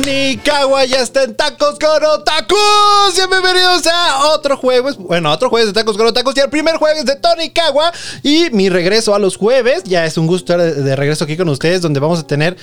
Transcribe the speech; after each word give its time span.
Tony 0.00 0.36
Kawa 0.44 0.84
ya 0.84 1.00
está 1.00 1.24
en 1.24 1.34
Tacos 1.34 1.76
con 1.76 2.04
Otakus. 2.04 3.16
Bienvenidos 3.16 3.84
a 3.92 4.28
otro 4.28 4.56
jueves. 4.56 4.96
Bueno, 4.96 5.32
otro 5.32 5.50
jueves 5.50 5.66
de 5.66 5.72
Tacos 5.72 5.96
con 5.96 6.06
Otakus 6.06 6.36
y 6.36 6.40
el 6.40 6.48
primer 6.48 6.76
jueves 6.76 7.04
de 7.04 7.16
Tony 7.16 7.50
Kawa. 7.50 7.92
Y 8.22 8.48
mi 8.50 8.68
regreso 8.68 9.12
a 9.16 9.18
los 9.18 9.36
jueves. 9.36 9.82
Ya 9.84 10.06
es 10.06 10.16
un 10.16 10.28
gusto 10.28 10.52
estar 10.52 10.72
de 10.72 10.96
regreso 10.96 11.24
aquí 11.24 11.36
con 11.36 11.48
ustedes, 11.48 11.82
donde 11.82 11.98
vamos 11.98 12.20
a 12.20 12.26
tener 12.26 12.56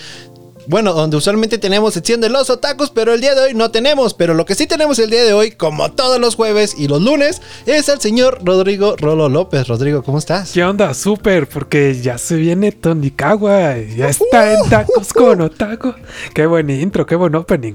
bueno, 0.67 0.93
donde 0.93 1.17
usualmente 1.17 1.57
tenemos 1.57 1.93
sección 1.93 2.21
de 2.21 2.29
los 2.29 2.49
otakus, 2.49 2.89
pero 2.89 3.13
el 3.13 3.21
día 3.21 3.35
de 3.35 3.41
hoy 3.41 3.53
no 3.53 3.71
tenemos. 3.71 4.13
Pero 4.13 4.33
lo 4.33 4.45
que 4.45 4.55
sí 4.55 4.67
tenemos 4.67 4.99
el 4.99 5.09
día 5.09 5.23
de 5.23 5.33
hoy, 5.33 5.51
como 5.51 5.91
todos 5.91 6.19
los 6.19 6.35
jueves 6.35 6.75
y 6.77 6.87
los 6.87 7.01
lunes, 7.01 7.41
es 7.65 7.89
el 7.89 7.99
señor 8.01 8.39
Rodrigo 8.43 8.95
Rolo 8.97 9.29
López. 9.29 9.67
Rodrigo, 9.67 10.03
¿cómo 10.03 10.17
estás? 10.17 10.51
¿Qué 10.51 10.63
onda? 10.63 10.93
Súper, 10.93 11.47
porque 11.47 11.99
ya 12.01 12.17
se 12.17 12.35
viene 12.35 12.71
Tonikawa. 12.71 13.77
Ya 13.77 14.09
está 14.09 14.53
en 14.53 14.69
tacos 14.69 15.13
con 15.13 15.41
otaku. 15.41 15.93
Qué 16.33 16.45
buen 16.45 16.69
intro, 16.69 17.05
qué 17.05 17.15
buen 17.15 17.35
opening. 17.35 17.73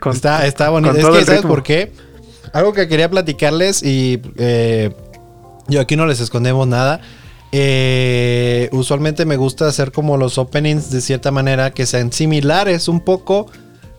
Con- 0.00 0.12
está, 0.14 0.46
está 0.46 0.68
bonito. 0.70 0.96
Es 0.96 1.04
que, 1.06 1.24
¿sabes 1.24 1.42
por 1.42 1.62
qué? 1.62 1.92
Algo 2.52 2.72
que 2.72 2.88
quería 2.88 3.10
platicarles 3.10 3.82
y 3.82 4.22
eh, 4.36 4.90
yo 5.66 5.80
aquí 5.80 5.96
no 5.96 6.06
les 6.06 6.20
escondemos 6.20 6.66
nada. 6.66 7.00
Eh, 7.52 8.68
usualmente 8.72 9.24
me 9.24 9.36
gusta 9.36 9.66
hacer 9.66 9.92
como 9.92 10.16
los 10.16 10.38
openings 10.38 10.90
de 10.90 11.00
cierta 11.00 11.30
manera 11.30 11.72
que 11.72 11.86
sean 11.86 12.12
similares 12.12 12.88
un 12.88 13.00
poco 13.00 13.46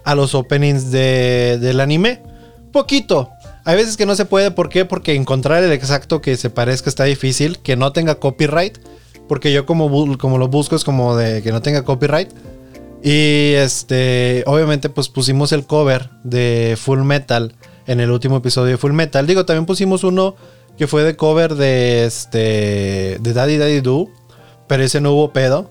a 0.03 0.16
los 0.16 0.35
openings 0.35 0.91
de, 0.91 1.58
del 1.59 1.80
anime. 1.80 2.22
Poquito. 2.72 3.30
Hay 3.66 3.75
veces 3.75 3.97
que 3.97 4.06
no 4.06 4.16
se 4.16 4.25
puede. 4.25 4.52
¿Por 4.52 4.69
qué? 4.69 4.86
Porque 4.86 5.16
encontrar 5.16 5.64
el 5.64 5.72
exacto 5.72 6.22
que 6.22 6.38
se 6.38 6.50
parezca 6.50 6.89
está 6.89 7.03
difícil. 7.03 7.59
Que 7.59 7.75
no 7.75 7.91
tenga 7.91 8.16
copyright. 8.16 8.78
Porque 9.28 9.52
yo 9.52 9.66
como, 9.66 10.17
como 10.17 10.38
lo 10.38 10.47
busco 10.47 10.75
es 10.75 10.84
como 10.84 11.16
de 11.16 11.41
que 11.41 11.52
no 11.52 11.61
tenga 11.61 11.84
copyright. 11.84 12.30
Y 13.03 13.53
este, 13.53 14.44
obviamente, 14.45 14.89
pues 14.89 15.09
pusimos 15.09 15.52
el 15.52 15.66
cover 15.66 16.09
de 16.23 16.78
Full 16.80 17.02
Metal 17.02 17.53
en 17.88 18.00
el 18.00 18.11
último 18.11 18.38
episodio 18.38 18.72
de 18.72 18.78
Full 18.78 18.94
Metal. 18.94 19.25
Digo, 19.25 19.45
también 19.45 19.66
pusimos 19.66 20.03
uno 20.03 20.36
que 20.80 20.88
fue 20.88 21.03
de 21.03 21.16
cover 21.16 21.53
de 21.55 22.05
este, 22.05 23.17
de 23.19 23.33
Daddy 23.33 23.58
Daddy 23.58 23.81
Do, 23.81 24.08
pero 24.67 24.81
ese 24.83 24.99
no 25.02 25.11
hubo 25.13 25.31
pedo. 25.31 25.69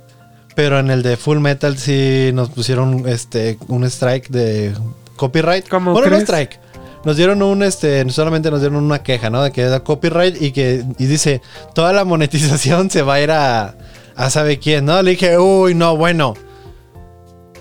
Pero 0.55 0.78
en 0.78 0.91
el 0.91 1.03
de 1.03 1.17
Full 1.17 1.39
Metal 1.39 1.77
sí 1.78 2.31
nos 2.34 2.51
pusieron 2.51 3.09
este, 3.09 3.59
un 3.69 3.84
strike 3.84 4.29
de 4.29 4.75
copyright. 5.17 5.69
¿Cómo 5.69 5.92
bueno, 5.92 6.06
no 6.09 6.11
crees? 6.17 6.25
strike. 6.25 6.61
Nos 7.05 7.17
dieron 7.17 7.42
un, 7.42 7.62
este, 7.62 8.09
solamente 8.11 8.51
nos 8.51 8.61
dieron 8.61 8.83
una 8.84 9.03
queja, 9.05 9.31
¿no? 9.31 9.42
De 9.42 9.53
que 9.53 9.62
era 9.62 9.81
copyright 9.84 10.42
y 10.42 10.51
que, 10.51 10.84
y 10.98 11.06
dice, 11.06 11.41
toda 11.75 11.92
la 11.92 12.05
monetización 12.05 12.91
se 12.91 13.03
va 13.03 13.14
a 13.14 13.20
ir 13.20 13.31
a, 13.31 13.77
a 14.17 14.31
sabe 14.31 14.59
quién, 14.59 14.84
¿no? 14.84 15.01
Le 15.01 15.12
dije, 15.12 15.39
uy, 15.39 15.75
no, 15.77 15.97
bueno. 15.97 16.34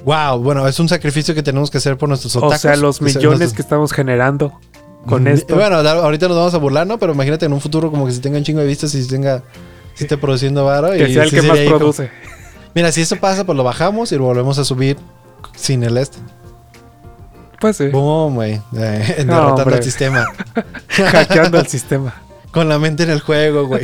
Wow, 0.06 0.40
bueno, 0.40 0.68
es 0.68 0.80
un 0.80 0.88
sacrificio 0.88 1.36
que 1.36 1.44
tenemos 1.44 1.70
que 1.70 1.80
hacer 1.80 1.98
por 1.98 2.08
nuestros 2.08 2.36
O 2.36 2.40
otakus. 2.40 2.62
sea, 2.62 2.76
los 2.78 3.02
O 3.02 3.06
sea, 3.08 3.16
millones 3.16 3.40
nuestros- 3.40 3.54
que 3.54 3.62
estamos 3.62 3.92
generando 3.92 4.60
con 5.08 5.24
Mm, 5.24 5.28
esto. 5.28 5.56
Bueno, 5.56 5.78
ahorita 5.78 6.28
nos 6.28 6.38
vamos 6.38 6.54
a 6.54 6.58
burlar, 6.58 6.86
¿no? 6.86 7.00
Pero 7.00 7.14
imagínate 7.14 7.46
en 7.48 7.54
un 7.54 7.62
futuro 7.62 7.90
como 7.90 8.06
que 8.06 8.12
si 8.12 8.20
tenga 8.20 8.38
un 8.38 8.44
chingo 8.44 8.60
de 8.60 8.68
vistas 8.68 8.94
y 8.94 9.02
si 9.02 9.10
tenga... 9.10 9.42
Si 9.96 10.04
esté 10.04 10.18
produciendo 10.18 10.64
varo. 10.66 10.92
que 10.92 11.10
y 11.10 11.14
sea 11.14 11.24
el 11.24 11.32
que 11.32 11.42
más 11.42 11.58
como- 11.60 11.78
produce. 11.80 12.12
Mira, 12.76 12.92
si 12.92 13.02
esto 13.02 13.16
pasa, 13.20 13.44
pues 13.46 13.56
lo 13.58 13.64
bajamos 13.64 14.12
y 14.12 14.16
lo 14.18 14.26
volvemos 14.26 14.60
a 14.60 14.64
subir 14.64 14.98
sin 15.56 15.82
el 15.84 15.98
este. 15.98 16.20
Pues 17.60 17.78
sí. 17.78 17.88
Boom, 17.88 18.36
güey. 18.36 18.62
Eh, 18.78 19.24
No, 19.26 19.34
derrotando 19.36 19.62
hombre. 19.64 19.78
el 19.78 19.84
sistema. 19.84 20.26
Hackeando 20.90 21.60
el 21.60 21.66
sistema. 21.68 22.14
Con 22.52 22.70
la 22.70 22.78
mente 22.78 23.04
en 23.04 23.10
el 23.10 23.20
juego, 23.22 23.66
güey. 23.68 23.84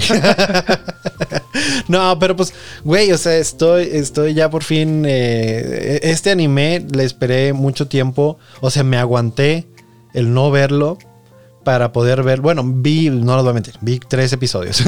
no, 1.87 2.17
pero 2.19 2.35
pues, 2.35 2.53
güey, 2.83 3.11
o 3.11 3.17
sea, 3.17 3.35
estoy, 3.37 3.89
estoy 3.91 4.33
ya 4.33 4.49
por 4.49 4.63
fin. 4.63 5.03
eh, 5.07 5.99
este 6.03 6.31
anime 6.31 6.85
le 6.91 7.03
esperé 7.03 7.53
mucho 7.53 7.87
tiempo. 7.87 8.37
O 8.61 8.69
sea, 8.69 8.83
me 8.83 8.97
aguanté 8.97 9.67
el 10.13 10.33
no 10.33 10.51
verlo 10.51 10.97
para 11.63 11.91
poder 11.91 12.23
ver. 12.23 12.41
Bueno, 12.41 12.63
vi, 12.65 13.09
no 13.09 13.35
lo 13.35 13.43
voy 13.43 13.51
a 13.51 13.53
mentir, 13.53 13.75
vi 13.81 13.99
tres 13.99 14.33
episodios. 14.33 14.83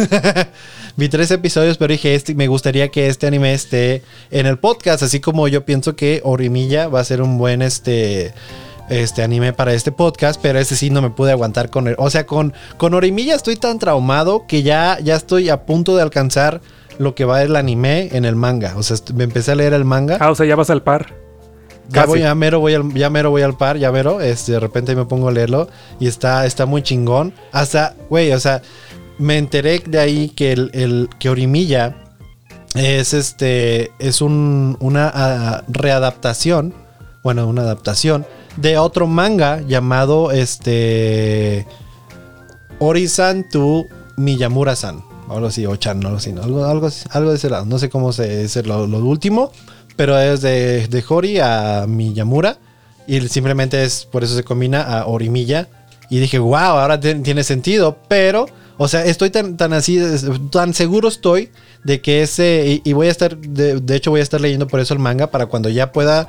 vi 0.95 1.09
tres 1.09 1.31
episodios, 1.31 1.77
pero 1.77 1.91
dije, 1.91 2.15
este, 2.15 2.35
me 2.35 2.47
gustaría 2.47 2.89
que 2.89 3.07
este 3.07 3.27
anime 3.27 3.53
esté 3.53 4.03
en 4.31 4.45
el 4.45 4.57
podcast. 4.57 5.03
Así 5.03 5.19
como 5.19 5.47
yo 5.47 5.65
pienso 5.65 5.95
que 5.95 6.21
Orimilla 6.23 6.87
va 6.87 6.99
a 6.99 7.03
ser 7.03 7.21
un 7.21 7.37
buen 7.37 7.61
este 7.61 8.33
este 8.89 9.23
anime 9.23 9.51
para 9.51 9.73
este 9.73 9.91
podcast, 9.91 10.39
pero 10.41 10.59
ese 10.59 10.75
sí 10.75 10.89
no 10.91 11.01
me 11.01 11.09
pude 11.09 11.31
aguantar 11.31 11.69
con 11.69 11.87
él. 11.87 11.95
O 11.97 12.09
sea, 12.09 12.25
con, 12.25 12.53
con 12.77 12.93
Orimilla 12.93 13.35
estoy 13.35 13.55
tan 13.55 13.79
traumado 13.79 14.45
que 14.47 14.61
ya, 14.63 14.99
ya 14.99 15.15
estoy 15.15 15.49
a 15.49 15.65
punto 15.65 15.95
de 15.95 16.03
alcanzar 16.03 16.61
lo 16.99 17.15
que 17.15 17.25
va 17.25 17.41
el 17.41 17.55
anime 17.55 18.09
en 18.11 18.25
el 18.25 18.35
manga. 18.35 18.73
O 18.77 18.83
sea, 18.83 18.97
me 19.13 19.23
empecé 19.23 19.51
a 19.51 19.55
leer 19.55 19.73
el 19.73 19.85
manga. 19.85 20.17
Ah, 20.19 20.31
o 20.31 20.35
sea, 20.35 20.45
ya 20.45 20.55
vas 20.55 20.69
al 20.69 20.83
par. 20.83 21.24
Ya, 21.89 22.01
casi. 22.01 22.07
voy, 22.07 22.19
ya 22.21 22.35
mero 22.35 22.59
voy 22.59 22.73
al, 22.73 22.93
ya 22.93 23.09
mero 23.09 23.29
voy 23.31 23.41
al 23.41 23.57
par, 23.57 23.77
ya 23.77 23.91
mero. 23.91 24.21
Este, 24.21 24.53
de 24.53 24.59
repente 24.59 24.95
me 24.95 25.05
pongo 25.05 25.27
a 25.29 25.31
leerlo 25.31 25.67
y 25.99 26.07
está, 26.07 26.45
está 26.45 26.65
muy 26.65 26.81
chingón. 26.81 27.33
Hasta, 27.51 27.95
güey, 28.09 28.31
o 28.31 28.39
sea, 28.39 28.61
me 29.17 29.37
enteré 29.37 29.79
de 29.85 29.99
ahí 29.99 30.29
que 30.29 30.51
el, 30.51 30.71
el- 30.73 31.09
que 31.19 31.29
Orimilla 31.29 31.95
es 32.75 33.13
este 33.13 33.91
es 33.99 34.21
un, 34.21 34.75
una 34.81 35.63
readaptación, 35.69 36.73
bueno, 37.23 37.47
una 37.47 37.61
adaptación 37.61 38.25
de 38.57 38.77
otro 38.77 39.07
manga 39.07 39.61
llamado 39.61 40.31
este 40.31 41.65
Ori-san 42.79 43.47
to 43.49 43.85
Miyamura-san, 44.17 45.01
o 45.29 45.33
algo 45.35 45.47
así, 45.47 45.65
o 45.65 45.75
Chan, 45.77 46.05
algo 46.05 46.17
así, 46.17 46.33
¿no? 46.33 46.43
algo, 46.43 46.65
algo, 46.65 46.89
algo 47.11 47.29
de 47.29 47.35
ese 47.37 47.49
lado, 47.49 47.65
no 47.65 47.79
sé 47.79 47.89
cómo 47.89 48.11
se 48.13 48.43
es 48.43 48.55
lo, 48.65 48.85
lo 48.87 48.99
último, 48.99 49.51
pero 49.95 50.17
es 50.19 50.41
de, 50.41 50.87
de 50.87 51.03
Hori 51.07 51.39
a 51.39 51.85
Miyamura 51.87 52.57
y 53.07 53.21
simplemente 53.27 53.83
es 53.83 54.05
por 54.05 54.23
eso 54.23 54.35
se 54.35 54.43
combina 54.43 54.81
a 54.81 55.05
Orimilla. 55.07 55.67
Y 56.09 56.19
dije, 56.19 56.37
wow, 56.37 56.55
ahora 56.55 56.99
tiene 56.99 57.43
sentido, 57.43 57.97
pero, 58.07 58.45
o 58.77 58.87
sea, 58.87 59.05
estoy 59.05 59.31
tan, 59.31 59.57
tan 59.57 59.73
así, 59.73 59.99
tan 60.51 60.73
seguro 60.75 61.07
estoy 61.07 61.49
de 61.83 61.99
que 61.99 62.21
ese, 62.21 62.81
y, 62.83 62.93
voy 62.93 63.07
a 63.07 63.11
estar, 63.11 63.35
de 63.37 63.95
hecho 63.95 64.11
voy 64.11 64.19
a 64.19 64.23
estar 64.23 64.39
leyendo 64.39 64.67
por 64.67 64.79
eso 64.79 64.93
el 64.93 64.99
manga 64.99 65.31
para 65.31 65.47
cuando 65.47 65.67
ya 65.69 65.91
pueda, 65.91 66.27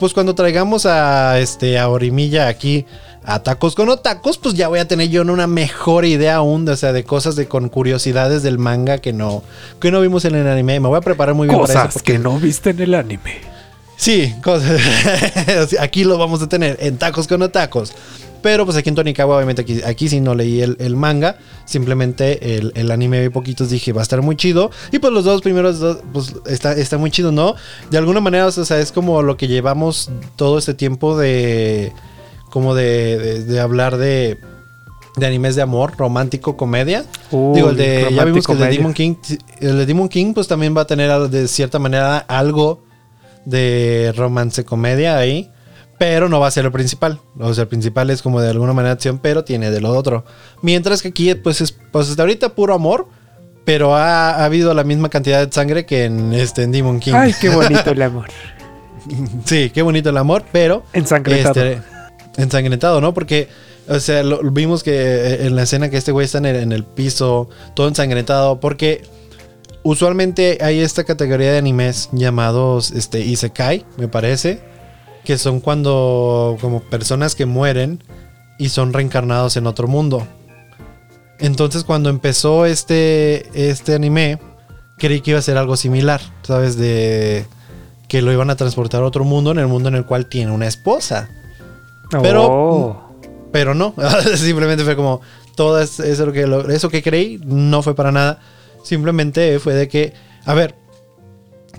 pues 0.00 0.12
cuando 0.14 0.34
traigamos 0.34 0.86
a, 0.86 1.38
este, 1.38 1.78
a 1.78 1.88
Orimilla 1.88 2.48
aquí 2.48 2.86
a 3.24 3.40
Tacos 3.40 3.76
con 3.76 3.88
Otacos, 3.88 4.36
pues 4.38 4.54
ya 4.54 4.66
voy 4.66 4.80
a 4.80 4.88
tener 4.88 5.08
yo 5.08 5.22
una 5.22 5.46
mejor 5.46 6.04
idea 6.04 6.36
aún, 6.36 6.68
o 6.68 6.74
sea, 6.76 6.92
de 6.92 7.04
cosas 7.04 7.36
de 7.36 7.46
con 7.46 7.68
curiosidades 7.68 8.42
del 8.42 8.58
manga 8.58 8.98
que 8.98 9.12
no, 9.12 9.44
que 9.80 9.92
no 9.92 10.00
vimos 10.00 10.24
en 10.24 10.34
el 10.34 10.48
anime. 10.48 10.80
Me 10.80 10.88
voy 10.88 10.98
a 10.98 11.02
preparar 11.02 11.34
muy 11.36 11.46
bien 11.46 11.60
para 11.60 11.72
Cosas 11.72 11.84
eso. 11.90 11.92
porque- 12.00 12.12
que 12.14 12.18
no 12.18 12.38
viste 12.40 12.70
en 12.70 12.80
el 12.80 12.94
anime. 12.94 13.36
Sí, 13.96 14.34
cosas. 14.42 14.80
aquí 15.80 16.02
lo 16.02 16.18
vamos 16.18 16.42
a 16.42 16.48
tener 16.48 16.76
en 16.80 16.98
tacos 16.98 17.28
con 17.28 17.48
tacos. 17.52 17.92
Pero 18.42 18.64
pues 18.64 18.76
aquí 18.76 18.88
en 18.88 18.94
Tonikawa, 18.96 19.36
obviamente 19.36 19.62
aquí, 19.62 19.80
aquí 19.84 20.08
sí 20.08 20.20
no 20.20 20.34
leí 20.34 20.60
el, 20.60 20.76
el 20.80 20.96
manga. 20.96 21.38
Simplemente 21.64 22.56
el, 22.58 22.72
el 22.74 22.90
anime 22.90 23.20
vi 23.22 23.28
poquitos, 23.28 23.70
dije 23.70 23.92
va 23.92 24.00
a 24.00 24.02
estar 24.02 24.20
muy 24.20 24.36
chido. 24.36 24.70
Y 24.90 24.98
pues 24.98 25.12
los 25.12 25.24
dos 25.24 25.40
primeros, 25.42 25.78
dos, 25.78 25.98
pues 26.12 26.34
está, 26.46 26.72
está 26.72 26.98
muy 26.98 27.10
chido, 27.10 27.30
¿no? 27.32 27.54
De 27.90 27.98
alguna 27.98 28.20
manera, 28.20 28.46
o 28.46 28.50
sea, 28.52 28.78
es 28.80 28.92
como 28.92 29.22
lo 29.22 29.36
que 29.36 29.46
llevamos 29.48 30.10
todo 30.36 30.58
este 30.58 30.74
tiempo 30.74 31.16
de... 31.16 31.92
Como 32.50 32.74
de, 32.74 33.18
de- 33.18 33.44
de 33.44 33.60
hablar 33.60 33.96
de... 33.96 34.38
De 35.14 35.26
animes 35.26 35.56
de 35.56 35.60
amor, 35.62 35.92
romántico, 35.98 36.56
comedia. 36.56 37.04
Digo, 37.54 37.68
el 37.68 37.76
de. 37.76 38.08
Ya 38.14 38.24
vimos 38.24 38.46
que 38.46 38.52
el 38.54 38.58
de 38.58 38.64
Demon 38.78 38.94
King. 38.94 39.14
El 39.60 39.76
de 39.76 39.84
Demon 39.84 40.08
King, 40.08 40.32
pues 40.32 40.48
también 40.48 40.74
va 40.74 40.80
a 40.80 40.86
tener 40.86 41.10
de 41.28 41.48
cierta 41.48 41.78
manera 41.78 42.16
algo 42.16 42.82
de 43.44 44.14
romance 44.16 44.64
comedia 44.64 45.18
ahí. 45.18 45.50
Pero 46.04 46.28
no 46.28 46.40
va 46.40 46.48
a 46.48 46.50
ser 46.50 46.64
el 46.64 46.72
principal. 46.72 47.20
O 47.38 47.54
sea, 47.54 47.62
el 47.62 47.68
principal 47.68 48.10
es 48.10 48.22
como 48.22 48.40
de 48.40 48.50
alguna 48.50 48.72
manera 48.72 48.92
acción, 48.94 49.18
pero 49.18 49.44
tiene 49.44 49.70
de 49.70 49.80
lo 49.80 49.90
otro. 49.90 50.24
Mientras 50.60 51.00
que 51.00 51.08
aquí, 51.08 51.32
pues, 51.36 51.60
es, 51.60 51.70
pues 51.92 52.10
hasta 52.10 52.22
ahorita 52.22 52.56
puro 52.56 52.74
amor. 52.74 53.06
Pero 53.64 53.94
ha, 53.94 54.30
ha 54.30 54.44
habido 54.44 54.74
la 54.74 54.82
misma 54.82 55.08
cantidad 55.10 55.46
de 55.46 55.52
sangre 55.52 55.86
que 55.86 56.06
en, 56.06 56.32
este, 56.32 56.64
en 56.64 56.72
Demon 56.72 56.98
King. 56.98 57.12
Ay, 57.14 57.32
qué 57.40 57.48
bonito 57.54 57.88
el 57.92 58.02
amor. 58.02 58.26
Sí, 59.44 59.70
qué 59.70 59.82
bonito 59.82 60.08
el 60.10 60.16
amor, 60.16 60.42
pero. 60.50 60.82
Ensangrentado. 60.92 61.64
Este, 61.64 61.82
ensangrentado, 62.36 63.00
¿no? 63.00 63.14
Porque, 63.14 63.48
o 63.88 64.00
sea, 64.00 64.24
lo- 64.24 64.42
vimos 64.50 64.82
que 64.82 64.90
eh, 64.92 65.46
en 65.46 65.54
la 65.54 65.62
escena 65.62 65.88
que 65.88 65.98
este 65.98 66.10
güey 66.10 66.24
está 66.24 66.38
en 66.38 66.46
el, 66.46 66.56
en 66.56 66.72
el 66.72 66.82
piso, 66.82 67.48
todo 67.74 67.86
ensangrentado, 67.86 68.58
porque 68.58 69.02
usualmente 69.84 70.58
hay 70.60 70.80
esta 70.80 71.04
categoría 71.04 71.52
de 71.52 71.58
animes 71.58 72.08
llamados 72.10 72.90
este, 72.90 73.20
Isekai, 73.20 73.84
me 73.96 74.08
parece, 74.08 74.71
que 75.24 75.38
son 75.38 75.60
cuando, 75.60 76.56
como 76.60 76.80
personas 76.80 77.34
que 77.34 77.46
mueren 77.46 78.02
y 78.58 78.68
son 78.70 78.92
reencarnados 78.92 79.56
en 79.56 79.66
otro 79.66 79.88
mundo. 79.88 80.26
Entonces, 81.38 81.84
cuando 81.84 82.08
empezó 82.10 82.66
este, 82.66 83.48
este 83.70 83.94
anime, 83.94 84.38
creí 84.98 85.20
que 85.20 85.30
iba 85.32 85.38
a 85.40 85.42
ser 85.42 85.56
algo 85.58 85.76
similar, 85.76 86.20
¿sabes? 86.42 86.76
De 86.76 87.46
que 88.08 88.22
lo 88.22 88.32
iban 88.32 88.50
a 88.50 88.56
transportar 88.56 89.02
a 89.02 89.06
otro 89.06 89.24
mundo, 89.24 89.50
en 89.50 89.58
el 89.58 89.66
mundo 89.66 89.88
en 89.88 89.94
el 89.96 90.04
cual 90.04 90.26
tiene 90.26 90.52
una 90.52 90.66
esposa. 90.66 91.28
Pero- 92.22 92.46
Oh. 92.48 93.08
Pero 93.52 93.74
no, 93.74 93.94
simplemente 94.36 94.82
fue 94.84 94.96
como 94.96 95.20
todo 95.56 95.80
es- 95.80 96.00
eso, 96.00 96.32
que, 96.32 96.46
lo- 96.46 96.68
eso 96.70 96.88
que 96.88 97.02
creí 97.02 97.38
no 97.44 97.82
fue 97.82 97.94
para 97.94 98.10
nada. 98.12 98.40
Simplemente 98.82 99.58
fue 99.58 99.74
de 99.74 99.88
que, 99.88 100.14
a 100.46 100.54
ver, 100.54 100.74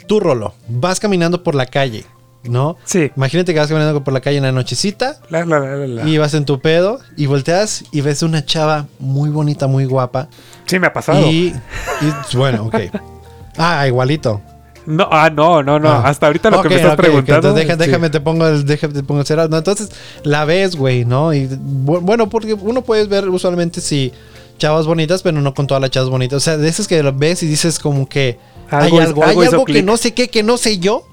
tú 0.07 0.19
Rolo, 0.19 0.53
vas 0.67 0.99
caminando 0.99 1.41
por 1.43 1.55
la 1.55 1.65
calle 1.65 2.05
¿no? 2.43 2.77
Sí. 2.85 3.11
Imagínate 3.15 3.53
que 3.53 3.59
vas 3.59 3.67
caminando 3.69 4.03
por 4.03 4.13
la 4.13 4.21
calle 4.21 4.37
en 4.37 4.43
la 4.43 4.51
nochecita 4.51 5.17
La, 5.29 5.45
la, 5.45 5.59
la, 5.59 6.07
y 6.07 6.17
vas 6.17 6.33
en 6.33 6.45
tu 6.45 6.59
pedo 6.59 6.99
y 7.15 7.25
volteas 7.25 7.83
y 7.91 8.01
ves 8.01 8.21
una 8.23 8.45
chava 8.45 8.87
muy 8.99 9.29
bonita, 9.29 9.67
muy 9.67 9.85
guapa. 9.85 10.27
Sí, 10.65 10.79
me 10.79 10.87
ha 10.87 10.93
pasado. 10.93 11.25
Y, 11.29 11.53
y- 12.01 12.37
bueno, 12.37 12.65
ok. 12.65 12.75
Ah, 13.57 13.87
igualito. 13.87 14.41
No, 14.87 15.07
ah, 15.11 15.29
no, 15.29 15.61
no, 15.63 15.79
no. 15.79 15.87
Ah. 15.89 16.01
Hasta 16.05 16.25
ahorita 16.25 16.49
lo 16.49 16.61
que 16.63 16.69
me 16.69 16.75
estás 16.75 16.95
preguntando. 16.95 17.49
entonces 17.49 17.67
deja- 17.67 17.73
sí. 17.83 17.87
déjame, 17.89 18.09
te 18.09 18.19
pongo 18.19 18.47
el, 18.47 18.65
déjame, 18.65 18.93
te 18.95 19.03
pongo 19.03 19.21
el 19.21 19.27
cerrado. 19.27 19.47
No, 19.47 19.57
entonces 19.57 19.89
la 20.23 20.43
ves, 20.43 20.75
güey, 20.75 21.05
¿no? 21.05 21.33
Y 21.33 21.47
bu- 21.47 22.01
bueno, 22.01 22.27
porque 22.29 22.53
uno 22.55 22.81
puede 22.81 23.05
ver 23.05 23.29
usualmente 23.29 23.79
si 23.79 24.11
chavas 24.57 24.85
bonitas, 24.87 25.21
pero 25.21 25.39
no 25.39 25.53
con 25.53 25.67
todas 25.67 25.79
las 25.81 25.91
chavas 25.91 26.09
bonitas. 26.09 26.37
O 26.37 26.39
sea, 26.39 26.57
de 26.57 26.67
esas 26.67 26.87
que 26.87 27.01
lo 27.03 27.13
ves 27.13 27.43
y 27.43 27.47
dices 27.47 27.77
como 27.79 28.09
que 28.09 28.39
Algo 28.71 28.97
hay 28.97 29.03
es- 29.03 29.07
algo, 29.09 29.23
hay 29.23 29.37
algo 29.45 29.65
que 29.65 29.83
no 29.83 29.95
sé 29.97 30.13
qué, 30.13 30.29
que 30.29 30.41
no 30.43 30.57
sé 30.57 30.79
yo, 30.79 31.03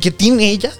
que 0.00 0.10
tiene 0.10 0.50
ella. 0.50 0.72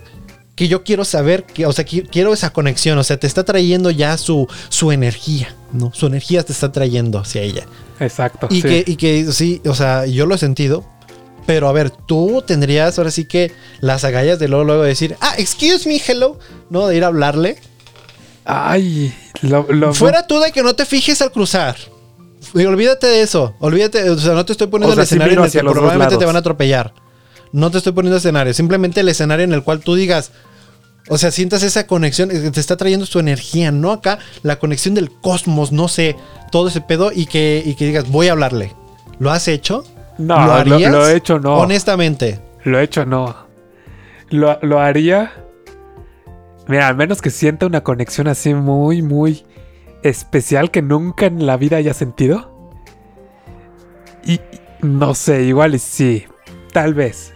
Que 0.54 0.68
yo 0.68 0.84
quiero 0.84 1.04
saber, 1.04 1.44
que, 1.44 1.66
o 1.66 1.72
sea, 1.72 1.84
qui- 1.84 2.08
quiero 2.10 2.32
esa 2.32 2.50
conexión, 2.50 2.96
o 2.96 3.04
sea, 3.04 3.18
te 3.18 3.26
está 3.26 3.44
trayendo 3.44 3.90
ya 3.90 4.16
su, 4.16 4.48
su 4.70 4.90
energía, 4.90 5.54
¿no? 5.74 5.92
Su 5.92 6.06
energía 6.06 6.42
te 6.44 6.52
está 6.54 6.72
trayendo 6.72 7.18
hacia 7.18 7.42
ella. 7.42 7.66
Exacto. 8.00 8.46
Y, 8.50 8.62
sí. 8.62 8.68
que, 8.68 8.84
y 8.86 8.96
que 8.96 9.30
sí, 9.32 9.60
o 9.66 9.74
sea, 9.74 10.06
yo 10.06 10.24
lo 10.24 10.34
he 10.34 10.38
sentido. 10.38 10.82
Pero 11.44 11.68
a 11.68 11.72
ver, 11.72 11.90
tú 11.90 12.42
tendrías 12.46 12.98
ahora 12.98 13.10
sí 13.10 13.26
que 13.26 13.52
las 13.80 14.02
agallas 14.04 14.38
de 14.38 14.48
luego, 14.48 14.64
luego 14.64 14.82
decir, 14.82 15.16
ah, 15.20 15.34
excuse 15.36 15.86
me, 15.88 16.00
hello, 16.04 16.38
¿no? 16.70 16.86
De 16.86 16.96
ir 16.96 17.04
a 17.04 17.08
hablarle. 17.08 17.58
Ay, 18.44 19.12
lo, 19.42 19.66
lo- 19.70 19.92
Fuera 19.92 20.26
tú 20.26 20.40
de 20.40 20.52
que 20.52 20.62
no 20.62 20.74
te 20.74 20.86
fijes 20.86 21.20
al 21.20 21.32
cruzar. 21.32 21.76
Y 22.54 22.64
olvídate 22.64 23.06
de 23.08 23.20
eso. 23.22 23.54
Olvídate, 23.60 24.08
o 24.08 24.18
sea, 24.18 24.32
no 24.34 24.44
te 24.46 24.52
estoy 24.52 24.68
poniendo 24.68 24.92
O 24.92 24.94
sea, 24.94 25.02
el 25.02 25.08
sí 25.08 25.14
escenario 25.16 25.38
en 25.40 25.44
el 25.44 25.50
que 25.50 25.58
probablemente 25.60 26.16
te 26.16 26.24
van 26.24 26.36
a 26.36 26.38
atropellar. 26.38 26.94
No 27.52 27.70
te 27.70 27.78
estoy 27.78 27.92
poniendo 27.92 28.18
escenario. 28.18 28.52
Simplemente 28.54 29.00
el 29.00 29.08
escenario 29.08 29.44
en 29.44 29.52
el 29.52 29.62
cual 29.62 29.80
tú 29.80 29.94
digas, 29.94 30.32
o 31.08 31.18
sea, 31.18 31.30
sientas 31.30 31.62
esa 31.62 31.86
conexión, 31.86 32.30
eh, 32.30 32.50
te 32.50 32.60
está 32.60 32.76
trayendo 32.76 33.06
su 33.06 33.18
energía, 33.18 33.70
¿no? 33.70 33.92
Acá, 33.92 34.18
la 34.42 34.58
conexión 34.58 34.94
del 34.94 35.10
cosmos, 35.10 35.72
no 35.72 35.88
sé, 35.88 36.16
todo 36.50 36.68
ese 36.68 36.80
pedo, 36.80 37.12
y 37.12 37.26
que, 37.26 37.62
y 37.64 37.74
que 37.74 37.86
digas, 37.86 38.10
voy 38.10 38.28
a 38.28 38.32
hablarle. 38.32 38.74
¿Lo 39.18 39.30
has 39.30 39.48
hecho? 39.48 39.84
No, 40.18 40.34
¿Lo 40.46 40.52
harías? 40.52 40.92
lo 40.92 41.08
he 41.08 41.16
hecho, 41.16 41.38
no. 41.38 41.58
Honestamente. 41.58 42.40
Lo 42.64 42.78
he 42.78 42.82
hecho, 42.82 43.06
no. 43.06 43.36
Lo, 44.30 44.58
lo 44.62 44.80
haría. 44.80 45.32
Mira, 46.66 46.88
al 46.88 46.96
menos 46.96 47.22
que 47.22 47.30
sienta 47.30 47.66
una 47.66 47.82
conexión 47.82 48.26
así 48.26 48.52
muy, 48.52 49.02
muy 49.02 49.44
especial 50.02 50.70
que 50.70 50.82
nunca 50.82 51.26
en 51.26 51.46
la 51.46 51.56
vida 51.56 51.76
haya 51.76 51.94
sentido. 51.94 52.52
Y 54.24 54.34
y 54.34 54.40
no 54.82 55.14
sé, 55.14 55.44
igual 55.44 55.74
y 55.74 55.78
sí. 55.78 56.26
Tal 56.72 56.94
vez. 56.94 57.32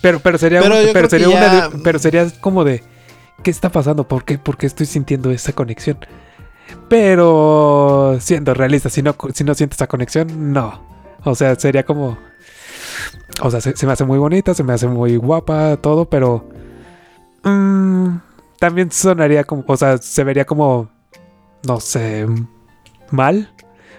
Pero, 0.00 0.20
pero 0.20 0.38
sería, 0.38 0.60
Pero 0.60 0.74
un- 0.76 1.10
sería 1.10 1.28
una 1.28 1.38
ya- 1.70 1.70
pero 1.82 1.98
sería 1.98 2.26
como 2.40 2.64
de 2.64 2.82
¿qué 3.42 3.50
está 3.50 3.70
pasando? 3.70 4.06
¿Por 4.06 4.24
qué? 4.24 4.38
¿Por 4.38 4.56
qué 4.56 4.66
estoy 4.66 4.86
sintiendo 4.86 5.30
esa 5.30 5.52
conexión? 5.52 5.98
Pero 6.88 8.16
siendo 8.20 8.54
realista, 8.54 8.90
si 8.90 9.02
no, 9.02 9.14
si 9.34 9.44
no 9.44 9.54
siento 9.54 9.74
esa 9.74 9.86
conexión, 9.86 10.52
no. 10.52 10.82
O 11.24 11.34
sea, 11.34 11.54
sería 11.56 11.84
como. 11.84 12.18
O 13.42 13.50
sea, 13.50 13.60
se, 13.60 13.76
se 13.76 13.86
me 13.86 13.92
hace 13.92 14.04
muy 14.04 14.18
bonita, 14.18 14.54
se 14.54 14.64
me 14.64 14.72
hace 14.72 14.86
muy 14.88 15.16
guapa, 15.16 15.76
todo, 15.76 16.06
pero. 16.08 16.48
mm, 17.44 18.16
también 18.58 18.90
sonaría 18.90 19.44
como. 19.44 19.64
O 19.66 19.76
sea, 19.76 19.98
se 19.98 20.24
vería 20.24 20.44
como. 20.44 20.88
No 21.66 21.80
sé. 21.80 22.26
Mal. 23.10 23.52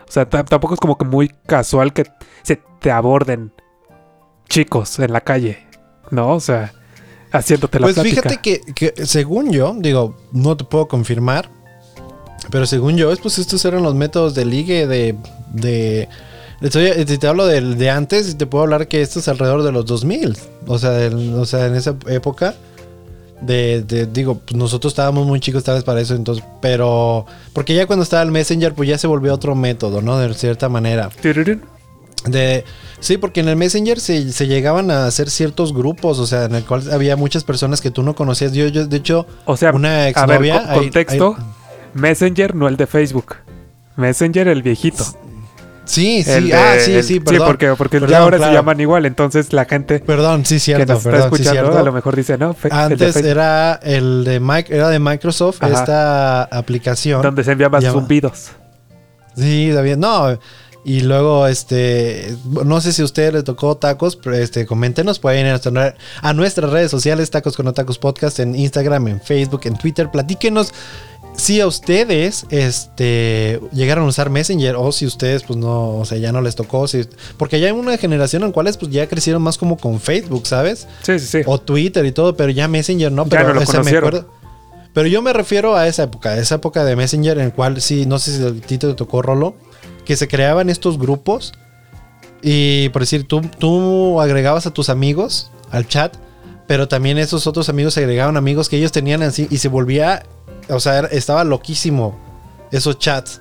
O 0.08 0.12
sea, 0.12 0.28
ta- 0.28 0.44
tampoco 0.44 0.74
es 0.74 0.80
como 0.80 0.98
que 0.98 1.06
muy 1.06 1.30
casual 1.46 1.94
que 1.94 2.06
se 2.44 2.62
te 2.80 2.92
aborden 2.92 3.52
chicos 4.48 5.00
en 5.00 5.14
la 5.14 5.22
calle. 5.22 5.68
¿No? 6.12 6.34
O 6.36 6.40
sea, 6.40 6.74
haciéndote 7.32 7.80
la 7.80 7.86
Pues 7.88 7.96
plática. 7.96 8.22
fíjate 8.30 8.42
que, 8.42 8.62
que 8.74 9.06
según 9.06 9.52
yo, 9.52 9.76
digo, 9.78 10.18
no 10.32 10.58
te 10.58 10.64
puedo 10.64 10.88
confirmar, 10.88 11.50
pero 12.52 12.66
según 12.66 12.98
yo, 12.98 13.12
es 13.12 13.20
pues 13.20 13.38
estos 13.40 13.64
eran 13.66 13.84
los 13.84 13.96
métodos 13.96 14.34
de 14.36 14.46
ligue 14.46 14.88
de... 14.88 15.16
de 15.54 16.10
estoy- 16.62 17.06
si 17.08 17.18
te 17.18 17.28
hablo 17.28 17.46
del- 17.46 17.78
de, 17.78 17.90
antes, 17.90 18.38
te 18.38 18.46
puedo 18.48 18.64
hablar 18.64 18.88
que 18.88 19.02
esto 19.02 19.20
es 19.20 19.28
alrededor 19.28 19.64
de 19.64 19.72
los 19.72 19.86
2000. 19.86 20.38
O 20.68 20.80
sea, 20.80 20.92
del- 20.92 21.36
o 21.36 21.46
sea 21.46 21.68
en 21.68 21.76
esa 21.76 21.96
época, 22.08 22.56
de, 23.42 23.84
de- 23.84 24.06
digo, 24.08 24.40
pues 24.40 24.58
nosotros 24.58 24.92
estábamos 24.92 25.28
muy 25.28 25.40
chicos 25.40 25.64
tal 25.64 25.76
vez 25.76 25.84
para 25.84 26.02
eso, 26.02 26.16
entonces, 26.16 26.44
pero... 26.62 27.26
Porque 27.54 27.74
ya 27.76 27.86
cuando 27.86 28.04
estaba 28.04 28.24
el 28.24 28.32
Messenger, 28.32 28.74
pues 28.74 28.90
ya 28.90 28.98
se 28.98 29.08
volvió 29.08 29.34
otro 29.34 29.54
método, 29.56 30.02
¿no? 30.02 30.18
De 30.18 30.34
cierta 30.34 30.68
manera. 30.70 31.10
De, 32.26 32.66
sí, 33.00 33.18
porque 33.18 33.40
en 33.40 33.48
el 33.48 33.56
Messenger 33.56 34.00
se, 34.00 34.32
se 34.34 34.48
llegaban 34.48 34.92
a 34.92 35.06
hacer 35.08 35.30
ciertos 35.30 35.74
grupos, 35.74 36.20
o 36.20 36.28
sea, 36.28 36.46
en 36.46 36.56
el 36.56 36.66
cual 36.66 36.84
había 36.92 37.16
muchas 37.16 37.44
personas 37.44 37.80
que 37.82 37.92
tú 37.92 38.04
no 38.04 38.14
conocías. 38.16 38.52
Yo, 38.54 38.68
yo 38.68 38.88
de 38.88 38.98
hecho, 38.98 39.26
O 39.46 39.56
sea, 39.56 39.72
una 39.72 39.90
a 39.94 39.98
ver, 40.06 40.10
exnovia. 40.10 40.64
co- 40.66 40.70
ahí- 40.72 40.80
contexto. 40.80 41.38
Messenger, 41.94 42.56
no 42.56 42.68
el 42.68 42.78
de 42.78 42.88
Facebook. 42.88 43.36
Messenger, 43.96 44.48
el 44.50 44.62
viejito. 44.64 45.04
sí, 45.86 46.24
sí, 46.24 46.30
de- 46.50 46.54
ah, 46.54 46.76
sí, 46.80 46.92
el- 46.94 47.04
sí, 47.04 47.20
perdón. 47.20 47.48
porque, 47.48 47.74
porque 47.78 48.00
Perdón, 48.00 48.10
ya 48.12 48.18
ahora 48.20 48.38
claro. 48.38 48.52
se 48.52 48.58
llaman 48.58 48.80
igual. 48.80 49.06
Entonces 49.06 49.54
la 49.54 49.66
gente 49.66 50.00
Perdón, 50.00 50.46
sí, 50.46 50.56
que 50.56 50.60
cierto, 50.60 50.94
nos 50.94 51.06
está 51.06 51.18
sí, 51.18 51.24
escuchando 51.24 51.52
cierto. 51.62 51.78
a 51.80 51.84
lo 51.84 51.92
mejor 51.92 52.16
dice, 52.16 52.38
no, 52.38 52.54
fe- 52.54 52.70
Antes 52.72 53.16
era 53.16 53.80
el 53.82 54.24
de 54.24 54.40
Mike, 54.40 54.76
era 54.76 54.90
de 54.90 55.00
Microsoft, 55.00 55.64
Ajá. 55.64 55.74
esta 55.80 56.44
aplicación. 56.44 57.22
donde 57.22 57.44
se 57.44 57.52
enviaban 57.54 57.82
zumbidos. 57.82 58.52
Sí, 59.36 59.70
David, 59.72 59.98
no. 59.98 60.38
Y 60.86 61.02
luego, 61.02 61.46
este, 61.48 62.36
no 62.66 62.80
sé 62.82 62.94
si 62.94 63.02
a 63.02 63.06
usted 63.06 63.34
le 63.34 63.44
tocó 63.44 63.76
tacos, 63.78 64.16
pero 64.16 64.36
este, 64.38 64.66
coméntenos, 64.66 65.20
pueden 65.20 65.46
ir 65.46 65.48
a, 65.48 65.52
nuestra- 65.60 65.96
a 66.22 66.34
nuestras 66.34 66.72
redes 66.72 66.90
sociales, 66.90 67.30
Tacos 67.30 67.56
con 67.58 67.72
Tacos 67.74 67.98
Podcast, 68.00 68.40
en 68.40 68.56
Instagram, 68.56 69.08
en 69.10 69.22
Facebook, 69.22 69.62
en 69.66 69.78
Twitter, 69.78 70.10
platíquenos 70.10 70.74
si 71.36 71.62
a 71.62 71.68
ustedes, 71.68 72.46
este, 72.50 73.60
llegaron 73.72 74.06
a 74.06 74.08
usar 74.08 74.30
Messenger 74.30 74.76
o 74.78 74.92
si 74.92 75.06
ustedes, 75.06 75.44
pues 75.44 75.58
no, 75.58 75.98
o 75.98 76.06
sea, 76.06 76.18
ya 76.18 76.32
no 76.32 76.42
les 76.42 76.56
tocó, 76.56 76.88
si- 76.88 77.08
porque 77.38 77.60
ya 77.60 77.68
hay 77.68 77.74
una 77.74 77.98
generación 77.98 78.44
en 78.44 78.52
cuales, 78.52 78.78
pues 78.78 78.92
ya 78.92 79.08
crecieron 79.08 79.42
más 79.42 79.58
como 79.58 79.78
con 79.78 80.00
Facebook, 80.00 80.48
¿sabes? 80.48 80.88
Sí, 81.04 81.20
sí, 81.20 81.26
sí. 81.28 81.42
O 81.46 81.60
Twitter 81.60 82.06
y 82.06 82.12
todo, 82.12 82.36
pero 82.36 82.52
ya 82.52 82.68
Messenger 82.68 83.12
no. 83.12 83.24
Ya 83.26 83.30
Pero, 83.30 83.48
no 83.50 83.54
lo 83.56 83.62
o 83.62 83.66
sea, 83.66 83.84
me 83.84 83.92
acuerdo- 83.98 84.28
pero 84.94 85.08
yo 85.08 85.22
me 85.22 85.32
refiero 85.34 85.76
a 85.78 85.88
esa 85.88 86.04
época, 86.04 86.32
a 86.32 86.38
esa 86.40 86.56
época 86.56 86.84
de 86.84 86.96
Messenger 86.96 87.38
en 87.38 87.46
el 87.46 87.54
cual 87.54 87.80
sí, 87.82 88.06
no 88.06 88.18
sé 88.20 88.36
si 88.38 88.44
a 88.46 88.52
ti 88.66 88.78
te 88.78 88.94
tocó 88.96 89.22
Rolo, 89.22 89.56
que 90.10 90.18
se 90.18 90.28
creaban 90.28 90.72
estos 90.72 90.98
grupos 90.98 91.54
y 92.42 92.90
por 92.90 93.04
decir, 93.04 93.28
tú, 93.28 93.42
tú 93.60 94.20
agregabas 94.20 94.66
a 94.66 94.74
tus 94.74 94.90
amigos 94.90 95.52
al 95.70 95.88
chat, 95.88 96.16
pero 96.66 96.88
también 96.88 97.20
esos 97.20 97.46
otros 97.46 97.70
amigos 97.70 97.96
agregaban 97.96 98.36
amigos 98.36 98.70
que 98.70 98.78
ellos 98.78 98.92
tenían 98.92 99.22
así 99.22 99.48
y 99.52 99.60
se 99.60 99.68
volvía, 99.68 100.26
o 100.68 100.80
sea, 100.80 101.02
estaba 101.02 101.44
loquísimo 101.44 102.18
esos 102.72 102.98
chats. 102.98 103.40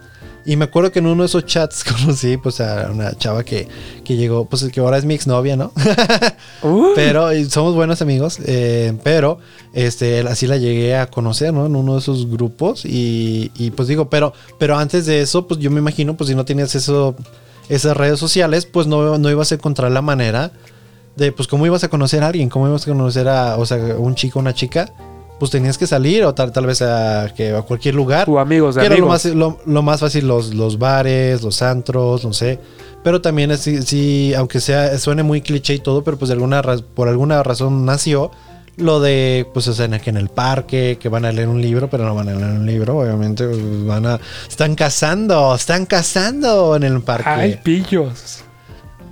Y 0.49 0.57
me 0.57 0.64
acuerdo 0.64 0.90
que 0.90 1.00
en 1.00 1.07
uno 1.07 1.25
de 1.25 1.26
esos 1.26 1.45
chats 1.45 1.85
conocí 2.00 2.38
pues 2.38 2.62
a 2.62 2.90
una 2.90 3.12
chava 3.19 3.45
que, 3.45 3.69
que 4.02 4.17
llegó, 4.17 4.47
pues 4.47 4.64
que 4.64 4.81
ahora 4.81 4.97
es 4.97 5.05
mi 5.05 5.12
exnovia, 5.12 5.57
¿no? 5.57 5.73
Uh, 6.62 6.88
Pero 6.97 7.28
somos 7.50 7.75
buenos 7.75 8.02
amigos. 8.02 8.38
eh, 8.45 8.97
pero 9.05 9.38
este, 9.75 10.21
así 10.21 10.47
la 10.47 10.57
llegué 10.57 10.97
a 10.97 11.07
conocer, 11.09 11.52
¿no? 11.52 11.67
En 11.67 11.76
uno 11.76 11.93
de 11.93 12.00
esos 12.00 12.28
grupos. 12.28 12.85
Y, 12.87 13.52
y, 13.57 13.71
pues 13.73 13.87
digo, 13.87 14.09
pero, 14.09 14.33
pero 14.59 14.76
antes 14.76 15.05
de 15.07 15.21
eso, 15.21 15.47
pues 15.47 15.61
yo 15.61 15.71
me 15.71 15.78
imagino, 15.81 16.17
pues 16.17 16.28
si 16.31 16.35
no 16.35 16.45
tenías 16.47 16.75
eso, 16.75 17.14
esas 17.69 17.97
redes 17.97 18.19
sociales, 18.19 18.64
pues 18.67 18.87
no, 18.87 19.19
no 19.19 19.31
ibas 19.31 19.52
a 19.52 19.57
encontrar 19.57 19.93
la 19.93 20.02
manera 20.02 20.50
de, 21.14 21.31
pues, 21.31 21.47
cómo 21.47 21.67
ibas 21.67 21.85
a 21.85 21.88
conocer 21.88 22.23
a 22.23 22.28
alguien, 22.28 22.49
cómo 22.49 22.67
ibas 22.67 22.85
a 22.88 22.90
conocer 22.90 23.28
a, 23.28 23.57
o 23.59 23.67
sea, 23.67 23.76
un 23.99 24.14
chico, 24.14 24.38
una 24.38 24.55
chica. 24.55 24.93
Pues 25.38 25.50
tenías 25.52 25.78
que 25.78 25.87
salir 25.87 26.25
o 26.25 26.35
tal, 26.35 26.50
tal 26.52 26.66
vez 26.66 26.83
a, 26.83 27.33
que 27.35 27.54
a 27.54 27.62
cualquier 27.62 27.95
lugar. 27.95 28.28
o 28.28 28.38
amigos 28.40 28.75
de 28.75 28.80
Que 28.80 28.87
era 28.87 28.97
lo 28.97 29.04
amigos. 29.04 29.25
más, 29.26 29.35
lo, 29.35 29.59
lo 29.66 29.83
más 29.83 30.00
fácil, 30.00 30.26
los, 30.26 30.54
los 30.54 30.78
bares, 30.78 31.42
los 31.42 31.62
antros, 31.62 32.25
no 32.25 32.33
sé. 32.33 32.59
Pero 33.04 33.21
también 33.21 33.50
es, 33.52 33.61
sí, 33.61 33.80
sí, 33.83 34.35
aunque 34.37 34.61
sea, 34.61 34.99
suene 34.99 35.23
muy 35.23 35.40
cliché 35.40 35.75
y 35.75 35.78
todo, 35.78 36.02
pero 36.02 36.18
pues 36.18 36.28
de 36.28 36.35
alguna 36.35 36.62
por 36.95 37.07
alguna 37.09 37.42
razón 37.45 37.85
nació 37.87 38.30
lo 38.76 39.00
de, 39.00 39.47
pues, 39.54 39.66
o 39.68 39.73
sea, 39.75 39.87
en- 39.87 39.99
que 40.00 40.11
en 40.11 40.16
el 40.16 40.28
parque, 40.28 40.99
que 41.00 41.09
van 41.09 41.25
a 41.25 41.33
leer 41.33 41.49
un 41.49 41.61
libro, 41.61 41.88
pero 41.90 42.04
no 42.04 42.14
van 42.14 42.28
a 42.28 42.35
leer 42.35 42.45
un 42.45 42.64
libro, 42.66 42.99
obviamente, 42.99 43.45
pues, 43.47 43.85
van 43.87 44.07
a... 44.07 44.21
Están 44.49 44.76
cazando, 44.76 45.52
están 45.54 45.85
cazando 45.87 46.76
en 46.76 46.85
el 46.85 47.00
parque. 47.02 47.28
Ay, 47.28 47.61
pillos. 47.62 48.45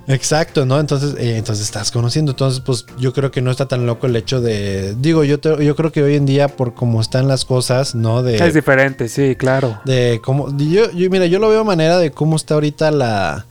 Exacto, 0.07 0.65
¿no? 0.65 0.79
Entonces, 0.79 1.15
eh, 1.19 1.37
entonces 1.37 1.65
estás 1.65 1.91
conociendo. 1.91 2.31
Entonces, 2.31 2.61
pues 2.61 2.85
yo 2.97 3.11
creo 3.11 3.29
que 3.29 3.41
no 3.41 3.51
está 3.51 3.67
tan 3.67 3.85
loco 3.85 4.07
el 4.07 4.15
hecho 4.15 4.39
de. 4.39 4.95
Digo, 4.99 5.25
yo, 5.25 5.39
te- 5.39 5.63
yo 5.65 5.75
creo 5.75 5.91
que 5.91 6.01
hoy 6.01 6.15
en 6.15 6.25
día, 6.25 6.47
por 6.47 6.73
cómo 6.73 7.01
están 7.01 7.27
las 7.27 7.43
cosas, 7.43 7.93
¿no? 7.93 8.23
De, 8.23 8.37
Es 8.37 8.53
diferente, 8.53 9.09
sí, 9.09 9.35
claro. 9.35 9.79
de 9.83 10.21
cómo. 10.23 10.55
Yo, 10.57 10.89
yo, 10.91 11.09
mira, 11.09 11.25
yo 11.25 11.39
lo 11.39 11.49
veo 11.49 11.59
a 11.61 11.63
manera 11.65 11.97
de 11.97 12.11
cómo 12.11 12.35
está 12.37 12.53
ahorita 12.53 12.91
la. 12.91 13.45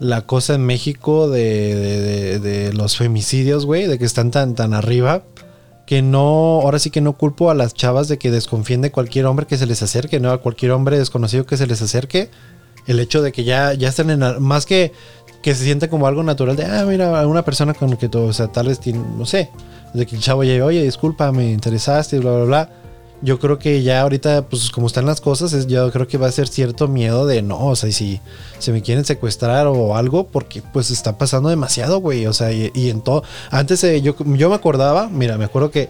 La 0.00 0.22
cosa 0.22 0.54
en 0.54 0.64
México 0.64 1.28
de, 1.28 1.74
de, 1.74 2.00
de- 2.00 2.38
de 2.38 2.72
los 2.72 2.96
femicidios, 2.96 3.66
güey, 3.66 3.86
de 3.88 3.98
que 3.98 4.04
están 4.04 4.30
tan, 4.30 4.54
tan 4.54 4.72
arriba. 4.74 5.22
Que 5.86 6.02
no, 6.02 6.60
ahora 6.62 6.78
sí 6.78 6.90
que 6.90 7.00
no 7.00 7.14
culpo 7.14 7.50
a 7.50 7.54
las 7.54 7.72
chavas 7.74 8.06
de 8.08 8.18
que 8.18 8.30
desconfíen 8.30 8.80
de 8.82 8.92
cualquier 8.92 9.26
hombre 9.26 9.46
que 9.46 9.56
se 9.58 9.66
les 9.66 9.82
acerque, 9.82 10.20
¿no? 10.20 10.30
A 10.30 10.38
cualquier 10.42 10.70
hombre 10.72 10.98
desconocido 10.98 11.46
que 11.46 11.56
se 11.56 11.66
les 11.66 11.82
acerque. 11.82 12.30
El 12.86 13.00
hecho 13.00 13.22
de 13.22 13.32
que 13.32 13.42
ya, 13.44 13.74
ya 13.74 13.88
están 13.88 14.10
en. 14.10 14.20
Más 14.42 14.66
que 14.66 14.92
que 15.42 15.54
se 15.54 15.64
siente 15.64 15.88
como 15.88 16.06
algo 16.06 16.22
natural 16.22 16.56
de, 16.56 16.64
ah, 16.64 16.84
mira, 16.86 17.26
una 17.26 17.44
persona 17.44 17.74
con 17.74 17.96
que 17.96 18.08
todo, 18.08 18.24
o 18.26 18.32
sea, 18.32 18.48
tal 18.48 18.68
vez 18.68 18.80
tiene, 18.80 19.00
no 19.16 19.24
sé. 19.26 19.50
de 19.94 20.04
que 20.04 20.16
el 20.16 20.20
chavo 20.22 20.44
llegue, 20.44 20.60
oye, 20.62 20.82
disculpa, 20.82 21.32
me 21.32 21.50
interesaste, 21.50 22.18
bla, 22.18 22.32
bla, 22.32 22.44
bla. 22.44 22.70
Yo 23.22 23.38
creo 23.40 23.58
que 23.58 23.82
ya 23.82 24.02
ahorita, 24.02 24.42
pues 24.48 24.70
como 24.70 24.86
están 24.86 25.06
las 25.06 25.20
cosas, 25.22 25.52
es- 25.54 25.66
yo 25.66 25.90
creo 25.90 26.06
que 26.06 26.18
va 26.18 26.26
a 26.28 26.32
ser 26.32 26.46
cierto 26.46 26.86
miedo 26.88 27.26
de 27.26 27.40
no, 27.42 27.66
o 27.68 27.74
sea, 27.74 27.90
si 27.90 28.20
se 28.58 28.70
me 28.70 28.82
quieren 28.82 29.04
secuestrar 29.06 29.66
o 29.66 29.96
algo, 29.96 30.26
porque 30.26 30.62
pues 30.72 30.90
está 30.90 31.16
pasando 31.18 31.48
demasiado, 31.48 31.98
güey. 32.00 32.26
O 32.26 32.32
sea, 32.34 32.52
y, 32.52 32.70
y 32.74 32.90
en 32.90 33.00
todo. 33.00 33.24
Antes 33.50 33.82
eh, 33.82 34.00
yo, 34.02 34.14
yo 34.36 34.50
me 34.50 34.54
acordaba, 34.54 35.08
mira, 35.08 35.38
me 35.38 35.46
acuerdo 35.46 35.70
que, 35.70 35.88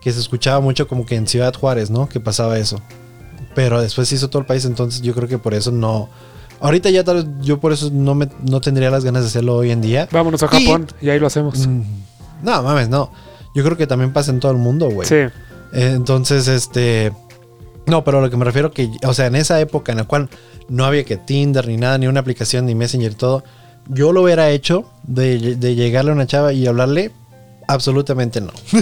que 0.00 0.10
se 0.12 0.18
escuchaba 0.20 0.60
mucho 0.60 0.88
como 0.88 1.04
que 1.06 1.14
en 1.16 1.28
Ciudad 1.28 1.52
Juárez, 1.54 1.90
¿no? 1.90 2.08
Que 2.08 2.18
pasaba 2.20 2.58
eso. 2.58 2.80
Pero 3.54 3.80
después 3.82 4.08
se 4.08 4.14
hizo 4.16 4.28
todo 4.30 4.40
el 4.40 4.46
país, 4.46 4.64
entonces 4.64 5.00
yo 5.02 5.14
creo 5.14 5.28
que 5.28 5.38
por 5.38 5.52
eso 5.54 5.70
no. 5.70 6.08
Ahorita 6.64 6.88
ya 6.88 7.04
tal 7.04 7.16
vez 7.16 7.26
yo 7.42 7.60
por 7.60 7.72
eso 7.72 7.90
no, 7.92 8.14
me, 8.14 8.26
no 8.42 8.60
tendría 8.60 8.90
las 8.90 9.04
ganas 9.04 9.22
de 9.22 9.28
hacerlo 9.28 9.56
hoy 9.56 9.70
en 9.70 9.82
día. 9.82 10.08
Vámonos 10.10 10.42
a 10.42 10.48
Japón 10.48 10.86
y 11.02 11.10
ahí 11.10 11.18
lo 11.20 11.26
hacemos. 11.26 11.66
Mm, 11.66 11.82
No, 12.42 12.62
mames, 12.62 12.88
no. 12.88 13.12
Yo 13.54 13.62
creo 13.62 13.76
que 13.76 13.86
también 13.86 14.12
pasa 14.14 14.30
en 14.30 14.40
todo 14.40 14.50
el 14.52 14.58
mundo, 14.58 14.88
güey. 14.90 15.06
Sí. 15.06 15.14
Eh, 15.16 15.30
Entonces, 15.94 16.48
este. 16.48 17.12
No, 17.86 18.02
pero 18.02 18.22
lo 18.22 18.30
que 18.30 18.36
me 18.38 18.46
refiero 18.46 18.70
que, 18.72 18.90
o 19.06 19.12
sea, 19.12 19.26
en 19.26 19.36
esa 19.36 19.60
época 19.60 19.92
en 19.92 19.98
la 19.98 20.04
cual 20.04 20.30
no 20.70 20.86
había 20.86 21.04
que 21.04 21.18
Tinder 21.18 21.68
ni 21.68 21.76
nada, 21.76 21.98
ni 21.98 22.06
una 22.06 22.20
aplicación, 22.20 22.64
ni 22.64 22.74
Messenger 22.74 23.12
y 23.12 23.14
todo, 23.14 23.44
yo 23.88 24.12
lo 24.14 24.22
hubiera 24.22 24.48
hecho 24.48 24.86
de, 25.02 25.56
de 25.56 25.74
llegarle 25.74 26.12
a 26.12 26.14
una 26.14 26.26
chava 26.26 26.54
y 26.54 26.66
hablarle. 26.66 27.10
Absolutamente 27.68 28.40
no. 28.40 28.52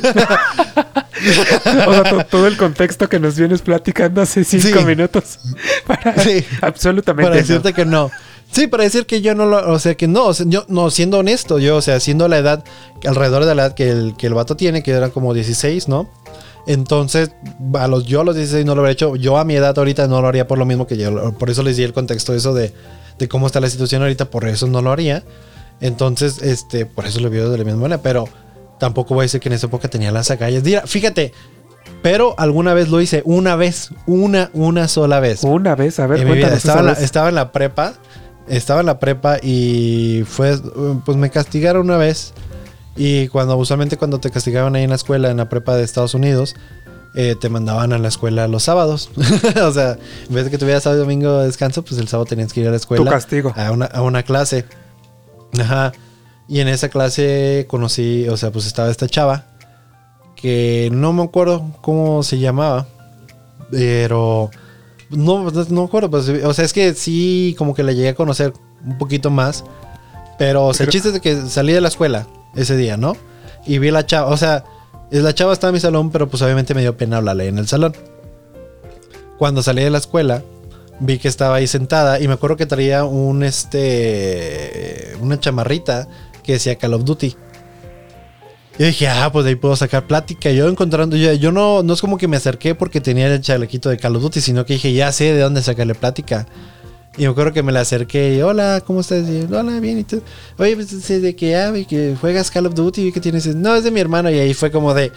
O 1.86 1.92
sea, 1.92 2.02
to- 2.04 2.24
todo 2.28 2.46
el 2.48 2.56
contexto 2.56 3.08
que 3.08 3.20
nos 3.20 3.36
vienes 3.36 3.62
platicando 3.62 4.20
hace 4.22 4.42
cinco 4.44 4.80
Sí. 4.80 4.84
minutos. 4.84 5.38
Para- 5.86 6.16
Sí. 6.22 6.44
Absolutamente. 6.60 7.22
para 7.30 7.40
no. 7.40 7.46
decirte 7.46 7.72
que 7.72 7.84
no. 7.84 8.10
Sí, 8.50 8.66
para 8.66 8.82
decir 8.84 9.06
que 9.06 9.20
yo 9.22 9.34
no 9.34 9.46
lo, 9.46 9.70
o 9.72 9.78
sea, 9.78 9.94
que 9.94 10.08
no, 10.08 10.24
o 10.26 10.34
sea, 10.34 10.44
yo 10.48 10.64
no, 10.68 10.90
siendo 10.90 11.18
honesto, 11.18 11.58
yo, 11.58 11.76
o 11.76 11.80
sea, 11.80 12.00
siendo 12.00 12.28
la 12.28 12.38
edad, 12.38 12.64
alrededor 13.06 13.44
de 13.46 13.54
la 13.54 13.66
edad 13.66 13.74
que 13.74 13.88
el, 13.90 14.14
que 14.18 14.26
el 14.26 14.34
vato 14.34 14.56
tiene, 14.56 14.82
que 14.82 14.90
eran 14.90 15.10
como 15.10 15.32
16, 15.32 15.88
¿no? 15.88 16.10
Entonces, 16.66 17.30
a 17.78 17.86
los, 17.88 18.04
yo 18.04 18.20
a 18.20 18.24
los 18.24 18.34
16 18.36 18.66
no 18.66 18.74
lo 18.74 18.80
habría 18.82 18.92
hecho, 18.92 19.16
yo 19.16 19.38
a 19.38 19.44
mi 19.44 19.54
edad 19.54 19.78
ahorita 19.78 20.06
no 20.06 20.20
lo 20.20 20.28
haría 20.28 20.46
por 20.46 20.58
lo 20.58 20.66
mismo 20.66 20.86
que 20.86 20.96
yo, 20.98 21.32
por 21.34 21.48
eso 21.50 21.62
les 21.62 21.76
di 21.78 21.82
el 21.84 21.92
contexto 21.94 22.34
eso 22.34 22.52
de, 22.52 22.74
de 23.18 23.28
cómo 23.28 23.46
está 23.46 23.58
la 23.60 23.70
situación 23.70 24.02
ahorita, 24.02 24.26
por 24.26 24.46
eso 24.46 24.66
no 24.66 24.82
lo 24.82 24.90
haría. 24.92 25.22
Entonces, 25.80 26.42
este, 26.42 26.84
por 26.84 27.06
eso 27.06 27.20
lo 27.20 27.30
vio 27.30 27.48
de 27.50 27.58
la 27.58 27.64
misma 27.64 27.80
manera, 27.82 28.02
pero 28.02 28.28
tampoco 28.82 29.14
voy 29.14 29.22
a 29.22 29.26
decir 29.26 29.40
que 29.40 29.48
en 29.48 29.52
esa 29.52 29.68
época 29.68 29.86
tenía 29.86 30.10
las 30.10 30.32
agallas. 30.32 30.64
Mira, 30.64 30.84
fíjate, 30.88 31.32
pero 32.02 32.34
alguna 32.36 32.74
vez 32.74 32.88
lo 32.88 33.00
hice, 33.00 33.22
una 33.24 33.54
vez, 33.54 33.90
una, 34.06 34.50
una 34.54 34.88
sola 34.88 35.20
vez 35.20 35.44
Una 35.44 35.76
vez, 35.76 36.00
a 36.00 36.08
ver, 36.08 36.18
en 36.18 36.26
cuéntanos 36.26 36.56
Estaba, 36.56 36.80
esa 36.80 36.82
la, 36.82 36.92
vez. 36.94 37.02
estaba 37.04 37.28
en 37.28 37.34
la 37.36 37.52
prepa. 37.52 37.94
Estaba 38.48 38.80
en 38.80 38.86
la 38.86 38.98
prepa 38.98 39.38
y 39.40 40.24
fue. 40.26 40.58
Pues 41.04 41.16
me 41.16 41.30
castigaron 41.30 41.82
una 41.86 41.96
vez. 41.96 42.34
Y 42.96 43.28
cuando 43.28 43.56
usualmente 43.56 43.96
cuando 43.96 44.18
te 44.18 44.32
castigaban 44.32 44.74
ahí 44.74 44.82
en 44.82 44.90
la 44.90 44.96
escuela, 44.96 45.30
en 45.30 45.36
la 45.36 45.48
prepa 45.48 45.76
de 45.76 45.84
Estados 45.84 46.14
Unidos, 46.14 46.56
eh, 47.14 47.36
te 47.40 47.48
mandaban 47.50 47.92
a 47.92 47.98
la 47.98 48.08
escuela 48.08 48.48
los 48.48 48.64
sábados. 48.64 49.10
o 49.62 49.70
sea, 49.70 49.96
en 50.28 50.34
vez 50.34 50.46
de 50.46 50.50
que 50.50 50.58
tuvieras 50.58 50.82
sábado 50.82 51.02
y 51.02 51.04
domingo 51.04 51.38
de 51.38 51.46
descanso, 51.46 51.84
pues 51.84 52.00
el 52.00 52.08
sábado 52.08 52.26
tenías 52.26 52.52
que 52.52 52.62
ir 52.62 52.66
a 52.66 52.72
la 52.72 52.78
escuela. 52.78 53.04
Tu 53.04 53.08
castigo. 53.08 53.54
A 53.56 53.70
una, 53.70 53.84
a 53.86 54.02
una 54.02 54.24
clase. 54.24 54.64
Ajá. 55.56 55.92
Y 56.48 56.60
en 56.60 56.68
esa 56.68 56.88
clase 56.88 57.66
conocí, 57.68 58.28
o 58.28 58.36
sea, 58.36 58.50
pues 58.50 58.66
estaba 58.66 58.90
esta 58.90 59.08
chava. 59.08 59.46
Que 60.36 60.90
no 60.92 61.12
me 61.12 61.22
acuerdo 61.22 61.64
cómo 61.80 62.22
se 62.22 62.38
llamaba. 62.38 62.86
Pero. 63.70 64.50
No, 65.10 65.50
no 65.50 65.82
me 65.82 65.84
acuerdo. 65.84 66.10
Pues, 66.10 66.28
o 66.28 66.54
sea, 66.54 66.64
es 66.64 66.72
que 66.72 66.94
sí, 66.94 67.54
como 67.58 67.74
que 67.74 67.82
la 67.82 67.92
llegué 67.92 68.10
a 68.10 68.14
conocer 68.14 68.52
un 68.84 68.98
poquito 68.98 69.30
más. 69.30 69.64
Pero, 70.38 70.66
o 70.66 70.74
sea, 70.74 70.84
el 70.86 70.92
chiste 70.92 71.08
es 71.08 71.14
de 71.14 71.20
que 71.20 71.42
salí 71.42 71.72
de 71.72 71.80
la 71.80 71.88
escuela 71.88 72.26
ese 72.56 72.76
día, 72.76 72.96
¿no? 72.96 73.16
Y 73.66 73.78
vi 73.78 73.88
a 73.88 73.92
la 73.92 74.06
chava. 74.06 74.30
O 74.30 74.36
sea, 74.36 74.64
la 75.10 75.34
chava 75.34 75.52
estaba 75.52 75.70
en 75.70 75.74
mi 75.74 75.80
salón, 75.80 76.10
pero 76.10 76.28
pues 76.28 76.42
obviamente 76.42 76.74
me 76.74 76.80
dio 76.80 76.96
pena 76.96 77.18
hablarle 77.18 77.48
en 77.48 77.58
el 77.58 77.68
salón. 77.68 77.94
Cuando 79.38 79.62
salí 79.62 79.82
de 79.82 79.90
la 79.90 79.98
escuela, 79.98 80.42
vi 81.00 81.18
que 81.18 81.28
estaba 81.28 81.56
ahí 81.56 81.66
sentada 81.66 82.20
y 82.20 82.28
me 82.28 82.34
acuerdo 82.34 82.56
que 82.56 82.66
traía 82.66 83.04
un 83.04 83.42
este 83.42 85.14
una 85.20 85.38
chamarrita 85.38 86.08
que 86.42 86.52
decía 86.52 86.76
Call 86.76 86.94
of 86.94 87.04
Duty. 87.04 87.36
Yo 88.78 88.86
dije, 88.86 89.06
ah, 89.06 89.30
pues 89.30 89.44
de 89.44 89.50
ahí 89.50 89.56
puedo 89.56 89.76
sacar 89.76 90.06
plática. 90.06 90.50
Yo 90.50 90.66
encontrando, 90.68 91.14
yo, 91.16 91.32
yo 91.34 91.52
no, 91.52 91.82
no 91.82 91.92
es 91.92 92.00
como 92.00 92.16
que 92.16 92.26
me 92.26 92.38
acerqué 92.38 92.74
porque 92.74 93.00
tenía 93.02 93.32
el 93.32 93.40
chalequito 93.40 93.90
de 93.90 93.98
Call 93.98 94.16
of 94.16 94.22
Duty, 94.22 94.40
sino 94.40 94.64
que 94.64 94.74
dije, 94.74 94.92
ya 94.94 95.12
sé 95.12 95.32
de 95.34 95.40
dónde 95.40 95.62
sacarle 95.62 95.94
plática. 95.94 96.46
Y 97.18 97.24
me 97.24 97.28
acuerdo 97.28 97.52
que 97.52 97.62
me 97.62 97.72
la 97.72 97.80
acerqué 97.80 98.36
y, 98.36 98.40
hola, 98.40 98.82
¿cómo 98.86 99.00
estás? 99.02 99.28
Y, 99.28 99.42
hola, 99.52 99.78
bien, 99.80 99.98
¿y 99.98 100.04
tú? 100.04 100.22
Oye, 100.56 100.74
pues 100.74 101.06
de 101.06 101.36
que, 101.36 101.54
ah, 101.54 101.70
vi 101.70 101.84
que 101.84 102.16
juegas 102.18 102.50
Call 102.50 102.64
of 102.66 102.74
Duty, 102.74 103.04
vi 103.04 103.12
que 103.12 103.20
tienes... 103.20 103.46
No, 103.54 103.74
es 103.76 103.84
de 103.84 103.90
mi 103.90 104.00
hermano. 104.00 104.30
Y 104.30 104.38
ahí 104.38 104.54
fue 104.54 104.70
como 104.70 104.94
de, 104.94 105.12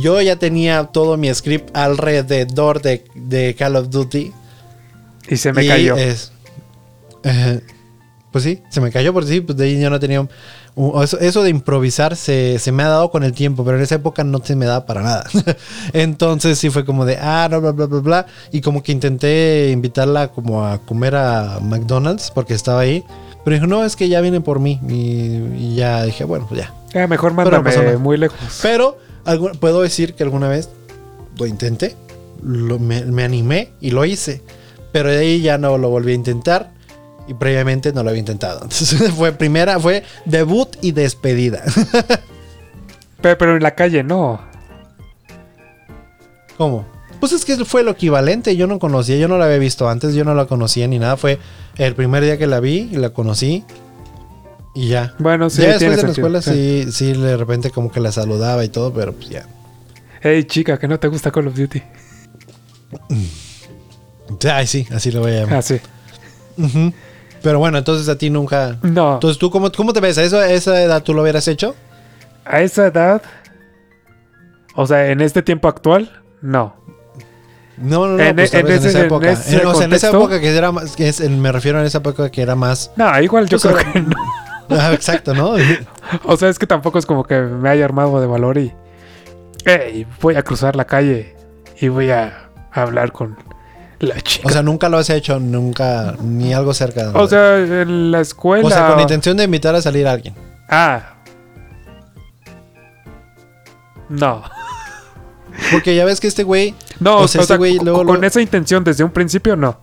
yo 0.00 0.20
ya 0.22 0.36
tenía 0.36 0.84
todo 0.84 1.16
mi 1.16 1.34
script 1.34 1.76
alrededor 1.76 2.80
de, 2.80 3.04
de 3.16 3.56
Call 3.56 3.74
of 3.74 3.90
Duty. 3.90 4.30
Y 5.28 5.36
se 5.36 5.52
me 5.52 5.64
Y 5.64 5.68
cayó. 5.68 5.96
es- 5.96 6.30
eh, 7.24 7.60
pues 8.30 8.44
sí, 8.44 8.62
se 8.70 8.80
me 8.80 8.92
cayó 8.92 9.12
por 9.12 9.24
sí, 9.26 9.40
pues 9.40 9.58
de 9.58 9.64
ahí 9.64 9.80
yo 9.80 9.90
no 9.90 9.98
tenía... 9.98 10.20
un- 10.20 10.30
eso, 11.02 11.18
eso 11.20 11.42
de 11.42 11.50
improvisar 11.50 12.16
se, 12.16 12.58
se 12.58 12.72
me 12.72 12.82
ha 12.82 12.88
dado 12.88 13.10
con 13.10 13.22
el 13.24 13.32
tiempo, 13.32 13.64
pero 13.64 13.76
en 13.76 13.82
esa 13.82 13.96
época 13.96 14.24
no 14.24 14.38
se 14.42 14.56
me 14.56 14.66
daba 14.66 14.86
para 14.86 15.02
nada. 15.02 15.24
Entonces 15.92 16.58
sí 16.58 16.70
fue 16.70 16.84
como 16.84 17.04
de, 17.04 17.18
ah, 17.20 17.48
no, 17.50 17.60
bla, 17.60 17.72
bla, 17.72 17.86
bla, 17.86 18.00
bla. 18.00 18.26
Y 18.52 18.60
como 18.60 18.82
que 18.82 18.92
intenté 18.92 19.70
invitarla 19.72 20.28
como 20.28 20.64
a 20.66 20.78
comer 20.78 21.14
a 21.16 21.58
McDonald's 21.60 22.30
porque 22.30 22.54
estaba 22.54 22.80
ahí. 22.80 23.04
Pero 23.44 23.54
dijo, 23.54 23.66
no, 23.66 23.84
es 23.84 23.96
que 23.96 24.08
ya 24.08 24.20
vienen 24.20 24.42
por 24.42 24.60
mí. 24.60 24.80
Y, 24.88 24.92
y 25.58 25.74
ya 25.76 26.04
dije, 26.04 26.24
bueno, 26.24 26.46
pues 26.48 26.60
ya. 26.62 26.72
Ah, 26.94 27.06
mejor 27.06 27.32
mándame 27.34 27.96
muy 27.96 28.16
lejos. 28.16 28.38
Pero 28.62 28.98
puedo 29.60 29.82
decir 29.82 30.14
que 30.14 30.22
alguna 30.22 30.48
vez 30.48 30.68
lo 31.38 31.46
intenté, 31.46 31.96
lo- 32.42 32.78
me, 32.78 33.02
me 33.04 33.24
animé 33.24 33.70
y 33.80 33.90
lo 33.90 34.04
hice. 34.04 34.42
Pero 34.92 35.10
de 35.10 35.18
ahí 35.18 35.40
ya 35.40 35.58
no 35.58 35.76
lo 35.78 35.88
volví 35.90 36.12
a 36.12 36.14
intentar. 36.14 36.70
Y 37.28 37.34
previamente 37.34 37.92
no 37.92 38.02
lo 38.02 38.10
había 38.10 38.20
intentado. 38.20 38.60
Entonces 38.62 39.10
fue 39.12 39.32
primera, 39.32 39.78
fue 39.78 40.02
debut 40.24 40.68
y 40.80 40.92
despedida. 40.92 41.62
Pero, 43.20 43.38
pero 43.38 43.56
en 43.56 43.62
la 43.62 43.76
calle, 43.76 44.02
no. 44.02 44.40
¿Cómo? 46.56 46.84
Pues 47.20 47.30
es 47.30 47.44
que 47.44 47.56
fue 47.64 47.84
lo 47.84 47.92
equivalente. 47.92 48.56
Yo 48.56 48.66
no 48.66 48.80
conocía, 48.80 49.16
yo 49.16 49.28
no 49.28 49.38
la 49.38 49.44
había 49.44 49.58
visto 49.58 49.88
antes, 49.88 50.12
yo 50.16 50.24
no 50.24 50.34
la 50.34 50.46
conocía 50.46 50.88
ni 50.88 50.98
nada. 50.98 51.16
Fue 51.16 51.38
el 51.76 51.94
primer 51.94 52.24
día 52.24 52.36
que 52.36 52.48
la 52.48 52.58
vi 52.58 52.88
y 52.90 52.96
la 52.96 53.10
conocí. 53.10 53.64
Y 54.74 54.88
ya. 54.88 55.14
Bueno, 55.20 55.50
sí, 55.50 55.62
ya 55.62 55.78
después 55.78 55.98
de 55.98 56.02
la 56.02 56.10
escuela 56.10 56.42
sí, 56.42 56.88
sí, 56.90 57.12
de 57.12 57.36
repente 57.36 57.70
como 57.70 57.92
que 57.92 58.00
la 58.00 58.10
saludaba 58.10 58.64
y 58.64 58.70
todo, 58.70 58.92
pero 58.92 59.12
pues 59.12 59.28
ya. 59.28 59.46
Hey, 60.20 60.42
chica, 60.44 60.78
que 60.78 60.88
no 60.88 60.98
te 60.98 61.06
gusta 61.06 61.30
Call 61.30 61.46
of 61.46 61.54
Duty. 61.54 61.80
Ay, 64.50 64.66
sí, 64.66 64.86
así 64.92 65.10
lo 65.10 65.20
voy 65.20 65.32
a 65.32 65.40
llamar. 65.42 65.54
Ah, 65.58 65.62
sí. 65.62 65.80
Pero 67.42 67.58
bueno, 67.58 67.78
entonces 67.78 68.08
a 68.08 68.16
ti 68.16 68.30
nunca. 68.30 68.76
No. 68.82 69.14
Entonces, 69.14 69.38
¿tú 69.38 69.50
cómo, 69.50 69.70
cómo 69.72 69.92
te 69.92 70.00
ves? 70.00 70.18
¿A 70.18 70.22
esa 70.24 70.82
edad 70.82 71.02
tú 71.02 71.12
lo 71.14 71.22
hubieras 71.22 71.48
hecho? 71.48 71.74
A 72.44 72.60
esa 72.60 72.86
edad. 72.86 73.22
O 74.74 74.86
sea, 74.86 75.08
en 75.10 75.20
este 75.20 75.42
tiempo 75.42 75.68
actual, 75.68 76.10
no. 76.40 76.74
No, 77.76 78.06
no, 78.06 78.16
no. 78.16 78.22
En- 78.22 78.36
pues 78.36 78.54
en 78.54 78.66
en, 78.66 78.72
esa 78.72 78.98
en 79.00 79.06
época. 79.06 79.30
ese 79.32 79.60
En- 79.60 79.66
o 79.66 79.74
sea, 79.74 79.86
en 79.86 79.92
esa 79.92 80.08
época 80.10 80.40
que 80.40 80.54
era 80.56 80.70
más. 80.72 80.94
que 80.96 81.08
es- 81.08 81.20
en- 81.20 81.40
me 81.40 81.50
refiero 81.52 81.78
a 81.78 81.84
esa 81.84 81.98
época 81.98 82.30
que 82.30 82.42
era 82.42 82.54
más. 82.54 82.90
No, 82.96 83.20
igual 83.20 83.48
yo 83.48 83.58
creo 83.58 83.76
que 83.76 84.00
no. 84.00 84.16
Ah, 84.70 84.92
exacto, 84.94 85.34
¿no? 85.34 85.54
O 86.24 86.36
sea, 86.36 86.48
es 86.48 86.58
que 86.58 86.66
tampoco 86.66 86.98
es 86.98 87.04
como 87.06 87.24
que 87.24 87.38
me 87.40 87.68
haya 87.68 87.84
armado 87.84 88.20
de 88.20 88.26
valor 88.26 88.56
y. 88.58 88.72
Hey, 89.64 90.06
voy 90.20 90.36
a 90.36 90.42
cruzar 90.42 90.76
la 90.76 90.84
calle 90.86 91.36
y 91.80 91.88
voy 91.88 92.10
a 92.10 92.48
hablar 92.72 93.12
con 93.12 93.36
la 94.02 94.20
chica. 94.20 94.48
O 94.48 94.50
sea, 94.50 94.62
nunca 94.62 94.88
lo 94.88 94.98
has 94.98 95.08
hecho, 95.10 95.38
nunca. 95.40 96.14
Ni 96.22 96.52
algo 96.52 96.74
cerca. 96.74 97.10
O 97.14 97.26
sea, 97.28 97.58
en 97.58 98.10
la 98.10 98.20
escuela. 98.20 98.66
O 98.66 98.70
sea, 98.70 98.88
con 98.88 99.00
intención 99.00 99.36
de 99.36 99.44
invitar 99.44 99.74
a 99.74 99.80
salir 99.82 100.06
a 100.06 100.12
alguien. 100.12 100.34
Ah. 100.68 101.14
No. 104.08 104.42
Porque 105.70 105.94
ya 105.94 106.04
ves 106.04 106.20
que 106.20 106.26
este 106.28 106.42
güey. 106.42 106.74
No, 107.00 107.18
O 107.18 107.22
o 107.22 107.28
sea, 107.28 107.56
güey 107.56 107.78
luego- 107.78 107.98
con 107.98 108.06
luego- 108.06 108.22
esa 108.24 108.40
intención 108.40 108.84
desde 108.84 109.04
un 109.04 109.10
principio 109.10 109.56
no. 109.56 109.78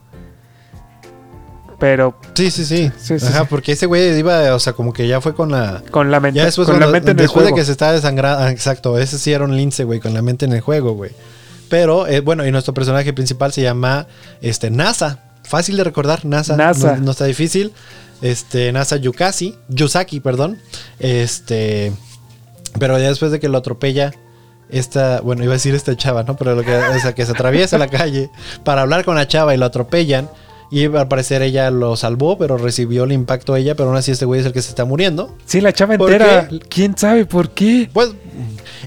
Pero 1.79 2.19
Sí, 2.33 2.51
sí, 2.51 2.65
sí. 2.65 2.91
Sí, 2.97 3.19
sí, 3.19 3.25
Ajá, 3.25 3.41
sí. 3.41 3.47
porque 3.49 3.71
ese 3.71 3.85
güey 3.85 4.17
iba. 4.19 4.53
O 4.53 4.59
sea, 4.59 4.73
como 4.73 4.91
que 4.91 5.07
ya 5.07 5.21
fue 5.21 5.33
con 5.33 5.51
la. 5.51 5.81
con 5.91 6.11
la 6.11 6.19
mente, 6.19 6.38
Ya 6.39 6.45
después, 6.45 6.67
con 6.67 6.79
la 6.79 6.88
mente 6.88 7.11
en 7.11 7.17
el 7.17 7.23
después 7.23 7.45
de 7.45 7.51
juego. 7.51 7.55
que 7.55 7.63
se 7.65 7.71
estaba 7.71 7.93
desangrando. 7.93 8.43
ah, 8.43 8.51
exacto, 8.51 8.99
ese 8.99 9.17
sí 9.17 9.31
era 9.31 9.45
un 9.45 9.55
lince, 9.55 9.85
güey, 9.85 10.01
con 10.01 10.13
la 10.13 10.21
mente 10.21 10.45
en 10.45 10.51
el 10.53 10.59
juego, 10.61 10.91
güey. 10.93 11.11
Pero, 11.69 12.07
eh, 12.07 12.19
bueno, 12.19 12.45
y 12.45 12.51
nuestro 12.51 12.73
personaje 12.73 13.13
principal 13.13 13.53
se 13.53 13.61
llama 13.61 14.07
este, 14.41 14.69
NASA. 14.71 15.19
Fácil 15.43 15.77
de 15.77 15.83
recordar, 15.83 16.25
NASA. 16.25 16.55
NASA. 16.55 16.95
No, 16.97 17.05
no 17.05 17.11
está 17.11 17.25
difícil. 17.25 17.73
Este, 18.21 18.71
NASA 18.71 18.97
Yukasi. 18.97 19.55
Yusaki, 19.69 20.19
perdón. 20.19 20.59
Este. 20.99 21.93
Pero 22.77 22.97
ya 22.99 23.09
después 23.09 23.31
de 23.31 23.39
que 23.39 23.49
lo 23.49 23.57
atropella. 23.57 24.13
Esta, 24.69 25.21
bueno, 25.21 25.43
iba 25.43 25.53
a 25.53 25.55
decir 25.55 25.73
esta 25.73 25.97
chava, 25.97 26.21
¿no? 26.21 26.35
Pero 26.38 26.53
lo 26.53 26.63
que, 26.63 26.75
o 26.75 26.99
sea, 26.99 27.15
que 27.15 27.25
se 27.25 27.31
atraviesa 27.31 27.79
la 27.79 27.88
calle 27.88 28.29
para 28.63 28.83
hablar 28.83 29.03
con 29.03 29.15
la 29.15 29.27
chava 29.27 29.55
y 29.55 29.57
lo 29.57 29.65
atropellan. 29.65 30.29
Y 30.71 30.85
al 30.85 31.07
parecer 31.07 31.41
ella 31.41 31.71
lo 31.71 31.95
salvó, 31.95 32.38
pero 32.38 32.57
recibió 32.57 33.05
el 33.05 33.11
impacto 33.11 33.55
ella. 33.55 33.73
Pero 33.73 33.89
aún 33.89 33.97
así, 33.97 34.11
este 34.11 34.25
güey 34.25 34.41
es 34.41 34.45
el 34.45 34.53
que 34.53 34.61
se 34.61 34.69
está 34.69 34.85
muriendo. 34.85 35.35
Sí, 35.45 35.61
la 35.61 35.73
chava 35.73 35.97
¿Por 35.97 36.11
entera. 36.11 36.47
¿Quién 36.69 36.95
sabe 36.95 37.25
por 37.25 37.49
qué? 37.49 37.89
Pues 37.91 38.11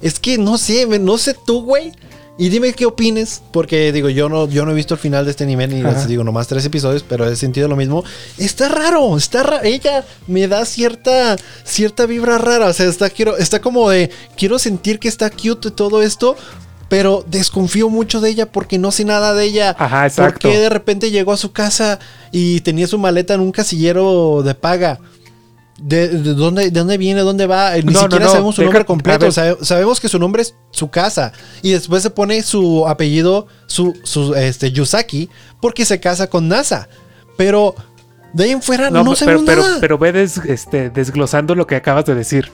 Es 0.00 0.20
que 0.20 0.38
no 0.38 0.58
sé, 0.58 0.86
no 1.00 1.18
sé 1.18 1.34
tú, 1.44 1.64
güey. 1.64 1.92
Y 2.38 2.48
dime 2.48 2.72
qué 2.72 2.86
opines, 2.86 3.42
porque 3.50 3.92
digo, 3.92 4.08
yo 4.08 4.28
no, 4.28 4.48
yo 4.48 4.64
no 4.64 4.72
he 4.72 4.74
visto 4.74 4.94
el 4.94 5.00
final 5.00 5.26
de 5.26 5.32
este 5.32 5.44
anime, 5.44 5.68
ni 5.68 5.82
les 5.82 6.08
digo 6.08 6.24
nomás 6.24 6.48
tres 6.48 6.64
episodios, 6.64 7.04
pero 7.06 7.28
he 7.28 7.36
sentido 7.36 7.68
lo 7.68 7.76
mismo. 7.76 8.04
Está 8.38 8.68
raro, 8.68 9.16
está 9.18 9.42
raro. 9.42 9.62
Ella 9.64 10.04
me 10.26 10.48
da 10.48 10.64
cierta, 10.64 11.36
cierta 11.62 12.06
vibra 12.06 12.38
rara. 12.38 12.68
O 12.68 12.72
sea, 12.72 12.86
está, 12.86 13.10
quiero, 13.10 13.36
está 13.36 13.60
como 13.60 13.90
de, 13.90 14.10
quiero 14.36 14.58
sentir 14.58 14.98
que 14.98 15.08
está 15.08 15.28
cute 15.28 15.70
todo 15.70 16.02
esto, 16.02 16.34
pero 16.88 17.22
desconfío 17.28 17.90
mucho 17.90 18.20
de 18.22 18.30
ella 18.30 18.50
porque 18.50 18.78
no 18.78 18.92
sé 18.92 19.04
nada 19.04 19.34
de 19.34 19.44
ella. 19.44 19.76
Ajá, 19.78 20.06
exacto. 20.06 20.40
Porque 20.40 20.58
de 20.58 20.70
repente 20.70 21.10
llegó 21.10 21.32
a 21.32 21.36
su 21.36 21.52
casa 21.52 21.98
y 22.32 22.60
tenía 22.62 22.86
su 22.86 22.98
maleta 22.98 23.34
en 23.34 23.40
un 23.40 23.52
casillero 23.52 24.42
de 24.42 24.54
paga. 24.54 25.00
¿De, 25.84 26.08
dónde, 26.08 26.70
de 26.70 26.78
dónde 26.78 26.96
viene? 26.96 27.22
¿Dónde 27.22 27.46
va? 27.46 27.74
Ni 27.74 27.92
siquiera 27.92 28.28
sabemos 28.28 28.54
su 28.54 28.62
nombre 28.62 28.84
completo. 28.84 29.32
sabemos 29.32 30.00
que 30.00 30.08
su 30.08 30.18
nombre 30.18 30.42
es 30.42 30.54
su 30.70 30.90
casa. 30.90 31.32
Y 31.60 31.72
después 31.72 32.04
se 32.04 32.10
pone 32.10 32.42
su 32.42 32.86
apellido, 32.86 33.48
su, 33.66 33.98
su 34.04 34.34
este, 34.34 34.70
Yusaki, 34.70 35.28
porque 35.60 35.84
se 35.84 35.98
casa 35.98 36.28
con 36.28 36.46
NASA. 36.46 36.88
Pero 37.36 37.74
de 38.32 38.44
ahí 38.44 38.50
en 38.52 38.62
fuera 38.62 38.90
no, 38.90 39.02
no 39.02 39.16
sabemos 39.16 39.42
pero, 39.44 39.62
nada. 39.62 39.78
Pero, 39.80 39.98
ve 39.98 40.22
este, 40.22 40.90
desglosando 40.90 41.56
lo 41.56 41.66
que 41.66 41.74
acabas 41.74 42.04
de 42.04 42.14
decir. 42.14 42.52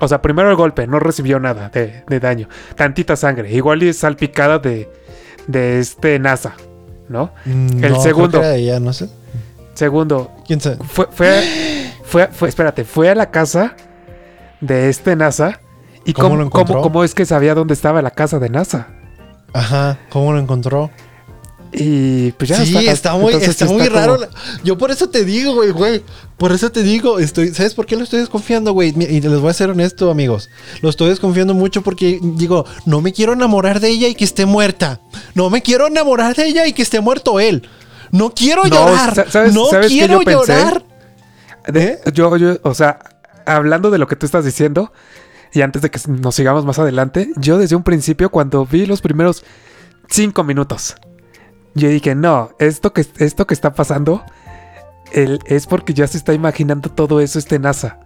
O 0.00 0.08
sea, 0.08 0.20
primero 0.20 0.50
el 0.50 0.56
golpe, 0.56 0.88
no 0.88 0.98
recibió 0.98 1.38
nada 1.38 1.70
de, 1.70 2.02
daño. 2.20 2.48
Tantita 2.74 3.14
sangre. 3.14 3.52
Igual 3.52 3.84
y 3.84 3.92
salpicada 3.92 4.58
de, 4.58 4.90
de 5.46 5.78
este 5.78 6.18
NASA, 6.18 6.56
¿no? 7.08 7.30
Mm, 7.44 7.84
el 7.84 8.00
segundo. 8.00 8.42
no 8.80 8.92
sé. 8.92 9.08
Segundo. 9.74 10.30
¿Quién 10.46 10.60
sabe? 10.60 10.78
Fue, 10.84 11.06
fue 11.10 11.42
fue, 12.04 12.28
fue, 12.28 12.48
espérate, 12.48 12.84
fue 12.84 13.08
a 13.08 13.14
la 13.14 13.30
casa 13.30 13.74
de 14.60 14.88
este 14.88 15.16
NASA. 15.16 15.60
¿Y 16.04 16.12
cómo, 16.12 16.36
lo 16.36 16.44
encontró? 16.44 16.80
Cómo, 16.82 17.02
es 17.02 17.14
que 17.14 17.24
sabía 17.24 17.54
dónde 17.54 17.74
estaba 17.74 18.02
la 18.02 18.10
casa 18.10 18.38
de 18.38 18.50
NASA? 18.50 18.88
Ajá, 19.52 19.98
¿cómo 20.10 20.32
lo 20.32 20.38
encontró? 20.38 20.90
Y 21.72 22.30
pues 22.32 22.50
ya 22.50 22.64
sí, 22.64 22.76
está, 22.86 23.16
muy, 23.16 23.32
está 23.32 23.66
muy 23.66 23.88
raro. 23.88 24.18
Yo 24.62 24.78
por 24.78 24.92
eso 24.92 25.08
te 25.08 25.24
digo, 25.24 25.54
güey, 25.54 25.70
güey. 25.70 26.02
Por 26.36 26.52
eso 26.52 26.70
te 26.70 26.84
digo, 26.84 27.18
estoy, 27.18 27.48
¿sabes 27.48 27.74
por 27.74 27.86
qué 27.86 27.96
lo 27.96 28.04
estoy 28.04 28.20
desconfiando, 28.20 28.72
güey? 28.72 28.90
Y 28.90 29.20
les 29.20 29.40
voy 29.40 29.50
a 29.50 29.54
ser 29.54 29.70
honesto, 29.70 30.08
amigos. 30.08 30.50
Lo 30.82 30.90
estoy 30.90 31.08
desconfiando 31.08 31.52
mucho 31.52 31.82
porque 31.82 32.20
digo, 32.22 32.64
no 32.86 33.00
me 33.00 33.12
quiero 33.12 33.32
enamorar 33.32 33.80
de 33.80 33.88
ella 33.88 34.06
y 34.06 34.14
que 34.14 34.24
esté 34.24 34.46
muerta. 34.46 35.00
No 35.34 35.50
me 35.50 35.62
quiero 35.62 35.88
enamorar 35.88 36.36
de 36.36 36.46
ella 36.46 36.66
y 36.66 36.74
que 36.74 36.82
esté 36.82 37.00
muerto 37.00 37.40
él. 37.40 37.68
No 38.10 38.30
quiero 38.30 38.64
llorar. 38.64 39.26
no 39.52 39.68
quiero 39.86 40.22
llorar. 40.22 40.84
Yo, 42.12 42.36
yo, 42.36 42.58
o 42.62 42.74
sea, 42.74 42.98
hablando 43.46 43.90
de 43.90 43.98
lo 43.98 44.06
que 44.06 44.16
tú 44.16 44.26
estás 44.26 44.44
diciendo, 44.44 44.92
y 45.52 45.62
antes 45.62 45.82
de 45.82 45.90
que 45.90 46.00
nos 46.08 46.34
sigamos 46.34 46.64
más 46.64 46.78
adelante, 46.78 47.30
yo 47.36 47.58
desde 47.58 47.76
un 47.76 47.82
principio, 47.82 48.30
cuando 48.30 48.66
vi 48.66 48.86
los 48.86 49.00
primeros 49.00 49.44
cinco 50.08 50.44
minutos, 50.44 50.96
yo 51.74 51.88
dije, 51.88 52.14
no, 52.14 52.50
esto 52.58 52.92
que, 52.92 53.06
esto 53.18 53.46
que 53.46 53.54
está 53.54 53.72
pasando 53.74 54.24
es 55.12 55.66
porque 55.66 55.94
ya 55.94 56.06
se 56.06 56.18
está 56.18 56.32
imaginando 56.32 56.90
todo 56.90 57.20
eso 57.20 57.38
este 57.38 57.58
NASA. 57.58 58.00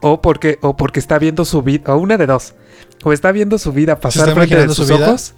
O 0.00 0.20
porque, 0.20 0.58
o 0.62 0.76
porque 0.76 0.98
está 1.00 1.18
viendo 1.18 1.44
su 1.44 1.62
vida, 1.62 1.94
o 1.94 1.98
una 1.98 2.16
de 2.16 2.26
dos. 2.26 2.54
O 3.04 3.12
está 3.12 3.32
viendo 3.32 3.58
su 3.58 3.72
vida 3.72 4.00
pasar 4.00 4.32
frente 4.34 4.56
de 4.56 4.74
sus 4.74 4.90
ojos, 4.90 5.34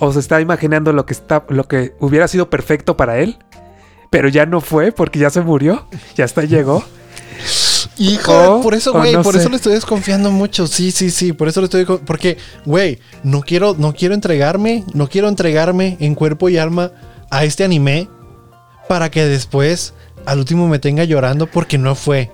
o 0.00 0.12
se 0.12 0.18
está 0.18 0.40
imaginando 0.40 0.92
lo 0.92 1.06
que, 1.06 1.12
está, 1.12 1.44
lo 1.48 1.68
que 1.68 1.94
hubiera 2.00 2.26
sido 2.26 2.50
perfecto 2.50 2.96
para 2.96 3.18
él 3.18 3.38
pero 4.10 4.28
ya 4.28 4.44
no 4.44 4.60
fue 4.60 4.92
porque 4.92 5.20
ya 5.20 5.30
se 5.30 5.40
murió, 5.40 5.86
ya 6.16 6.24
hasta 6.24 6.42
llegó. 6.42 6.84
Hijo, 7.96 8.60
por 8.62 8.74
eso, 8.74 8.92
güey, 8.92 9.14
por 9.22 9.36
eso 9.36 9.48
le 9.48 9.56
estoy 9.56 9.74
desconfiando 9.74 10.30
mucho. 10.30 10.66
Sí, 10.66 10.90
sí, 10.90 11.10
sí, 11.10 11.32
por 11.32 11.48
eso 11.48 11.60
le 11.60 11.66
estoy 11.66 11.84
porque, 11.84 12.36
güey, 12.66 12.98
no 13.22 13.40
quiero 13.40 13.74
no 13.78 13.94
quiero 13.94 14.14
entregarme, 14.14 14.84
no 14.92 15.08
quiero 15.08 15.28
entregarme 15.28 15.96
en 16.00 16.14
cuerpo 16.14 16.48
y 16.48 16.58
alma 16.58 16.92
a 17.30 17.44
este 17.44 17.64
anime 17.64 18.08
para 18.88 19.10
que 19.10 19.24
después 19.24 19.94
al 20.26 20.38
último 20.38 20.68
me 20.68 20.78
tenga 20.78 21.04
llorando 21.04 21.46
porque 21.46 21.78
no 21.78 21.94
fue. 21.94 22.32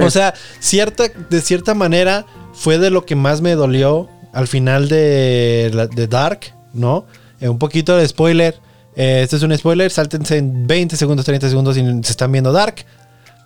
O 0.00 0.10
sea, 0.10 0.32
cierta 0.58 1.08
de 1.08 1.40
cierta 1.42 1.74
manera 1.74 2.24
fue 2.54 2.78
de 2.78 2.90
lo 2.90 3.04
que 3.04 3.14
más 3.14 3.42
me 3.42 3.54
dolió 3.54 4.08
al 4.32 4.48
final 4.48 4.88
de, 4.88 6.08
Dark, 6.08 6.54
¿no? 6.72 7.06
Eh, 7.40 7.48
un 7.48 7.58
poquito 7.58 7.96
de 7.96 8.06
spoiler 8.06 8.60
eh, 8.94 9.20
este 9.22 9.36
es 9.36 9.42
un 9.42 9.56
spoiler, 9.56 9.90
sáltense 9.90 10.36
en 10.36 10.66
20 10.66 10.96
segundos, 10.96 11.24
30 11.24 11.48
segundos 11.48 11.74
si 11.74 11.82
se 11.82 12.10
están 12.10 12.32
viendo 12.32 12.52
Dark. 12.52 12.84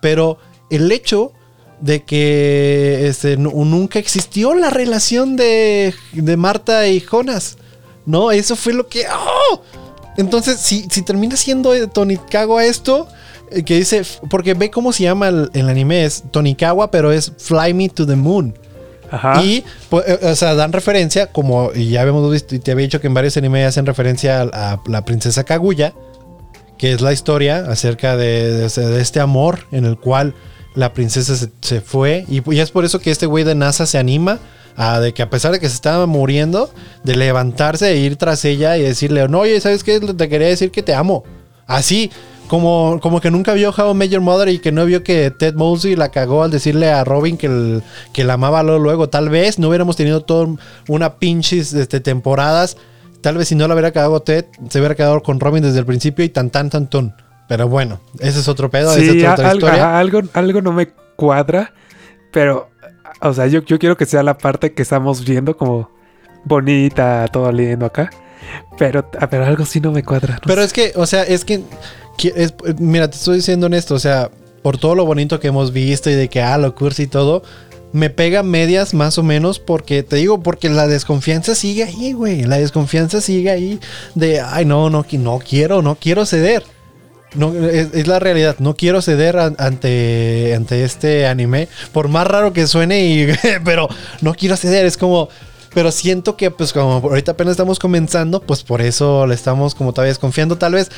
Pero 0.01 0.37
el 0.69 0.91
hecho 0.91 1.33
de 1.79 2.03
que 2.03 3.07
este, 3.07 3.37
nunca 3.37 3.99
existió 3.99 4.53
la 4.55 4.69
relación 4.69 5.35
de, 5.35 5.93
Marta 6.37 6.87
y 6.87 6.99
Jonas. 6.99 7.57
¿No? 8.05 8.31
Eso 8.31 8.55
fue 8.55 8.73
lo 8.73 8.87
que... 8.87 9.05
¡oh! 9.05 9.61
Entonces, 10.15 10.61
si, 10.61 10.87
si 10.89 11.01
termina 11.01 11.35
siendo 11.35 11.89
Tonikawa 11.89 12.63
esto, 12.63 13.07
eh, 13.51 13.63
que 13.63 13.75
dice... 13.75 14.01
Porque 14.29 14.53
ve 14.53 14.71
cómo 14.71 14.93
se 14.93 15.03
llama 15.03 15.27
el, 15.27 15.49
el 15.53 15.67
anime, 15.67 16.05
es 16.05 16.23
Tonikawa, 16.31 16.89
pero 16.89 17.11
es 17.11 17.33
Fly 17.37 17.73
Me 17.73 17.89
to 17.89 18.07
the 18.07 18.15
Moon. 18.15 18.57
Y, 19.41 19.63
pues, 19.89 20.07
eh, 20.07 20.19
o 20.23 20.35
sea, 20.35 20.55
dan 20.55 20.73
referencia, 20.73 21.27
como 21.27 21.71
ya 21.73 22.01
habíamos 22.01 22.29
visto 22.31 22.55
y 22.55 22.59
te 22.59 22.71
había 22.71 22.83
dicho 22.85 23.01
que 23.01 23.07
en 23.07 23.13
varios 23.13 23.37
animes 23.37 23.67
hacen 23.67 23.85
referencia 23.85 24.41
a, 24.41 24.81
la 24.87 25.05
princesa 25.05 25.43
Kaguya, 25.43 25.93
que 26.77 26.93
es 26.93 27.01
la 27.01 27.13
historia 27.13 27.65
acerca 27.69 28.17
de, 28.17 28.65
este 28.65 29.19
amor 29.19 29.59
en 29.71 29.85
el 29.85 29.97
cual 29.97 30.33
la 30.75 30.93
princesa 30.93 31.35
se, 31.61 31.81
fue. 31.81 32.25
Y, 32.27 32.41
y, 32.53 32.59
es 32.59 32.71
por 32.71 32.85
eso 32.85 32.99
que 32.99 33.11
este 33.11 33.25
güey 33.25 33.43
de 33.43 33.55
NASA 33.55 33.85
se 33.85 33.97
anima 33.97 34.39
a 34.75 34.99
de 34.99 35.13
que 35.13 35.23
a 35.23 35.29
pesar 35.29 35.51
de 35.51 35.59
que 35.59 35.67
se 35.67 35.75
estaba 35.75 36.05
muriendo, 36.05 36.71
de 37.03 37.15
levantarse 37.15 37.91
e 37.91 37.97
ir 37.97 38.15
tras 38.15 38.45
ella 38.45 38.77
y 38.77 38.83
decirle, 38.83 39.27
no, 39.27 39.39
oye, 39.39 39.59
¿sabes 39.59 39.83
qué? 39.83 39.99
Te 39.99 40.29
quería 40.29 40.47
decir 40.47 40.69
que 40.69 40.83
te 40.83 40.93
amo. 40.93 41.23
Así, 41.65 42.11
como, 42.47 42.99
como 43.01 43.21
que 43.21 43.31
nunca 43.31 43.53
vio 43.53 43.71
How 43.71 43.93
Major 43.93 44.21
Mother 44.21 44.49
y 44.49 44.59
que 44.59 44.71
no 44.71 44.85
vio 44.85 45.03
que 45.03 45.31
Ted 45.31 45.55
Mosby 45.55 45.95
la 45.95 46.09
cagó 46.09 46.43
al 46.43 46.51
decirle 46.51 46.89
a 46.91 47.03
Robin 47.03 47.37
que, 47.37 47.81
que 48.13 48.23
la 48.23 48.33
amaba 48.33 48.63
luego. 48.63 49.09
Tal 49.09 49.29
vez 49.29 49.59
no 49.59 49.67
hubiéramos 49.67 49.95
tenido 49.95 50.21
toda 50.21 50.55
una 50.87 51.15
pinches 51.15 51.73
este, 51.73 51.99
temporadas. 51.99 52.77
Tal 53.21 53.37
vez 53.37 53.49
si 53.49 53.55
no 53.55 53.67
la 53.67 53.73
hubiera 53.73 53.91
cagado 53.91 54.21
Ted, 54.21 54.45
se 54.69 54.79
hubiera 54.79 54.95
quedado 54.95 55.21
con 55.21 55.39
Robin 55.39 55.63
desde 55.63 55.79
el 55.79 55.85
principio 55.85 56.23
y 56.23 56.29
tan 56.29 56.49
tan 56.49 56.69
tan 56.69 56.89
ton. 56.89 57.13
Pero 57.47 57.67
bueno, 57.67 57.99
ese 58.19 58.39
es 58.39 58.47
otro 58.47 58.69
pedo, 58.69 58.93
sí, 58.93 59.23
es 59.23 59.29
otra 59.29 59.53
historia. 59.53 59.97
Algo, 59.97 60.21
algo 60.33 60.61
no 60.61 60.73
me 60.73 60.89
cuadra, 61.15 61.73
pero, 62.31 62.69
o 63.21 63.33
sea, 63.33 63.47
yo, 63.47 63.63
yo 63.63 63.79
quiero 63.79 63.95
que 63.95 64.05
sea 64.05 64.21
la 64.21 64.37
parte 64.37 64.73
que 64.73 64.81
estamos 64.81 65.25
viendo 65.25 65.55
como 65.55 65.89
bonita, 66.43 67.25
todo 67.31 67.51
lindo 67.51 67.85
acá. 67.85 68.09
Pero, 68.77 69.09
pero 69.29 69.45
algo 69.45 69.65
sí 69.65 69.79
no 69.81 69.91
me 69.91 70.03
cuadra. 70.03 70.39
pero 70.45 70.61
es 70.61 70.71
que, 70.71 70.93
o 70.95 71.05
sea, 71.05 71.23
es 71.23 71.43
que 71.43 71.63
mira, 72.79 73.09
te 73.09 73.17
estoy 73.17 73.37
diciendo 73.37 73.67
esto, 73.67 73.95
o 73.95 73.99
sea, 73.99 74.31
por 74.61 74.77
todo 74.77 74.95
lo 74.95 75.05
bonito 75.05 75.39
que 75.39 75.47
hemos 75.47 75.71
visto 75.71 76.09
y 76.09 76.13
de 76.15 76.29
que, 76.29 76.41
ah, 76.41 76.57
lo 76.57 76.75
cursi 76.75 77.03
y 77.03 77.07
todo, 77.07 77.43
me 77.93 78.09
pega 78.09 78.43
medias 78.43 78.93
más 78.93 79.17
o 79.17 79.23
menos 79.23 79.59
porque, 79.59 80.03
te 80.03 80.17
digo, 80.17 80.41
porque 80.41 80.69
la 80.69 80.87
desconfianza 80.87 81.55
sigue 81.55 81.83
ahí, 81.83 82.13
güey. 82.13 82.43
La 82.43 82.57
desconfianza 82.57 83.21
sigue 83.21 83.49
ahí 83.49 83.79
de, 84.15 84.41
ay, 84.41 84.65
no, 84.65 84.89
no, 84.89 85.05
no 85.09 85.39
quiero, 85.39 85.81
no 85.81 85.95
quiero 85.95 86.25
ceder. 86.25 86.63
No, 87.35 87.53
es, 87.53 88.07
la 88.07 88.19
realidad, 88.19 88.55
no 88.59 88.75
quiero 88.75 89.01
ceder 89.01 89.37
ante, 89.37 90.53
ante 90.55 90.83
este 90.83 91.27
anime, 91.27 91.67
por 91.91 92.07
más 92.07 92.25
raro 92.25 92.53
que 92.53 92.67
suene, 92.67 93.05
y, 93.05 93.27
pero 93.65 93.89
no 94.21 94.33
quiero 94.33 94.55
ceder, 94.55 94.85
es 94.85 94.97
como, 94.97 95.29
pero 95.73 95.91
siento 95.91 96.37
que 96.37 96.51
pues 96.51 96.73
como 96.73 96.93
ahorita 96.93 97.33
apenas 97.33 97.51
estamos 97.51 97.79
comenzando, 97.79 98.41
pues 98.41 98.63
por 98.63 98.81
eso 98.81 99.27
le 99.27 99.35
estamos 99.35 99.75
como 99.75 99.91
todavía 99.91 100.11
desconfiando, 100.11 100.57
tal 100.57 100.73
vez 100.73 100.89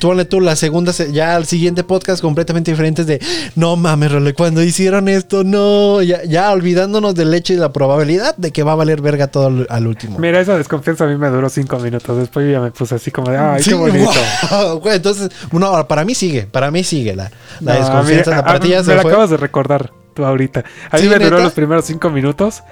tú 0.00 0.24
tú 0.24 0.40
la 0.40 0.56
segunda, 0.56 0.92
ya 0.92 1.36
al 1.36 1.46
siguiente 1.46 1.84
podcast 1.84 2.22
completamente 2.22 2.70
diferentes 2.70 3.06
de, 3.06 3.20
no 3.54 3.76
mames, 3.76 4.10
Role, 4.10 4.34
cuando 4.34 4.62
hicieron 4.62 5.08
esto, 5.08 5.44
no, 5.44 6.02
ya, 6.02 6.24
ya 6.24 6.50
olvidándonos 6.50 7.14
del 7.14 7.32
hecho 7.34 7.52
y 7.52 7.56
la 7.56 7.72
probabilidad 7.72 8.36
de 8.36 8.50
que 8.50 8.62
va 8.62 8.72
a 8.72 8.74
valer 8.76 9.02
verga 9.02 9.28
todo 9.28 9.66
al, 9.68 9.86
último. 9.86 10.18
Mira, 10.18 10.40
esa 10.40 10.56
desconfianza 10.56 11.04
a 11.04 11.08
mí 11.08 11.16
me 11.16 11.28
duró 11.28 11.48
cinco 11.48 11.78
minutos, 11.78 12.16
después 12.16 12.50
ya 12.50 12.60
me 12.60 12.70
puse 12.70 12.94
así 12.94 13.10
como 13.10 13.30
de, 13.30 13.36
ay, 13.38 13.62
qué 13.62 13.74
bonito. 13.74 14.10
entonces, 14.86 15.30
no, 15.52 15.86
para 15.86 16.04
mí 16.04 16.14
sigue, 16.14 16.46
para 16.50 16.70
mí 16.70 16.82
sigue 16.82 17.14
la, 17.14 17.30
la 17.60 17.74
desconfianza. 17.76 18.30
la 18.30 18.44
partida 18.44 18.82
me 18.82 18.94
la 18.94 19.02
acabas 19.02 19.30
de 19.30 19.36
recordar 19.36 19.92
tú 20.14 20.24
ahorita. 20.24 20.64
A 20.90 20.98
mí 20.98 21.08
me 21.08 21.18
duró 21.18 21.40
los 21.40 21.52
primeros 21.52 21.84
cinco 21.84 22.10
minutos 22.10 22.62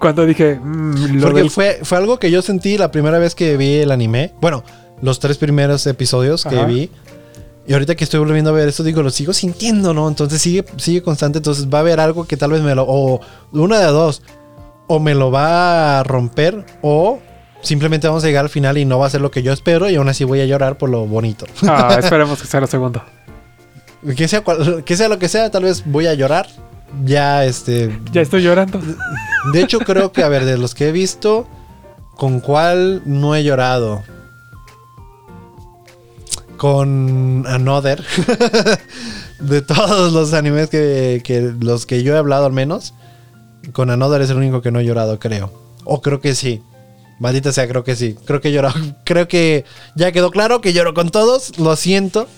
cuando 0.00 0.26
dije... 0.26 0.58
Mm, 0.60 1.20
Porque 1.20 1.50
fue, 1.50 1.80
fue 1.82 1.98
algo 1.98 2.18
que 2.18 2.30
yo 2.30 2.42
sentí 2.42 2.78
la 2.78 2.90
primera 2.90 3.18
vez 3.18 3.34
que 3.34 3.56
vi 3.56 3.76
el 3.76 3.92
anime. 3.92 4.32
Bueno, 4.40 4.64
los 5.02 5.18
tres 5.20 5.38
primeros 5.38 5.86
episodios 5.86 6.44
que 6.44 6.64
vi. 6.64 6.90
Y 7.66 7.74
ahorita 7.74 7.94
que 7.96 8.04
estoy 8.04 8.18
volviendo 8.18 8.48
a 8.48 8.54
ver 8.54 8.66
esto, 8.68 8.82
digo, 8.82 9.02
lo 9.02 9.10
sigo 9.10 9.34
sintiendo, 9.34 9.92
¿no? 9.92 10.08
Entonces 10.08 10.40
sigue, 10.40 10.64
sigue 10.78 11.02
constante. 11.02 11.38
Entonces 11.38 11.68
va 11.68 11.78
a 11.78 11.80
haber 11.82 12.00
algo 12.00 12.26
que 12.26 12.38
tal 12.38 12.52
vez 12.52 12.62
me 12.62 12.74
lo. 12.74 12.86
O 12.88 13.20
una 13.52 13.78
de 13.78 13.86
dos. 13.86 14.22
O 14.86 15.00
me 15.00 15.14
lo 15.14 15.30
va 15.30 16.00
a 16.00 16.02
romper. 16.02 16.64
O 16.80 17.20
simplemente 17.60 18.06
vamos 18.08 18.24
a 18.24 18.26
llegar 18.26 18.44
al 18.44 18.48
final 18.48 18.78
y 18.78 18.86
no 18.86 18.98
va 18.98 19.06
a 19.06 19.10
ser 19.10 19.20
lo 19.20 19.30
que 19.30 19.42
yo 19.42 19.52
espero. 19.52 19.90
Y 19.90 19.96
aún 19.96 20.08
así 20.08 20.24
voy 20.24 20.40
a 20.40 20.46
llorar 20.46 20.78
por 20.78 20.88
lo 20.88 21.06
bonito. 21.06 21.44
Ah, 21.66 21.96
esperemos 22.02 22.40
que 22.40 22.48
sea 22.48 22.60
lo 22.60 22.66
segundo. 22.66 23.02
Que 24.16 24.28
sea, 24.28 24.42
que 24.84 24.96
sea 24.96 25.08
lo 25.08 25.18
que 25.18 25.28
sea, 25.28 25.50
tal 25.50 25.64
vez 25.64 25.82
voy 25.84 26.06
a 26.06 26.14
llorar. 26.14 26.46
ya 27.04 27.44
este. 27.44 28.00
Ya 28.12 28.22
estoy 28.22 28.42
llorando. 28.44 28.80
De 29.52 29.60
hecho, 29.60 29.78
creo 29.80 30.10
que, 30.12 30.22
a 30.22 30.28
ver, 30.28 30.46
de 30.46 30.56
los 30.56 30.74
que 30.74 30.88
he 30.88 30.92
visto, 30.92 31.46
¿con 32.16 32.40
cuál 32.40 33.02
no 33.04 33.34
he 33.34 33.44
llorado? 33.44 34.02
Con 36.58 37.44
Another. 37.46 38.04
de 39.38 39.62
todos 39.62 40.12
los 40.12 40.34
animes 40.34 40.68
que, 40.68 41.22
que 41.24 41.40
los 41.40 41.86
que 41.86 42.02
yo 42.02 42.14
he 42.14 42.18
hablado 42.18 42.46
al 42.46 42.52
menos. 42.52 42.92
Con 43.72 43.90
Another 43.90 44.20
es 44.20 44.30
el 44.30 44.36
único 44.36 44.60
que 44.60 44.70
no 44.70 44.80
he 44.80 44.84
llorado, 44.84 45.18
creo. 45.18 45.52
O 45.84 46.02
creo 46.02 46.20
que 46.20 46.34
sí. 46.34 46.62
Maldita 47.18 47.52
sea, 47.52 47.66
creo 47.66 47.84
que 47.84 47.96
sí. 47.96 48.16
Creo 48.24 48.40
que 48.40 48.52
lloro. 48.52 48.72
Creo 49.04 49.26
que 49.26 49.64
ya 49.96 50.12
quedó 50.12 50.30
claro 50.30 50.60
que 50.60 50.72
lloro 50.72 50.94
con 50.94 51.10
todos. 51.10 51.58
Lo 51.58 51.74
siento. 51.76 52.28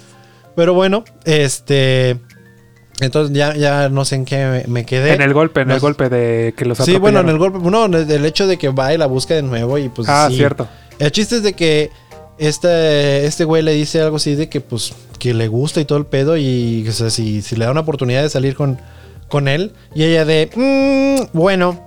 Pero 0.57 0.75
bueno, 0.75 1.05
este. 1.25 2.19
Entonces 3.01 3.35
ya, 3.37 3.55
ya 3.57 3.89
no 3.89 4.05
sé 4.05 4.17
en 4.17 4.25
qué 4.25 4.65
me, 4.69 4.85
quedé. 4.85 5.15
En 5.15 5.23
el 5.23 5.33
golpe, 5.33 5.63
en 5.63 5.71
el 5.71 5.81
golpe 5.81 6.11
de 6.11 6.55
que 6.57 6.67
los 6.67 6.79
Sí, 6.79 6.99
bueno, 6.99 7.21
en 7.21 7.29
el 7.29 7.39
golpe. 7.39 7.59
No, 7.59 7.87
el 7.87 8.25
hecho 8.27 8.47
de 8.47 8.59
que 8.59 8.69
va 8.69 8.93
y 8.93 8.99
la 8.99 9.07
busca 9.07 9.35
de 9.35 9.43
nuevo 9.43 9.79
y 9.79 9.89
pues. 9.89 10.09
Ah, 10.09 10.27
sí. 10.29 10.37
cierto. 10.37 10.69
El 10.99 11.11
chiste 11.13 11.37
es 11.37 11.43
de 11.43 11.55
que 11.55 11.91
este, 12.41 13.27
este 13.27 13.45
güey 13.45 13.63
le 13.63 13.73
dice 13.73 14.01
algo 14.01 14.17
así 14.17 14.35
de 14.35 14.49
que 14.49 14.61
pues 14.61 14.93
que 15.19 15.35
le 15.35 15.47
gusta 15.49 15.81
y 15.81 15.85
todo 15.85 15.99
el 15.99 16.07
pedo 16.07 16.37
y 16.37 16.87
o 16.89 16.93
sea, 16.93 17.11
si, 17.11 17.43
si 17.43 17.55
le 17.57 17.67
da 17.67 17.71
una 17.71 17.81
oportunidad 17.83 18.23
de 18.23 18.31
salir 18.31 18.55
con, 18.57 18.79
con 19.29 19.47
él 19.47 19.73
y 19.95 20.05
ella 20.05 20.25
de, 20.25 20.51
"Mm, 20.57 21.37
bueno, 21.37 21.79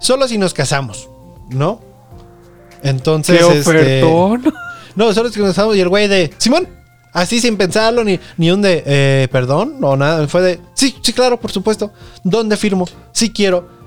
solo 0.00 0.28
si 0.28 0.36
nos 0.38 0.52
casamos, 0.54 1.08
¿no? 1.48 1.80
Entonces, 2.82 3.38
¡Qué 3.44 3.58
este, 3.58 4.02
ofertón! 4.02 4.54
no, 4.96 5.12
solo 5.14 5.30
si 5.30 5.40
nos 5.40 5.48
casamos 5.48 5.76
y 5.76 5.80
el 5.80 5.88
güey 5.88 6.08
de, 6.08 6.30
Simón, 6.38 6.68
así 7.14 7.40
sin 7.40 7.56
pensarlo 7.56 8.04
ni, 8.04 8.20
ni 8.36 8.50
un 8.50 8.60
de, 8.62 8.82
"Eh, 8.86 9.28
perdón, 9.32 9.78
o 9.82 9.96
nada, 9.96 10.28
fue 10.28 10.42
de, 10.42 10.60
sí, 10.74 10.94
sí, 11.02 11.12
claro, 11.14 11.40
por 11.40 11.50
supuesto, 11.50 11.90
¿dónde 12.22 12.56
firmo? 12.56 12.86
Sí 13.12 13.30
quiero. 13.30 13.79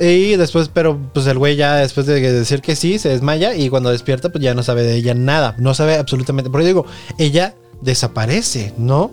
Y 0.00 0.36
después, 0.36 0.68
pero 0.72 0.98
pues 1.12 1.26
el 1.26 1.38
güey 1.38 1.56
ya 1.56 1.76
después 1.76 2.06
de 2.06 2.20
decir 2.20 2.60
que 2.62 2.74
sí, 2.76 2.98
se 2.98 3.10
desmaya 3.10 3.54
y 3.54 3.68
cuando 3.68 3.90
despierta 3.90 4.30
pues 4.30 4.42
ya 4.42 4.54
no 4.54 4.62
sabe 4.62 4.82
de 4.82 4.94
ella 4.96 5.14
nada, 5.14 5.54
no 5.58 5.74
sabe 5.74 5.96
absolutamente. 5.96 6.50
Por 6.50 6.60
eso 6.60 6.66
digo, 6.68 6.86
ella 7.18 7.54
desaparece, 7.82 8.72
¿no? 8.78 9.10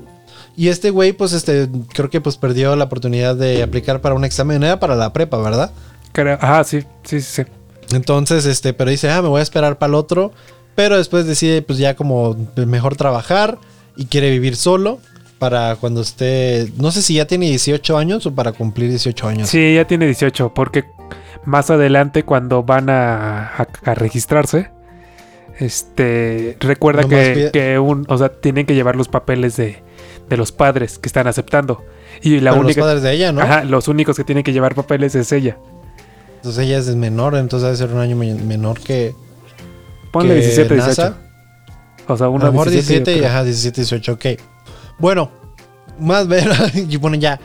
Y 0.56 0.70
este 0.70 0.90
güey 0.90 1.14
pues 1.14 1.34
este 1.34 1.70
creo 1.94 2.10
que 2.10 2.22
pues 2.22 2.38
perdió 2.38 2.76
la 2.76 2.86
oportunidad 2.86 3.36
de 3.36 3.62
aplicar 3.62 4.02
para 4.02 4.16
un 4.16 4.26
examen, 4.26 4.64
era 4.64 4.80
para 4.80 4.96
la 4.96 5.14
prepa, 5.14 5.38
¿verdad? 5.38 5.72
Creo- 6.12 6.38
Ah, 6.42 6.64
sí, 6.66 6.82
sí, 7.04 7.22
sí. 7.22 7.44
sí. 7.44 7.52
Entonces, 7.96 8.46
este, 8.46 8.74
pero 8.74 8.92
dice, 8.92 9.10
ah, 9.10 9.22
me 9.22 9.30
voy 9.30 9.40
a 9.40 9.44
esperar 9.44 9.78
para 9.80 9.90
el 9.90 9.96
otro. 9.96 10.32
Pero 10.76 10.98
después 10.98 11.26
decide, 11.26 11.62
pues 11.62 11.78
ya 11.80 11.96
como 11.96 12.38
mejor 12.56 12.96
trabajar 12.96 13.58
y 13.98 14.06
quiere 14.06 14.30
vivir 14.30 14.56
solo 14.56 15.00
para 15.40 15.76
cuando 15.78 16.02
esté, 16.02 16.72
no 16.78 16.92
sé 16.92 17.02
si 17.02 17.16
ya 17.16 17.26
tiene 17.26 17.48
18 17.48 17.98
años 17.98 18.26
o 18.26 18.36
para 18.36 18.52
cumplir 18.52 18.90
18 18.90 19.28
años. 19.28 19.50
Sí, 19.50 19.76
ya 19.76 19.86
tiene 19.88 20.06
18, 20.06 20.54
porque 20.54 20.86
más 21.46 21.70
adelante 21.72 22.24
cuando 22.24 22.62
van 22.64 22.90
a, 22.90 23.48
a- 23.48 23.68
a 23.86 23.96
registrarse, 23.96 24.70
este, 25.58 26.58
recuerda 26.60 27.04
que, 27.04 27.50
que 27.52 27.80
un, 27.80 28.06
o 28.10 28.18
sea, 28.18 28.30
tienen 28.30 28.66
que 28.66 28.76
llevar 28.76 28.96
los 28.96 29.08
papeles 29.08 29.58
de, 29.58 29.82
de 30.30 30.38
los 30.38 30.52
padres 30.52 30.98
que 31.00 31.08
están 31.08 31.28
aceptando. 31.28 31.84
Y 32.22 32.40
la 32.40 32.52
Pero 32.52 32.62
única, 32.64 32.82
los 32.82 32.88
padres 32.88 33.04
de 33.04 33.14
ella, 33.14 33.32
¿no? 33.32 33.42
ajá, 33.42 33.64
los 33.64 33.88
únicos 33.88 34.16
que 34.18 34.24
tienen 34.24 34.44
que 34.44 34.54
llevar 34.54 34.76
papeles 34.76 35.16
es 35.16 35.32
ella. 35.32 35.58
Entonces 36.38 36.66
ella 36.66 36.78
es 36.78 36.96
menor, 36.96 37.36
entonces 37.36 37.66
debe 37.66 37.78
ser 37.78 37.94
un 37.96 38.02
año 38.02 38.16
me- 38.16 38.34
menor 38.36 38.80
que, 38.80 39.14
Ponle 40.12 40.36
que 40.36 40.40
17, 40.42 40.76
NASA. 40.76 41.04
18. 41.04 41.16
O 42.08 42.18
sea, 42.18 42.28
A 42.28 42.30
uno 42.30 42.46
lo 42.46 42.52
mejor 42.54 42.70
17, 42.70 43.12
yo 43.12 43.18
y 43.18 43.20
creo. 43.20 43.30
ajá, 43.30 43.44
17, 43.44 43.82
18, 43.82 44.14
ok. 44.14 44.26
Bueno, 45.00 45.32
más 46.00 46.28
ver, 46.28 46.50
y 46.76 46.98
bueno, 46.98 47.18
ya. 47.18 47.40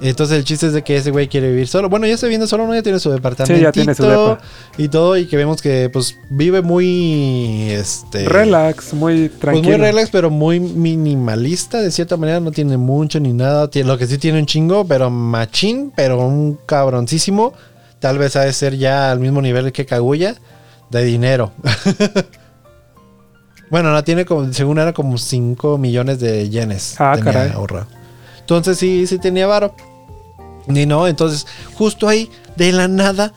Entonces 0.00 0.38
el 0.38 0.44
chiste 0.44 0.66
es 0.66 0.72
de 0.72 0.82
que 0.82 0.96
ese 0.96 1.10
güey 1.12 1.28
quiere 1.28 1.48
vivir 1.50 1.68
solo. 1.68 1.88
Bueno, 1.88 2.06
ya 2.06 2.14
está 2.14 2.26
viviendo 2.26 2.46
solo, 2.46 2.66
¿no? 2.66 2.74
Ya 2.74 2.82
tiene 2.82 2.98
su 2.98 3.10
departamento. 3.10 3.54
Sí, 3.54 3.62
ya 3.62 3.70
tiene 3.70 3.94
su 3.94 4.02
depa. 4.02 4.40
Y 4.76 4.88
todo, 4.88 5.16
y 5.16 5.26
que 5.26 5.36
vemos 5.36 5.62
que 5.62 5.88
pues 5.92 6.16
vive 6.30 6.62
muy, 6.62 7.70
este... 7.70 8.28
Relax, 8.28 8.92
muy 8.92 9.28
Pues 9.28 9.40
tranquilo. 9.40 9.78
muy 9.78 9.86
relax, 9.86 10.10
pero 10.10 10.30
muy 10.30 10.58
minimalista 10.58 11.80
de 11.80 11.90
cierta 11.92 12.16
manera. 12.16 12.40
No 12.40 12.50
tiene 12.50 12.76
mucho 12.76 13.20
ni 13.20 13.32
nada. 13.32 13.70
Tiene, 13.70 13.88
lo 13.88 13.96
que 13.96 14.06
sí 14.06 14.18
tiene 14.18 14.40
un 14.40 14.46
chingo, 14.46 14.84
pero 14.84 15.10
machín, 15.10 15.92
pero 15.94 16.26
un 16.26 16.58
cabroncísimo. 16.66 17.52
Tal 18.00 18.18
vez 18.18 18.34
ha 18.36 18.40
de 18.40 18.52
ser 18.52 18.76
ya 18.76 19.12
al 19.12 19.20
mismo 19.20 19.40
nivel 19.40 19.72
que 19.72 19.86
Kaguya 19.86 20.34
de 20.90 21.04
dinero. 21.04 21.52
bueno, 23.74 23.90
no 23.90 24.04
tiene 24.04 24.24
como, 24.24 24.52
según 24.52 24.78
era 24.78 24.92
como 24.92 25.18
5 25.18 25.78
millones 25.78 26.20
de 26.20 26.48
yenes. 26.48 26.94
Ah, 27.00 27.14
tenía 27.16 27.32
caray. 27.32 27.50
ahorrado. 27.50 27.88
Entonces 28.38 28.78
sí, 28.78 29.04
sí 29.08 29.18
tenía 29.18 29.48
varo. 29.48 29.74
Y 30.68 30.86
no, 30.86 31.08
entonces 31.08 31.44
justo 31.74 32.06
ahí, 32.06 32.30
de 32.54 32.70
la 32.70 32.86
nada, 32.86 33.32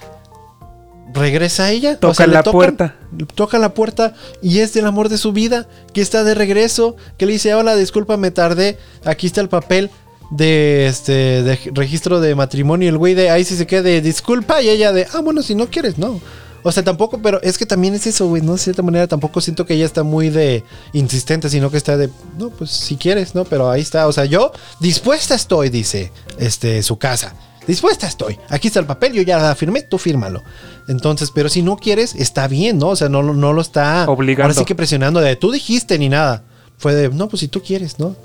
regresa 1.11 1.71
ella. 1.71 1.93
O 1.93 1.97
Toca 1.97 2.27
le 2.27 2.33
la 2.33 2.43
tocan- 2.43 2.51
puerta. 2.51 2.95
toca 3.33 3.57
la 3.57 3.73
puerta 3.73 4.13
y 4.43 4.59
es 4.59 4.75
el 4.75 4.85
amor 4.85 5.09
de 5.09 5.17
su 5.17 5.31
vida 5.33 5.65
que 5.91 6.01
está 6.01 6.23
de 6.23 6.35
regreso, 6.35 6.95
que 7.17 7.25
le 7.25 7.31
dice, 7.33 7.55
hola, 7.55 7.75
disculpa, 7.75 8.15
me 8.17 8.29
tardé, 8.29 8.77
aquí 9.05 9.25
está 9.25 9.41
el 9.41 9.49
papel 9.49 9.89
de 10.29 10.85
este 10.85 11.41
de 11.41 11.57
registro 11.73 12.19
de 12.19 12.35
matrimonio, 12.35 12.89
el 12.89 12.97
güey 12.99 13.15
de 13.15 13.29
ahí 13.31 13.43
sí 13.43 13.55
se 13.55 13.65
queda 13.65 13.81
de 13.81 14.01
disculpa 14.01 14.61
y 14.61 14.69
ella 14.69 14.91
de, 14.91 15.07
ah, 15.13 15.21
bueno, 15.21 15.41
si 15.41 15.55
no 15.55 15.65
quieres, 15.67 15.97
no. 15.97 16.19
O 16.67 16.71
sea, 16.71 16.83
tampoco, 16.83 17.19
pero 17.21 17.41
es 17.41 17.57
que 17.57 17.65
también 17.65 17.93
es 17.95 18.05
eso, 18.07 18.27
güey, 18.27 18.41
¿no? 18.41 18.53
De 18.53 18.57
cierta 18.59 18.81
manera 18.81 19.07
tampoco 19.07 19.39
siento 19.41 19.65
que 19.65 19.73
ella 19.75 19.85
está 19.85 20.03
muy 20.03 20.29
de 20.29 20.63
insistente, 20.93 21.49
sino 21.49 21.71
que 21.71 21.77
está 21.77 21.95
de, 21.97 22.09
no, 22.37 22.49
pues 22.49 22.71
si 22.71 22.97
quieres, 22.97 23.33
¿no? 23.35 23.45
Pero 23.45 23.69
ahí 23.71 23.81
está, 23.81 24.07
o 24.07 24.11
sea, 24.11 24.25
yo 24.25 24.51
dispuesta 24.79 25.35
estoy, 25.35 25.69
dice, 25.69 26.11
este, 26.37 26.83
su 26.83 26.97
casa. 26.97 27.33
Dispuesta 27.67 28.07
estoy. 28.07 28.37
Aquí 28.49 28.67
está 28.67 28.79
el 28.79 28.85
papel, 28.85 29.11
yo 29.13 29.21
ya 29.23 29.37
la 29.39 29.53
firmé, 29.55 29.81
tú 29.81 29.97
fírmalo. 29.97 30.41
Entonces, 30.87 31.31
pero 31.31 31.49
si 31.49 31.61
no 31.61 31.75
quieres, 31.77 32.15
está 32.15 32.47
bien, 32.47 32.77
¿no? 32.77 32.89
O 32.89 32.95
sea, 32.95 33.09
no, 33.09 33.21
lo- 33.21 33.33
no 33.33 33.51
lo 33.53 33.61
está 33.61 34.05
Obligando. 34.09 34.43
Ahora 34.43 34.53
sí 34.53 34.63
que 34.65 34.73
presionando 34.75 35.19
de 35.19 35.35
tú 35.35 35.51
dijiste 35.51 35.97
ni 35.99 36.07
nada. 36.09 36.43
Fue 36.77 36.95
de, 36.95 37.09
no, 37.09 37.27
pues 37.27 37.41
si 37.41 37.47
tú 37.49 37.61
quieres, 37.61 37.99
¿no? 37.99 38.15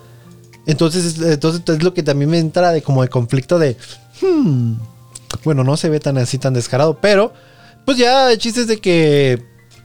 Entonces, 0.66 1.04
es- 1.04 1.18
entonces 1.20 1.62
es 1.66 1.82
lo 1.82 1.92
que 1.92 2.02
también 2.02 2.30
me 2.30 2.38
entra 2.38 2.70
de 2.70 2.82
como 2.82 3.02
de 3.02 3.08
conflicto 3.08 3.58
de, 3.58 3.76
hmm, 4.20 4.74
bueno, 5.44 5.64
no 5.64 5.76
se 5.76 5.88
ve 5.88 5.98
tan 5.98 6.18
así 6.18 6.38
tan 6.38 6.54
descarado, 6.54 6.98
pero 7.00 7.32
pues 7.84 7.98
ya 7.98 8.30
el 8.32 8.38
chiste 8.38 8.60
es 8.62 8.66
de 8.66 8.78
que 8.78 9.42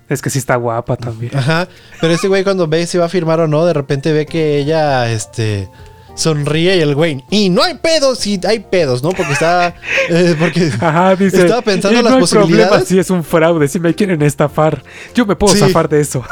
Es 0.09 0.21
que 0.21 0.29
sí 0.29 0.39
está 0.39 0.55
guapa 0.55 0.95
también. 0.95 1.35
Ajá. 1.35 1.67
Pero 1.99 2.13
ese 2.13 2.27
güey 2.27 2.43
cuando 2.43 2.67
ve 2.67 2.85
si 2.87 2.97
va 2.97 3.05
a 3.05 3.09
firmar 3.09 3.39
o 3.41 3.47
no, 3.47 3.65
de 3.65 3.73
repente 3.73 4.13
ve 4.13 4.25
que 4.25 4.57
ella, 4.59 5.11
este, 5.11 5.67
sonríe 6.15 6.77
y 6.77 6.79
el 6.79 6.95
güey, 6.95 7.23
y 7.29 7.49
no 7.49 7.61
hay 7.63 7.75
pedos, 7.75 8.25
y 8.25 8.39
hay 8.47 8.59
pedos, 8.59 9.03
¿no? 9.03 9.09
Porque 9.11 9.33
está, 9.33 9.75
eh, 10.09 10.35
porque 10.39 10.71
Ajá, 10.79 11.15
dice. 11.15 11.41
estaba 11.41 11.61
pensando 11.61 11.95
"Y 11.95 11.99
en 11.99 12.03
no 12.05 12.09
las 12.09 12.15
hay 12.15 12.21
posibilidades. 12.21 12.67
problema 12.69 12.85
si 12.87 12.97
es 12.99 13.09
un 13.09 13.23
fraude, 13.23 13.67
si 13.67 13.79
me 13.79 13.93
quieren 13.93 14.21
estafar. 14.21 14.81
Yo 15.13 15.25
me 15.25 15.35
puedo 15.35 15.53
Sí. 15.53 15.59
zafar 15.59 15.89
de 15.89 15.99
eso. 16.01 16.23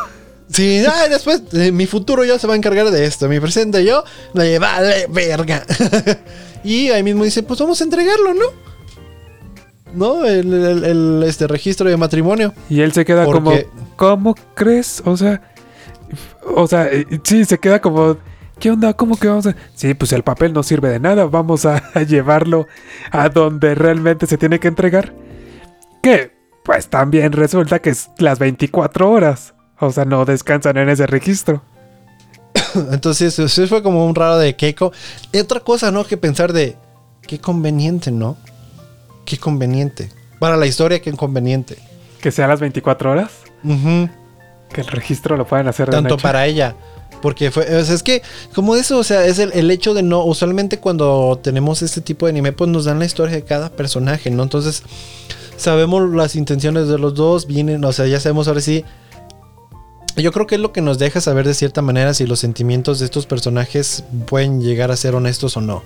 Sí, 0.49 0.83
ay, 0.87 1.09
después 1.09 1.41
eh, 1.53 1.71
mi 1.71 1.85
futuro 1.87 2.23
yo 2.23 2.37
se 2.39 2.45
va 2.47 2.53
a 2.53 2.57
encargar 2.57 2.91
de 2.91 3.05
esto, 3.05 3.27
mi 3.27 3.39
presente 3.39 3.83
yo, 3.83 4.03
le 4.35 4.57
vale 4.59 5.07
verga. 5.09 5.65
y 6.63 6.89
ahí 6.91 7.03
mismo 7.03 7.23
dice, 7.23 7.43
pues 7.43 7.59
vamos 7.59 7.81
a 7.81 7.83
entregarlo, 7.83 8.33
¿no? 8.35 8.45
¿No? 9.95 10.25
El, 10.25 10.53
el- 10.53 10.83
el, 10.83 11.23
este 11.25 11.47
registro 11.47 11.89
de 11.89 11.97
matrimonio. 11.97 12.53
Y 12.69 12.81
él 12.81 12.91
se 12.91 13.05
queda 13.05 13.25
como, 13.25 13.53
¿cómo 13.95 14.35
crees? 14.53 15.01
O 15.05 15.15
sea, 15.17 15.41
o 16.55 16.67
sea, 16.67 16.87
eh, 16.87 17.05
sí, 17.23 17.45
se 17.45 17.57
queda 17.57 17.79
como, 17.81 18.17
¿qué 18.59 18.71
onda? 18.71 18.93
¿Cómo 18.93 19.17
que 19.17 19.27
vamos 19.27 19.47
a...? 19.47 19.55
Sí, 19.73 19.93
pues 19.93 20.11
el 20.13 20.23
papel 20.23 20.53
no 20.53 20.63
sirve 20.63 20.89
de 20.89 20.99
nada, 20.99 21.25
vamos 21.25 21.65
a, 21.65 21.77
a 21.93 22.01
llevarlo 22.03 22.67
a 23.11 23.29
donde 23.29 23.73
realmente 23.75 24.27
se 24.27 24.37
tiene 24.37 24.59
que 24.59 24.67
entregar. 24.67 25.13
Que, 26.03 26.31
pues 26.63 26.87
también 26.87 27.31
resulta 27.31 27.79
que 27.79 27.91
es 27.91 28.09
las 28.17 28.37
24 28.39 29.09
horas. 29.09 29.53
O 29.79 29.91
sea, 29.91 30.05
no 30.05 30.25
descansan 30.25 30.77
en 30.77 30.89
ese 30.89 31.07
registro. 31.07 31.61
Entonces, 32.91 33.37
eso 33.39 33.67
fue 33.67 33.83
como 33.83 34.05
un 34.05 34.15
raro 34.15 34.37
de 34.37 34.55
Keiko. 34.55 34.91
Y 35.31 35.39
otra 35.39 35.59
cosa, 35.59 35.91
¿no? 35.91 36.05
Que 36.05 36.17
pensar 36.17 36.53
de, 36.53 36.77
qué 37.27 37.39
conveniente, 37.39 38.11
¿no? 38.11 38.37
Qué 39.25 39.37
conveniente. 39.37 40.09
Para 40.39 40.57
la 40.57 40.65
historia, 40.65 41.01
qué 41.01 41.11
conveniente. 41.13 41.77
Que 42.21 42.31
sea 42.31 42.47
las 42.47 42.59
24 42.59 43.11
horas. 43.11 43.31
Que 44.71 44.81
el 44.81 44.87
registro 44.87 45.37
lo 45.37 45.45
puedan 45.45 45.67
hacer 45.67 45.87
de 45.87 45.93
Tanto 45.93 46.17
para 46.17 46.45
ella. 46.45 46.75
Porque 47.21 47.49
fue, 47.49 47.63
o 47.75 47.83
sea, 47.83 47.95
es 47.95 48.03
que, 48.03 48.21
como 48.53 48.75
eso, 48.75 48.99
o 48.99 49.03
sea, 49.03 49.25
es 49.25 49.39
el, 49.39 49.51
el 49.53 49.71
hecho 49.71 49.93
de 49.93 50.03
no, 50.03 50.23
usualmente 50.23 50.79
cuando 50.79 51.39
tenemos 51.41 51.81
este 51.81 52.01
tipo 52.01 52.25
de 52.25 52.31
anime, 52.31 52.51
pues 52.51 52.69
nos 52.69 52.85
dan 52.85 52.99
la 52.99 53.05
historia 53.05 53.35
de 53.35 53.43
cada 53.43 53.71
personaje, 53.71 54.29
¿no? 54.29 54.43
Entonces, 54.43 54.83
sabemos 55.57 56.13
las 56.13 56.35
intenciones 56.35 56.87
de 56.87 56.99
los 56.99 57.15
dos, 57.15 57.47
vienen, 57.47 57.83
o 57.83 57.93
sea, 57.93 58.05
ya 58.05 58.19
sabemos 58.19 58.47
ahora 58.47 58.61
sí. 58.61 58.85
Yo 60.17 60.31
creo 60.31 60.47
que 60.47 60.55
es 60.55 60.61
lo 60.61 60.71
que 60.71 60.81
nos 60.81 60.97
deja 60.97 61.19
saber 61.19 61.45
de 61.45 61.53
cierta 61.53 61.81
manera 61.81 62.13
si 62.13 62.25
los 62.25 62.39
sentimientos 62.39 62.99
de 62.99 63.05
estos 63.05 63.25
personajes 63.25 64.03
pueden 64.27 64.61
llegar 64.61 64.91
a 64.91 64.95
ser 64.95 65.15
honestos 65.15 65.57
o 65.57 65.61
no. 65.61 65.83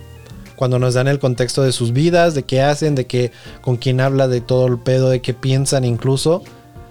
Cuando 0.59 0.77
nos 0.77 0.93
dan 0.93 1.07
el 1.07 1.19
contexto 1.19 1.63
de 1.63 1.71
sus 1.71 1.93
vidas, 1.93 2.35
de 2.35 2.43
qué 2.43 2.61
hacen, 2.61 2.93
de 2.93 3.05
qué, 3.07 3.31
con 3.61 3.77
quién 3.77 4.01
habla, 4.01 4.27
de 4.27 4.41
todo 4.41 4.67
el 4.67 4.77
pedo, 4.77 5.09
de 5.09 5.21
qué 5.21 5.33
piensan 5.33 5.85
incluso 5.85 6.43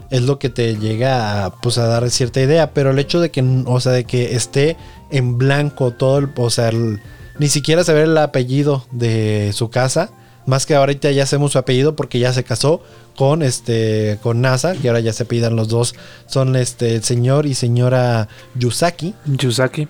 es 0.09 0.23
lo 0.23 0.39
que 0.39 0.49
te 0.49 0.79
llega 0.79 1.45
a, 1.45 1.51
pues, 1.61 1.77
a 1.77 1.87
dar 1.87 2.09
cierta 2.09 2.41
idea. 2.41 2.73
Pero 2.73 2.93
el 2.93 2.99
hecho 2.99 3.21
de 3.21 3.31
que, 3.31 3.45
o 3.67 3.79
sea, 3.79 3.93
de 3.93 4.05
que 4.05 4.35
esté 4.37 4.79
en 5.11 5.37
blanco 5.37 5.91
todo 5.91 6.17
el, 6.17 6.31
o 6.35 6.49
sea, 6.49 6.71
el- 6.71 7.03
ni 7.39 7.49
siquiera 7.51 7.85
saber 7.85 8.05
el 8.05 8.17
apellido 8.17 8.87
de 8.91 9.51
su 9.53 9.69
casa. 9.69 10.13
Más 10.47 10.65
que 10.65 10.75
ahorita 10.75 11.11
ya 11.11 11.25
hacemos 11.25 11.53
su 11.53 11.59
apellido 11.59 11.95
porque 11.95 12.19
ya 12.19 12.33
se 12.33 12.45
casó 12.45 12.81
con 13.17 13.43
este 13.43 14.19
con 14.23 14.41
NASA, 14.41 14.75
y 14.83 14.87
ahora 14.89 15.01
ya 15.01 15.13
se 15.13 15.27
pidan 15.27 15.57
los 15.57 15.69
dos. 15.69 15.95
Son 16.27 16.57
este 16.57 16.95
el 16.95 17.05
señor 17.05 17.45
y 17.45 17.53
señora 17.55 18.29
Yusaki. 18.55 19.15
Yusaki. 19.27 19.89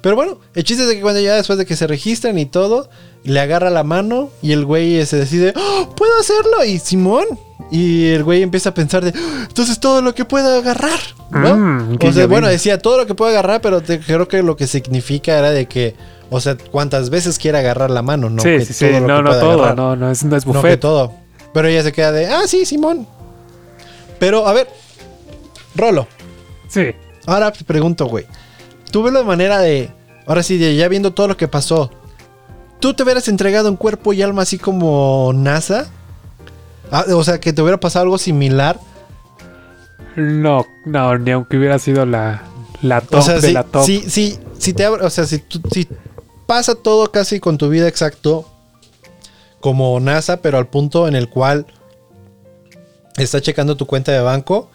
Pero 0.00 0.16
bueno, 0.16 0.38
el 0.54 0.64
chiste 0.64 0.82
es 0.84 0.88
de 0.88 0.96
que 0.96 1.02
cuando 1.02 1.20
ya 1.20 1.34
después 1.34 1.58
de 1.58 1.66
que 1.66 1.76
se 1.76 1.86
registran 1.86 2.38
y 2.38 2.46
todo, 2.46 2.88
le 3.24 3.40
agarra 3.40 3.68
la 3.70 3.84
mano 3.84 4.30
y 4.42 4.52
el 4.52 4.64
güey 4.64 5.04
se 5.06 5.16
decide, 5.16 5.52
"¡Oh, 5.56 5.94
puedo 5.96 6.12
hacerlo. 6.18 6.64
Y 6.64 6.78
Simón. 6.78 7.24
Y 7.70 8.06
el 8.06 8.24
güey 8.24 8.42
empieza 8.42 8.70
a 8.70 8.74
pensar 8.74 9.04
de, 9.04 9.10
"Oh, 9.10 9.42
entonces 9.42 9.78
todo 9.80 10.00
lo 10.00 10.14
que 10.14 10.24
pueda 10.24 10.56
agarrar. 10.56 10.98
¿no? 11.30 11.56
Mm, 11.56 11.96
o 11.96 12.00
sea, 12.00 12.10
guiño, 12.12 12.28
bueno, 12.28 12.48
decía 12.48 12.78
todo 12.78 12.96
lo 12.96 13.06
que 13.06 13.14
pueda 13.14 13.32
agarrar, 13.32 13.60
pero 13.60 13.82
te- 13.82 14.00
creo 14.00 14.26
que 14.28 14.42
lo 14.42 14.56
que 14.56 14.66
significa 14.66 15.36
era 15.38 15.50
de 15.50 15.66
que, 15.66 15.94
o 16.30 16.40
sea, 16.40 16.56
cuántas 16.70 17.10
veces 17.10 17.38
quiere 17.38 17.58
agarrar 17.58 17.90
la 17.90 18.00
mano, 18.00 18.30
no 18.30 18.40
sí, 18.40 18.48
que 18.48 18.64
sí, 18.64 18.72
sí. 18.72 18.86
todo 18.86 19.00
lo 19.00 19.06
No, 19.08 19.16
que 19.18 19.22
no 19.24 19.28
pueda 19.28 19.40
todo. 19.40 19.52
agarrar. 19.52 19.76
No, 19.76 19.96
no 19.96 20.10
es, 20.10 20.24
no 20.24 20.36
es 20.36 20.46
No 20.46 20.62
que 20.62 20.76
todo. 20.78 21.12
Pero 21.52 21.68
ella 21.68 21.82
se 21.82 21.92
queda 21.92 22.12
de, 22.12 22.26
ah, 22.28 22.42
sí, 22.46 22.64
Simón. 22.64 23.06
Pero, 24.18 24.46
a 24.48 24.52
ver, 24.54 24.68
Rolo, 25.74 26.06
sí. 26.68 26.92
ahora 27.26 27.52
te 27.52 27.62
pregunto, 27.64 28.06
güey. 28.06 28.24
Tú 28.90 29.02
ves 29.02 29.12
la 29.12 29.22
manera 29.22 29.58
de, 29.58 29.90
ahora 30.26 30.42
sí, 30.42 30.58
de 30.58 30.76
ya 30.76 30.88
viendo 30.88 31.12
todo 31.12 31.28
lo 31.28 31.36
que 31.36 31.48
pasó. 31.48 31.90
¿Tú 32.80 32.94
te 32.94 33.02
hubieras 33.02 33.28
entregado 33.28 33.68
en 33.68 33.76
cuerpo 33.76 34.12
y 34.12 34.22
alma 34.22 34.42
así 34.42 34.58
como 34.58 35.32
NASA? 35.34 35.88
Ah, 36.90 37.04
o 37.14 37.24
sea, 37.24 37.40
que 37.40 37.52
te 37.52 37.60
hubiera 37.60 37.78
pasado 37.78 38.04
algo 38.04 38.18
similar. 38.18 38.78
No, 40.16 40.66
no, 40.84 41.18
ni 41.18 41.30
aunque 41.32 41.58
hubiera 41.58 41.78
sido 41.78 42.06
la, 42.06 42.42
la 42.82 43.00
top 43.00 43.20
o 43.20 43.22
sea, 43.22 43.34
de 43.34 43.48
si, 43.48 43.52
la 43.52 43.64
top. 43.64 43.84
si, 43.84 44.10
si, 44.10 44.38
si 44.58 44.72
te 44.72 44.86
o 44.86 45.10
sea, 45.10 45.26
si, 45.26 45.42
si 45.72 45.88
pasa 46.46 46.74
todo 46.74 47.10
casi 47.12 47.40
con 47.40 47.58
tu 47.58 47.68
vida 47.68 47.88
exacto 47.88 48.48
como 49.60 49.98
NASA, 50.00 50.38
pero 50.38 50.58
al 50.58 50.68
punto 50.68 51.08
en 51.08 51.14
el 51.14 51.28
cual 51.28 51.66
está 53.16 53.40
checando 53.40 53.76
tu 53.76 53.86
cuenta 53.86 54.12
de 54.12 54.20
banco 54.20 54.70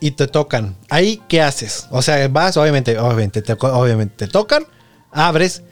y 0.00 0.12
te 0.12 0.26
tocan. 0.26 0.76
Ahí, 0.88 1.22
¿qué 1.28 1.42
haces? 1.42 1.86
O 1.90 2.02
sea, 2.02 2.26
vas, 2.28 2.56
obviamente, 2.56 2.98
obviamente, 2.98 3.42
te, 3.42 3.52
obviamente 3.54 4.26
te 4.26 4.32
tocan, 4.32 4.64
abres 5.10 5.62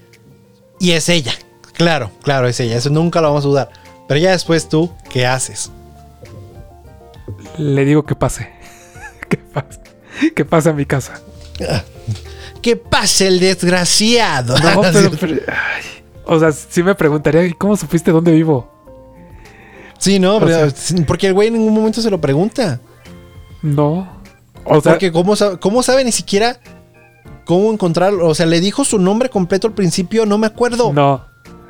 y 0.81 0.93
es 0.93 1.09
ella. 1.09 1.33
Claro, 1.75 2.11
claro, 2.23 2.49
es 2.49 2.59
ella. 2.61 2.77
Eso 2.77 2.91
nunca 2.91 3.21
lo 3.21 3.29
vamos 3.29 3.45
a 3.45 3.49
dudar. 3.49 3.71
Pero 4.09 4.19
ya 4.21 4.31
después 4.31 4.69
tú, 4.69 4.91
¿qué 5.11 5.27
haces? 5.27 5.71
Le 7.59 7.85
digo 7.85 8.05
que 8.05 8.15
pase. 8.15 8.49
que 9.29 9.37
pase. 9.39 9.81
Que 10.35 10.45
pase 10.45 10.69
a 10.71 10.73
mi 10.73 10.87
casa. 10.87 11.21
¿Qué 12.62 12.77
pasa 12.77 13.27
el 13.27 13.39
desgraciado? 13.41 14.57
No, 14.59 14.81
pero, 14.93 15.11
pero- 15.21 15.41
ay. 15.49 15.83
O 16.25 16.41
sea, 16.41 16.51
sí 16.51 16.83
me 16.83 16.95
preguntaría, 16.95 17.45
¿y 17.45 17.53
¿cómo 17.53 17.77
supiste 17.77 18.11
dónde 18.11 18.33
vivo? 18.33 18.69
Sí, 19.99 20.19
no, 20.19 20.41
pero- 20.41 20.71
sea- 20.71 21.05
porque 21.07 21.29
el 21.29 21.35
güey 21.35 21.49
en 21.49 21.55
ningún 21.55 21.75
momento 21.75 22.01
se 22.03 22.11
lo 22.11 22.21
pregunta. 22.21 22.81
No. 23.62 24.15
O 24.68 24.81
sea, 24.81 24.92
porque 24.92 25.12
¿cómo 25.12 25.37
sabe, 25.37 25.59
cómo 25.59 25.83
sabe 25.83 26.05
ni 26.05 26.12
siquiera 26.12 26.59
cómo 27.44 27.72
encontrarlo? 27.72 28.26
O 28.29 28.35
sea, 28.35 28.46
le 28.46 28.61
dijo 28.61 28.85
su 28.85 28.98
nombre 28.98 29.29
completo 29.31 29.66
al 29.68 29.74
principio, 29.74 30.26
no 30.26 30.38
me 30.38 30.46
acuerdo. 30.46 30.92
No, 30.92 31.24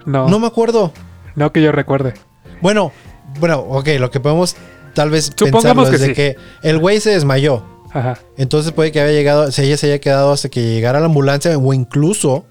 no, 0.04 0.28
no, 0.28 0.38
me 0.38 0.46
acuerdo. 0.46 0.92
no 1.34 1.52
que 1.52 1.62
yo 1.62 1.72
recuerde. 1.72 2.14
Bueno, 2.62 2.92
bueno, 3.40 3.58
ok, 3.60 3.88
lo 3.98 4.10
que 4.10 4.20
podemos 4.20 4.56
tal 4.94 5.10
vez 5.10 5.32
Supongamos 5.36 5.62
pensarlo 5.62 5.82
es 5.84 5.90
que 5.90 5.98
de 5.98 6.06
sí. 6.06 6.14
que 6.14 6.68
el 6.68 6.78
güey 6.78 7.00
se 7.00 7.10
desmayó. 7.10 7.62
Ajá. 7.92 8.18
Entonces 8.36 8.72
puede 8.72 8.92
que 8.92 9.00
haya 9.00 9.12
llegado, 9.12 9.50
si 9.52 9.62
ella 9.62 9.76
se 9.76 9.86
haya 9.86 10.00
quedado 10.00 10.32
hasta 10.32 10.48
que 10.48 10.62
llegara 10.62 11.00
la 11.00 11.06
ambulancia 11.06 11.56
o 11.56 11.72
incluso 11.74 12.46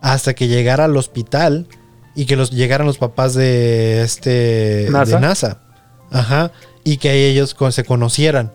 hasta 0.00 0.34
que 0.34 0.48
llegara 0.48 0.84
al 0.84 0.96
hospital 0.96 1.66
y 2.14 2.26
que 2.26 2.36
los 2.36 2.50
llegaran 2.50 2.86
los 2.86 2.98
papás 2.98 3.34
de 3.34 4.02
este 4.02 4.88
NASA. 4.90 5.14
de 5.16 5.20
NASA. 5.20 5.58
Ajá, 6.10 6.52
y 6.84 6.96
que 6.98 7.28
ellos 7.28 7.54
con- 7.54 7.72
se 7.72 7.84
conocieran. 7.84 8.52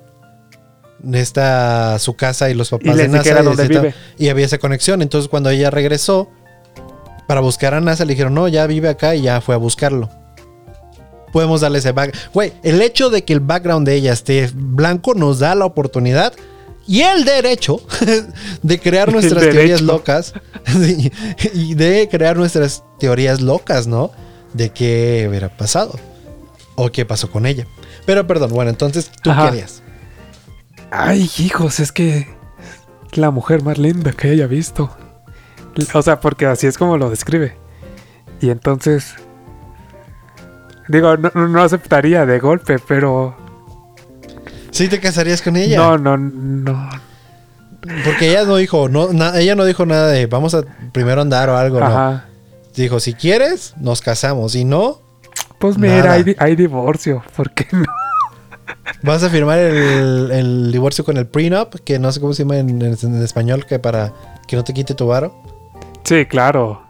Esta 1.11 1.99
su 1.99 2.15
casa 2.15 2.49
y 2.49 2.53
los 2.53 2.69
papás 2.69 2.95
Y 2.95 2.97
de 2.97 3.07
NASA 3.09 3.41
y, 3.41 3.67
vive. 3.67 3.93
había 4.29 4.45
esa 4.45 4.57
conexión. 4.57 5.01
Entonces 5.01 5.29
cuando 5.29 5.49
ella 5.49 5.69
regresó 5.69 6.29
para 7.27 7.41
buscar 7.41 7.73
a 7.73 7.81
NASA 7.81 8.05
le 8.05 8.13
dijeron, 8.13 8.33
"No, 8.33 8.47
ya 8.47 8.65
vive 8.67 8.89
acá" 8.89 9.15
y 9.15 9.23
ya 9.23 9.41
fue 9.41 9.55
a 9.55 9.57
buscarlo. 9.57 10.09
Podemos 11.33 11.61
darle 11.61 11.79
ese 11.79 11.91
back. 11.91 12.15
Güey, 12.33 12.53
el 12.63 12.81
hecho 12.81 13.09
de 13.09 13.23
que 13.25 13.33
el 13.33 13.39
background 13.39 13.87
de 13.87 13.95
ella 13.95 14.13
esté 14.13 14.49
blanco 14.53 15.13
nos 15.13 15.39
da 15.39 15.55
la 15.55 15.65
oportunidad 15.65 16.33
y 16.87 17.01
el 17.01 17.25
derecho 17.25 17.81
de 18.61 18.79
crear 18.79 19.11
nuestras 19.11 19.41
teorías 19.43 19.81
locas 19.81 20.33
y 21.53 21.73
de 21.75 22.07
crear 22.09 22.37
nuestras 22.37 22.83
teorías 22.99 23.41
locas, 23.41 23.87
¿no? 23.87 24.11
De 24.53 24.69
qué 24.69 25.25
hubiera 25.27 25.49
pasado 25.49 25.99
o 26.75 26.91
qué 26.91 27.05
pasó 27.05 27.29
con 27.29 27.45
ella. 27.45 27.65
Pero 28.05 28.25
perdón, 28.27 28.51
bueno, 28.51 28.69
entonces 28.69 29.11
tú 29.21 29.31
Ajá. 29.31 29.43
qué 29.43 29.47
harías? 29.49 29.82
Ay, 30.95 31.29
hijos, 31.39 31.79
es 31.79 31.91
que 31.91 32.27
la 33.13 33.32
mujer 33.32 33.63
más 33.63 33.77
linda 33.79 34.12
que 34.12 34.29
haya 34.29 34.45
visto. 34.47 34.95
O 35.93 36.01
sea, 36.03 36.19
porque 36.19 36.45
así 36.45 36.67
es 36.67 36.77
como 36.77 36.97
lo 36.97 37.10
describe. 37.10 37.58
Y 38.41 38.49
entonces, 38.51 39.15
digo, 40.88 41.17
no, 41.17 41.32
no 41.47 41.62
aceptaría 41.63 42.25
de 42.27 42.39
golpe, 42.39 42.77
pero 42.88 43.36
¿Sí 44.71 44.88
te 44.88 44.99
casarías 44.99 45.41
con 45.41 45.56
ella? 45.56 45.77
no, 45.77 45.97
no, 45.97 46.17
no. 46.17 46.89
Porque 48.06 48.29
ella 48.29 48.43
no 48.45 48.56
dijo, 48.58 48.88
no, 48.88 49.12
na- 49.13 49.38
ella 49.39 49.56
no 49.56 49.65
dijo 49.65 49.86
nada 49.86 50.08
de 50.08 50.25
vamos 50.27 50.53
a 50.56 50.63
primero 50.91 51.21
andar 51.21 51.49
o 51.49 51.58
algo, 51.58 51.79
no. 51.79 52.21
Dijo, 52.75 52.99
si 52.99 53.13
quieres, 53.13 53.73
nos 53.77 54.01
casamos. 54.01 54.53
Si 54.53 54.63
no, 54.65 54.99
Pues 55.60 55.77
mira, 55.77 56.13
hay 56.38 56.56
divorcio, 56.56 57.23
¿por 57.36 57.51
qué 57.51 57.67
no? 57.71 57.84
Vas 59.03 59.23
a 59.23 59.29
firmar 59.29 59.59
el, 59.59 60.31
el 60.31 60.71
divorcio 60.71 61.03
con 61.03 61.17
el 61.17 61.27
prenup, 61.27 61.75
que 61.83 61.99
no 61.99 62.11
sé 62.11 62.19
cómo 62.21 62.33
se 62.33 62.43
llama 62.43 62.57
en, 62.57 62.69
en- 62.81 62.97
en 63.01 63.21
español, 63.23 63.65
que 63.65 63.79
para 63.79 64.13
que 64.47 64.55
no 64.55 64.63
te 64.63 64.73
quite 64.73 64.93
tu 64.95 65.07
varo. 65.07 65.33
Sí, 66.03 66.25
claro. 66.25 66.81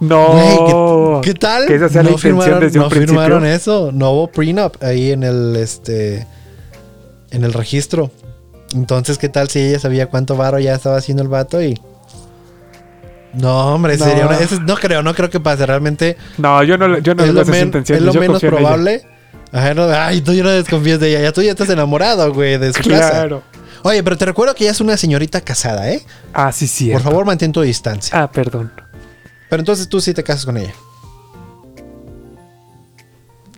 No. 0.00 1.20
¿qué, 1.22 1.30
qué 1.32 1.38
tal? 1.38 1.66
Que 1.66 1.76
esa 1.76 1.88
sea 1.88 2.02
la 2.02 2.10
intención 2.10 2.38
firmaron, 2.40 2.60
desde 2.60 2.78
un 2.78 2.84
no 2.84 2.90
firmaron 2.90 3.40
principio. 3.40 3.56
eso. 3.56 3.92
No 3.92 4.10
hubo 4.10 4.26
prenup 4.28 4.82
ahí 4.82 5.12
en 5.12 5.22
el 5.22 5.54
este 5.56 6.26
en 7.30 7.44
el 7.44 7.52
registro. 7.52 8.10
Entonces, 8.74 9.18
¿qué 9.18 9.28
tal 9.28 9.48
si 9.48 9.60
ella 9.60 9.78
sabía 9.78 10.06
cuánto 10.08 10.36
varo 10.36 10.58
ya 10.58 10.74
estaba 10.74 10.96
haciendo 10.96 11.22
el 11.22 11.28
vato 11.28 11.62
y 11.62 11.78
no, 13.34 13.74
hombre, 13.74 13.96
No. 13.96 14.04
sería 14.04 14.26
una- 14.26 14.38
eso 14.40 14.60
no 14.60 14.74
creo, 14.76 15.02
no 15.02 15.14
creo 15.14 15.30
que 15.30 15.40
pase. 15.40 15.64
Realmente 15.66 16.16
No, 16.38 16.62
yo 16.64 16.76
no, 16.76 16.98
yo 16.98 17.14
no 17.14 17.22
es 17.22 17.28
le 17.32 17.40
lo, 17.44 17.46
men- 17.46 17.72
es 17.76 18.02
lo 18.02 18.12
yo 18.12 18.20
menos 18.20 18.40
probable. 18.40 19.02
Ajá, 19.52 19.74
no, 19.74 19.84
ay, 19.84 20.20
tú 20.22 20.32
ya 20.32 20.42
no 20.42 20.50
desconfías 20.50 20.98
de 20.98 21.10
ella. 21.10 21.20
Ya 21.20 21.32
tú 21.32 21.42
ya 21.42 21.50
estás 21.50 21.68
enamorado, 21.68 22.32
güey, 22.32 22.56
de 22.58 22.72
su 22.72 22.80
casa. 22.88 23.10
Claro. 23.10 23.42
Oye, 23.82 24.02
pero 24.02 24.16
te 24.16 24.24
recuerdo 24.24 24.54
que 24.54 24.64
ella 24.64 24.70
es 24.70 24.80
una 24.80 24.96
señorita 24.96 25.40
casada, 25.40 25.90
¿eh? 25.90 26.02
Ah, 26.32 26.52
sí, 26.52 26.66
sí. 26.66 26.90
Por 26.90 27.02
favor, 27.02 27.24
mantén 27.26 27.52
tu 27.52 27.60
distancia. 27.62 28.22
Ah, 28.22 28.30
perdón. 28.30 28.72
Pero 29.50 29.60
entonces 29.60 29.88
tú 29.88 30.00
sí 30.00 30.14
te 30.14 30.22
casas 30.24 30.46
con 30.46 30.56
ella. 30.56 30.72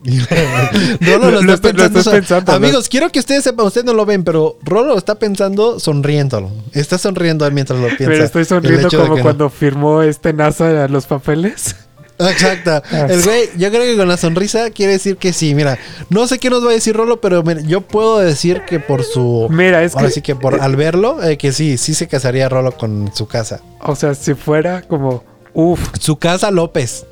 Rolo 1.01 1.31
lo, 1.31 1.31
Lo- 1.31 1.43
lo 1.43 1.55
está 1.55 1.69
estoy- 1.69 1.73
lo 1.73 1.79
pensando. 1.79 1.99
estoy 2.01 2.13
pensando, 2.21 2.53
¿no? 2.53 2.57
Amigos, 2.59 2.89
quiero 2.89 3.11
que 3.11 3.19
ustedes 3.21 3.43
sepan, 3.45 3.67
ustedes 3.67 3.87
no 3.87 3.95
lo 3.95 4.05
ven, 4.05 4.23
pero 4.25 4.59
Rolo 4.63 4.89
lo 4.89 4.99
está 4.99 5.15
pensando 5.15 5.81
sonriéndolo. 5.81 6.51
Está 6.73 6.99
sonriendo 6.99 7.51
mientras 7.51 7.79
lo 7.81 7.87
piensa. 7.89 8.07
Pero 8.07 8.25
estoy 8.25 8.45
sonriendo 8.45 8.89
como 8.91 9.17
no. 9.17 9.23
cuando 9.23 9.49
firmó 9.49 10.03
este 10.03 10.33
NASA 10.33 10.89
los 10.89 11.07
papeles. 11.07 11.77
Exacto. 12.19 12.81
El 13.09 13.23
güey, 13.23 13.51
yo 13.57 13.71
creo 13.71 13.83
que 13.83 13.97
con 13.97 14.07
la 14.09 14.17
sonrisa 14.17 14.71
quiere 14.71 14.93
decir 14.93 15.17
que 15.17 15.33
sí. 15.33 15.53
Mira, 15.55 15.79
no 16.11 16.29
sé 16.29 16.39
qué 16.39 16.49
nos 16.49 16.65
va 16.65 16.71
a 16.71 16.75
decir 16.75 16.95
Rolo, 16.97 17.21
pero 17.21 17.43
mira, 17.43 17.61
yo 17.63 17.81
puedo 17.81 18.19
decir 18.21 18.63
que 18.67 18.79
por 18.79 19.03
su. 19.03 19.49
Mira, 19.51 19.83
es 19.83 19.95
Ahora 19.97 20.09
que, 20.09 20.15
sí 20.15 20.23
que 20.23 20.37
por 20.37 20.61
al 20.61 20.77
verlo, 20.77 21.23
eh, 21.25 21.37
que 21.39 21.51
sí, 21.53 21.77
sí 21.77 21.93
se 21.95 22.07
casaría 22.07 22.49
Rolo 22.49 22.73
con 22.73 23.11
su 23.15 23.27
casa. 23.27 23.61
o 23.81 23.97
sea, 23.97 24.15
si 24.15 24.35
fuera 24.35 24.83
como, 24.83 25.25
uff, 25.55 25.81
Su 26.01 26.17
casa 26.17 26.51
López. 26.53 27.05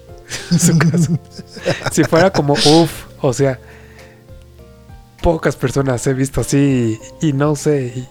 su 0.59 0.79
casa. 0.79 1.09
si 1.91 2.05
fuera 2.05 2.31
como, 2.31 2.53
uff, 2.55 2.93
o 3.21 3.33
sea, 3.33 3.59
pocas 5.21 5.57
personas 5.57 6.07
he 6.07 6.15
visto 6.15 6.41
así 6.43 6.99
y, 7.21 7.29
y 7.29 7.33
no 7.33 7.57
sé. 7.57 7.93
y- 7.97 8.09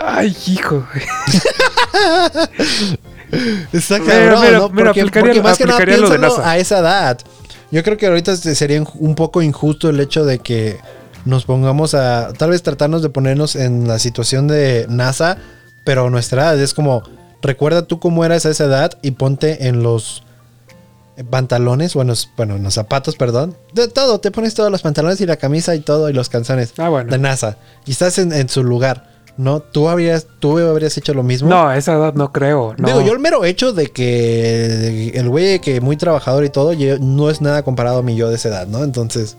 Ay, 0.00 0.36
hijo. 0.46 0.86
Está 3.72 3.98
cabrón, 4.00 4.40
mira, 4.42 4.58
¿no? 4.58 4.68
mira, 4.70 4.84
Porque, 4.86 5.00
aplicaría- 5.02 5.20
porque 5.34 5.42
más 5.42 5.58
que 5.58 5.64
nada 5.66 5.78
de 5.78 5.86
piénsalo 5.86 6.18
NASA. 6.18 6.50
a 6.50 6.56
esa 6.58 6.78
edad. 6.78 7.18
Yo 7.70 7.82
creo 7.82 7.96
que 7.96 8.06
ahorita 8.06 8.36
se- 8.36 8.54
sería 8.54 8.82
un 8.82 9.14
poco 9.14 9.42
injusto 9.42 9.90
el 9.90 10.00
hecho 10.00 10.24
de 10.24 10.38
que 10.38 10.78
nos 11.24 11.44
pongamos 11.44 11.94
a 11.94 12.32
tal 12.38 12.50
vez 12.50 12.62
tratarnos 12.62 13.02
de 13.02 13.10
ponernos 13.10 13.54
en 13.56 13.86
la 13.86 13.98
situación 13.98 14.48
de 14.48 14.86
NASA, 14.88 15.36
pero 15.84 16.08
nuestra 16.10 16.42
edad 16.42 16.58
es 16.60 16.72
como 16.74 17.02
recuerda 17.42 17.82
tú 17.82 18.00
cómo 18.00 18.24
eras 18.24 18.46
a 18.46 18.50
esa 18.50 18.64
edad 18.64 18.92
y 19.02 19.10
ponte 19.12 19.68
en 19.68 19.82
los 19.82 20.22
pantalones 21.30 21.96
o 21.96 22.00
en 22.02 22.08
los, 22.08 22.30
bueno, 22.36 22.56
en 22.56 22.62
los 22.62 22.74
zapatos, 22.74 23.16
perdón. 23.16 23.56
De 23.72 23.88
todo, 23.88 24.20
te 24.20 24.30
pones 24.30 24.54
todos 24.54 24.70
los 24.70 24.82
pantalones 24.82 25.20
y 25.20 25.26
la 25.26 25.36
camisa 25.36 25.74
y 25.74 25.80
todo 25.80 26.08
y 26.08 26.12
los 26.12 26.28
calzones 26.28 26.72
Ah, 26.78 26.88
bueno. 26.88 27.10
de 27.10 27.18
NASA 27.18 27.56
y 27.86 27.90
estás 27.90 28.18
en, 28.18 28.32
en 28.32 28.48
su 28.48 28.62
lugar. 28.62 29.07
¿No? 29.38 29.60
¿Tú 29.60 29.88
habrías, 29.88 30.26
tú 30.40 30.58
habrías 30.58 30.98
hecho 30.98 31.14
lo 31.14 31.22
mismo? 31.22 31.48
No, 31.48 31.68
a 31.68 31.76
esa 31.76 31.94
edad 31.94 32.12
no 32.14 32.32
creo. 32.32 32.74
No. 32.76 32.88
Digo, 32.88 33.00
yo 33.02 33.12
el 33.12 33.20
mero 33.20 33.44
hecho 33.44 33.72
de 33.72 33.86
que 33.86 35.10
el 35.14 35.28
güey 35.28 35.60
que 35.60 35.80
muy 35.80 35.96
trabajador 35.96 36.44
y 36.44 36.50
todo, 36.50 36.72
yo- 36.72 36.98
no 36.98 37.30
es 37.30 37.40
nada 37.40 37.62
comparado 37.62 37.98
a 38.00 38.02
mi 38.02 38.16
yo 38.16 38.28
de 38.28 38.34
esa 38.34 38.48
edad, 38.48 38.66
¿no? 38.66 38.82
Entonces, 38.82 39.36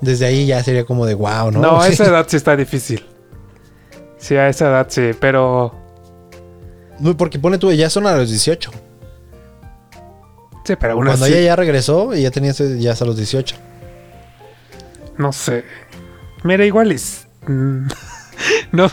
desde 0.00 0.26
ahí 0.26 0.44
ya 0.46 0.62
sería 0.64 0.84
como 0.84 1.06
de 1.06 1.14
wow, 1.14 1.52
¿no? 1.52 1.60
No, 1.60 1.80
a 1.80 1.86
esa 1.88 2.06
edad 2.06 2.26
sí 2.28 2.36
está 2.36 2.56
difícil. 2.56 3.06
Sí, 4.18 4.34
a 4.34 4.48
esa 4.48 4.68
edad 4.70 4.86
sí, 4.90 5.10
pero. 5.20 5.72
No, 6.98 7.16
Porque 7.16 7.38
pone 7.38 7.58
tú, 7.58 7.70
ya 7.72 7.88
son 7.88 8.08
a 8.08 8.16
los 8.16 8.28
18. 8.28 8.72
Sí, 10.64 10.74
pero 10.80 10.94
aún 10.94 11.06
Cuando 11.06 11.24
así, 11.26 11.32
ella 11.32 11.42
ya 11.42 11.56
regresó, 11.56 12.12
ya 12.12 12.32
tenía 12.32 12.50
ya 12.52 12.90
hasta 12.92 13.04
los 13.04 13.16
18. 13.16 13.54
No 15.16 15.32
sé. 15.32 15.64
Mira, 16.42 16.64
igual 16.64 16.90
es. 16.90 17.28
no. 18.72 18.90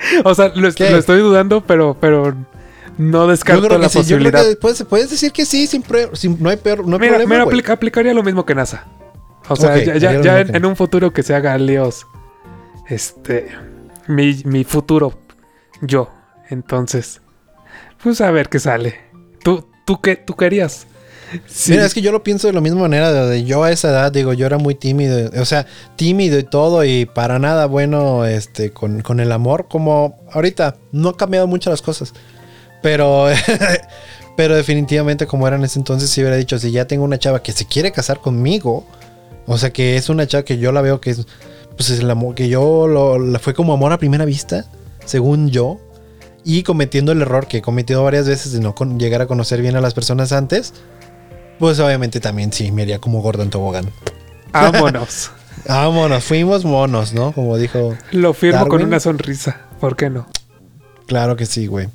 O 0.24 0.34
sea, 0.34 0.52
lo, 0.54 0.68
est- 0.68 0.76
¿Qué? 0.76 0.90
lo 0.90 0.98
estoy 0.98 1.20
dudando, 1.20 1.60
pero, 1.62 1.96
pero 2.00 2.34
no 2.98 3.24
Yo 3.24 3.26
descarto 3.28 3.62
la 3.62 3.68
yo 3.68 3.78
creo 3.78 3.90
posibilidad. 3.90 4.44
que 4.48 4.56
puedes, 4.56 4.82
puedes 4.84 5.10
decir 5.10 5.32
que 5.32 5.44
sí, 5.44 5.66
sin, 5.66 5.84
sin- 6.14 6.36
no 6.42 6.50
hay, 6.50 6.56
peor, 6.56 6.86
no 6.86 6.96
hay 6.96 7.00
Mira, 7.00 7.12
problema. 7.12 7.34
mira, 7.34 7.44
aplica- 7.44 7.72
aplicaría 7.72 8.14
lo 8.14 8.22
mismo 8.22 8.44
que 8.44 8.54
NASA. 8.54 8.86
O 9.48 9.56
sea, 9.56 9.76
ya, 9.82 10.20
ya- 10.20 10.40
en, 10.40 10.64
un 10.66 10.76
futuro 10.76 11.12
que 11.12 11.22
se 11.22 11.34
haga 11.34 11.56
líos. 11.58 12.06
Este. 12.88 13.48
Mi, 14.06 14.42
mi 14.44 14.64
futuro. 14.64 15.18
Yo. 15.80 16.10
Entonces. 16.48 17.20
Pues 18.02 18.20
a 18.20 18.30
ver 18.30 18.48
qué 18.48 18.58
sale. 18.58 19.00
¿Tú, 19.42 19.66
tú 19.84 20.00
qué 20.00 20.16
tú 20.16 20.34
querías? 20.36 20.86
Mira, 21.68 21.86
es 21.86 21.94
que 21.94 22.00
yo 22.02 22.12
lo 22.12 22.22
pienso 22.22 22.46
de 22.46 22.52
la 22.52 22.60
misma 22.60 22.80
manera. 22.82 23.36
Yo 23.36 23.62
a 23.62 23.70
esa 23.70 23.90
edad, 23.90 24.12
digo, 24.12 24.32
yo 24.32 24.46
era 24.46 24.58
muy 24.58 24.74
tímido. 24.74 25.30
O 25.40 25.44
sea, 25.44 25.66
tímido 25.96 26.38
y 26.38 26.42
todo. 26.44 26.84
Y 26.84 27.06
para 27.06 27.38
nada 27.38 27.66
bueno 27.66 28.24
este, 28.24 28.70
con, 28.72 29.02
con 29.02 29.20
el 29.20 29.30
amor. 29.32 29.66
Como 29.68 30.18
ahorita, 30.32 30.76
no 30.92 31.10
ha 31.10 31.16
cambiado 31.16 31.46
mucho 31.46 31.70
las 31.70 31.82
cosas. 31.82 32.12
Pero, 32.82 33.26
pero 34.36 34.54
definitivamente, 34.56 35.26
como 35.26 35.46
era 35.46 35.56
en 35.56 35.64
ese 35.64 35.78
entonces, 35.78 36.10
si 36.10 36.20
hubiera 36.20 36.36
dicho: 36.36 36.58
si 36.58 36.70
ya 36.70 36.86
tengo 36.86 37.04
una 37.04 37.18
chava 37.18 37.42
que 37.42 37.52
se 37.52 37.66
quiere 37.66 37.92
casar 37.92 38.20
conmigo. 38.20 38.84
O 39.46 39.58
sea, 39.58 39.72
que 39.72 39.96
es 39.96 40.08
una 40.08 40.26
chava 40.26 40.44
que 40.44 40.58
yo 40.58 40.72
la 40.72 40.80
veo 40.80 41.00
que 41.00 41.10
es. 41.10 41.26
Pues 41.76 41.90
es 41.90 42.00
el 42.00 42.10
amor. 42.10 42.34
Que 42.34 42.48
yo 42.48 42.86
lo, 42.88 43.18
la- 43.18 43.38
fue 43.38 43.54
como 43.54 43.72
amor 43.72 43.92
a 43.92 43.98
primera 43.98 44.24
vista. 44.24 44.64
Según 45.04 45.50
yo. 45.50 45.78
Y 46.42 46.62
cometiendo 46.62 47.12
el 47.12 47.20
error 47.20 47.46
que 47.46 47.58
he 47.58 47.62
cometido 47.62 48.02
varias 48.02 48.26
veces 48.26 48.52
de 48.52 48.60
no 48.60 48.74
llegar 48.98 49.20
a 49.20 49.26
conocer 49.26 49.60
bien 49.60 49.76
a 49.76 49.80
las 49.82 49.92
personas 49.92 50.32
antes. 50.32 50.72
Pues 51.60 51.78
obviamente 51.78 52.20
también 52.20 52.54
sí, 52.54 52.72
me 52.72 52.82
haría 52.82 52.98
como 52.98 53.20
gordo 53.20 53.42
en 53.42 53.50
tobogán. 53.50 53.84
Vámonos. 54.50 55.30
Vámonos, 55.68 56.24
fuimos 56.24 56.64
monos, 56.64 57.12
¿no? 57.12 57.32
Como 57.32 57.58
dijo. 57.58 57.94
Lo 58.12 58.32
firmo 58.32 58.66
con 58.66 58.82
una 58.82 58.98
sonrisa. 58.98 59.60
¿Por 59.78 59.94
qué 59.94 60.08
no? 60.08 60.26
Claro 61.06 61.36
que 61.36 61.44
sí, 61.44 61.66
güey. 61.66 61.88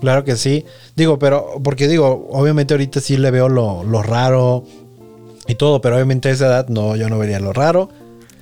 Claro 0.00 0.24
que 0.24 0.34
sí. 0.34 0.66
Digo, 0.96 1.20
pero, 1.20 1.60
porque 1.62 1.86
digo, 1.86 2.28
obviamente 2.32 2.74
ahorita 2.74 3.00
sí 3.00 3.16
le 3.16 3.30
veo 3.30 3.48
lo, 3.48 3.84
lo 3.84 4.02
raro 4.02 4.64
y 5.46 5.54
todo, 5.54 5.80
pero 5.80 5.94
obviamente 5.94 6.28
a 6.28 6.32
esa 6.32 6.46
edad 6.46 6.68
no, 6.68 6.96
yo 6.96 7.08
no 7.08 7.16
vería 7.16 7.38
lo 7.38 7.52
raro. 7.52 7.90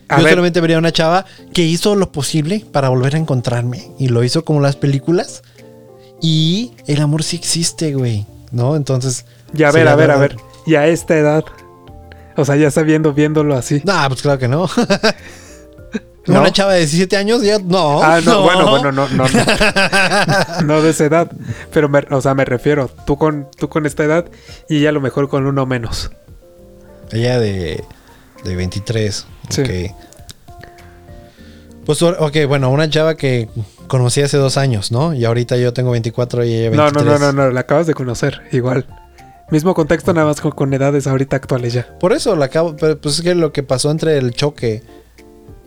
A 0.08 0.16
yo 0.16 0.24
ver. 0.24 0.32
solamente 0.32 0.62
vería 0.62 0.78
una 0.78 0.92
chava 0.92 1.26
que 1.52 1.62
hizo 1.62 1.94
lo 1.94 2.10
posible 2.10 2.64
para 2.72 2.88
volver 2.88 3.16
a 3.16 3.18
encontrarme 3.18 3.90
y 3.98 4.08
lo 4.08 4.24
hizo 4.24 4.46
como 4.46 4.60
las 4.62 4.76
películas. 4.76 5.42
Y 6.22 6.72
el 6.86 7.02
amor 7.02 7.22
sí 7.22 7.36
existe, 7.36 7.92
güey, 7.92 8.24
¿no? 8.50 8.76
Entonces. 8.76 9.26
Ya, 9.52 9.68
a 9.68 9.72
ver, 9.72 9.86
a 9.86 9.94
ver, 9.94 10.10
a 10.10 10.16
ver. 10.16 10.36
Y 10.70 10.76
a 10.76 10.86
esta 10.86 11.16
edad. 11.16 11.44
O 12.36 12.44
sea, 12.44 12.54
ya 12.54 12.70
sabiendo, 12.70 13.12
viéndolo 13.12 13.56
así. 13.56 13.82
No, 13.84 13.94
pues 14.06 14.22
claro 14.22 14.38
que 14.38 14.46
no. 14.46 14.68
¿No? 16.26 16.40
Una 16.42 16.52
chava 16.52 16.74
de 16.74 16.80
17 16.80 17.16
años, 17.16 17.42
ya 17.42 17.58
no. 17.58 18.00
ah, 18.02 18.20
no, 18.24 18.42
bueno, 18.42 18.70
bueno, 18.70 18.92
no, 18.92 19.08
no, 19.08 19.26
no. 19.26 20.64
no 20.64 20.82
de 20.82 20.90
esa 20.90 21.06
edad. 21.06 21.28
Pero, 21.72 21.88
me- 21.88 22.06
o 22.10 22.20
sea, 22.20 22.34
me 22.34 22.44
refiero, 22.44 22.88
tú 23.04 23.16
con, 23.16 23.48
tú 23.58 23.68
con 23.68 23.84
esta 23.84 24.04
edad 24.04 24.26
y 24.68 24.76
ella 24.78 24.90
a 24.90 24.92
lo 24.92 25.00
mejor 25.00 25.28
con 25.28 25.44
uno 25.46 25.66
menos. 25.66 26.12
Ella 27.10 27.40
de, 27.40 27.82
de 28.44 28.54
23. 28.54 29.26
Sí. 29.48 29.62
Ok. 29.62 29.70
Pues, 31.84 32.00
ok, 32.02 32.36
bueno, 32.46 32.70
una 32.70 32.88
chava 32.88 33.16
que 33.16 33.48
conocí 33.88 34.22
hace 34.22 34.36
dos 34.36 34.56
años, 34.56 34.92
¿no? 34.92 35.14
Y 35.14 35.24
ahorita 35.24 35.56
yo 35.56 35.72
tengo 35.72 35.90
24 35.90 36.44
y 36.44 36.54
ella 36.54 36.76
No, 36.76 36.84
23. 36.84 37.04
no, 37.06 37.18
no, 37.18 37.32
no, 37.32 37.44
no, 37.46 37.50
la 37.50 37.60
acabas 37.60 37.88
de 37.88 37.94
conocer, 37.94 38.42
igual. 38.52 38.86
Mismo 39.50 39.74
contexto, 39.74 40.12
nada 40.12 40.26
más 40.28 40.40
con, 40.40 40.52
con 40.52 40.72
edades 40.72 41.06
ahorita 41.06 41.36
actuales 41.36 41.72
ya. 41.72 41.98
Por 41.98 42.12
eso 42.12 42.36
la 42.36 42.46
acabo. 42.46 42.76
Pero 42.76 43.00
pues 43.00 43.16
es 43.16 43.22
que 43.22 43.34
lo 43.34 43.52
que 43.52 43.62
pasó 43.62 43.90
entre 43.90 44.16
el 44.18 44.32
choque 44.32 44.82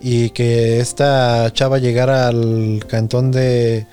y 0.01 0.29
que 0.31 0.79
esta 0.79 1.51
chava 1.53 1.79
llegara 1.79 2.27
al 2.27 2.83
cantón 2.87 3.31
de, 3.31 3.85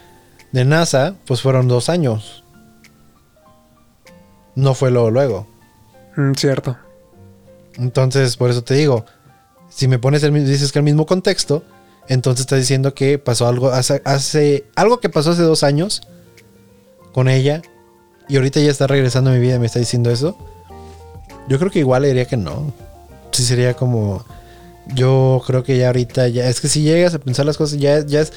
de 0.52 0.64
NASA, 0.64 1.14
pues 1.26 1.42
fueron 1.42 1.66
dos 1.68 1.88
años. 1.88 2.44
No 4.54 4.74
fue 4.74 4.90
luego, 4.90 5.10
luego. 5.10 5.46
Mm, 6.16 6.32
cierto. 6.34 6.76
Entonces, 7.78 8.36
por 8.36 8.50
eso 8.50 8.62
te 8.62 8.74
digo, 8.74 9.04
si 9.68 9.88
me 9.88 9.98
pones 9.98 10.22
el 10.22 10.32
dices 10.44 10.72
que 10.72 10.80
el 10.80 10.84
mismo 10.84 11.06
contexto, 11.06 11.62
entonces 12.08 12.40
estás 12.42 12.58
diciendo 12.58 12.92
que 12.94 13.18
pasó 13.18 13.46
algo 13.46 13.70
hace, 13.70 14.02
hace- 14.04 14.64
algo 14.74 14.98
que 15.00 15.08
pasó 15.08 15.30
hace 15.30 15.42
dos 15.42 15.62
años 15.62 16.02
con 17.12 17.28
ella 17.28 17.62
y 18.30 18.36
ahorita 18.36 18.60
ya 18.60 18.70
está 18.70 18.86
regresando 18.86 19.30
a 19.30 19.34
mi 19.34 19.40
vida 19.40 19.56
y 19.56 19.58
me 19.58 19.66
está 19.66 19.78
diciendo 19.78 20.10
eso. 20.10 20.36
Yo 21.48 21.58
creo 21.58 21.70
que 21.70 21.80
igual 21.80 22.02
le 22.02 22.08
diría 22.08 22.24
que 22.26 22.36
no. 22.36 22.72
Sí 23.32 23.44
sería 23.44 23.74
como 23.74 24.24
yo 24.94 25.42
creo 25.46 25.62
que 25.62 25.76
ya 25.78 25.88
ahorita 25.88 26.28
ya 26.28 26.48
es 26.48 26.60
que 26.60 26.68
si 26.68 26.82
llegas 26.82 27.14
a 27.14 27.18
pensar 27.18 27.46
las 27.46 27.56
cosas 27.56 27.78
ya 27.78 28.04
ya 28.04 28.20
es 28.22 28.32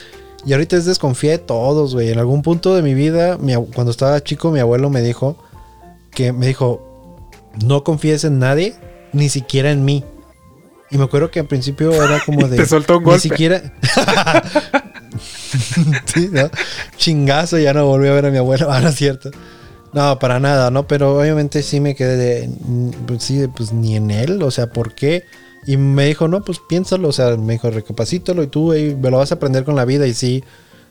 y 0.45 0.53
ahorita 0.53 0.75
es 0.75 0.85
desconfía 0.85 1.31
de 1.31 1.37
todos, 1.37 1.93
güey. 1.93 2.09
En 2.11 2.19
algún 2.19 2.41
punto 2.41 2.75
de 2.75 2.81
mi 2.81 2.93
vida, 2.93 3.37
mi 3.37 3.55
cuando 3.73 3.91
estaba 3.91 4.21
chico, 4.21 4.51
mi 4.51 4.59
abuelo 4.59 4.89
me 4.89 5.01
dijo 5.01 5.37
que 6.11 6.33
me 6.33 6.47
dijo, 6.47 6.81
"No 7.63 7.83
confíes 7.83 8.23
en 8.25 8.39
nadie, 8.39 8.75
ni 9.13 9.29
siquiera 9.29 9.71
en 9.71 9.85
mí." 9.85 10.03
Y 10.91 10.97
me 10.97 11.05
acuerdo 11.05 11.31
que 11.31 11.39
al 11.39 11.47
principio 11.47 11.91
era 11.93 12.19
como 12.25 12.47
de 12.49 12.57
Te 12.57 12.65
soltó 12.65 12.97
un 12.97 13.03
ni 13.03 13.09
golpe. 13.11 13.21
siquiera 13.21 13.61
Sí, 16.13 16.29
¿no? 16.31 16.49
Chingazo, 16.97 17.57
ya 17.57 17.73
no 17.73 17.85
volví 17.85 18.07
a 18.07 18.13
ver 18.13 18.25
a 18.25 18.31
mi 18.31 18.37
abuelo. 18.37 18.71
Ah, 18.71 18.79
no 18.81 18.89
es 18.89 18.95
cierto. 18.95 19.31
No, 19.93 20.17
para 20.17 20.39
nada, 20.39 20.71
¿no? 20.71 20.87
Pero 20.87 21.19
obviamente 21.19 21.61
sí 21.61 21.79
me 21.79 21.95
quedé 21.95 22.17
de. 22.17 22.49
Pues 23.05 23.23
sí, 23.23 23.47
pues 23.55 23.71
ni 23.73 23.95
en 23.95 24.11
él, 24.11 24.41
o 24.41 24.51
sea, 24.51 24.67
¿por 24.67 24.95
qué? 24.95 25.23
Y 25.65 25.77
me 25.77 26.07
dijo, 26.07 26.27
no, 26.27 26.43
pues 26.43 26.59
piénsalo, 26.67 27.07
o 27.09 27.11
sea, 27.11 27.37
me 27.37 27.53
dijo, 27.53 27.69
recapacítalo 27.69 28.43
y 28.43 28.47
tú 28.47 28.71
ahí 28.71 28.95
me 28.95 29.11
lo 29.11 29.17
vas 29.17 29.31
a 29.31 29.35
aprender 29.35 29.63
con 29.63 29.75
la 29.75 29.85
vida. 29.85 30.07
Y 30.07 30.13
sí, 30.13 30.43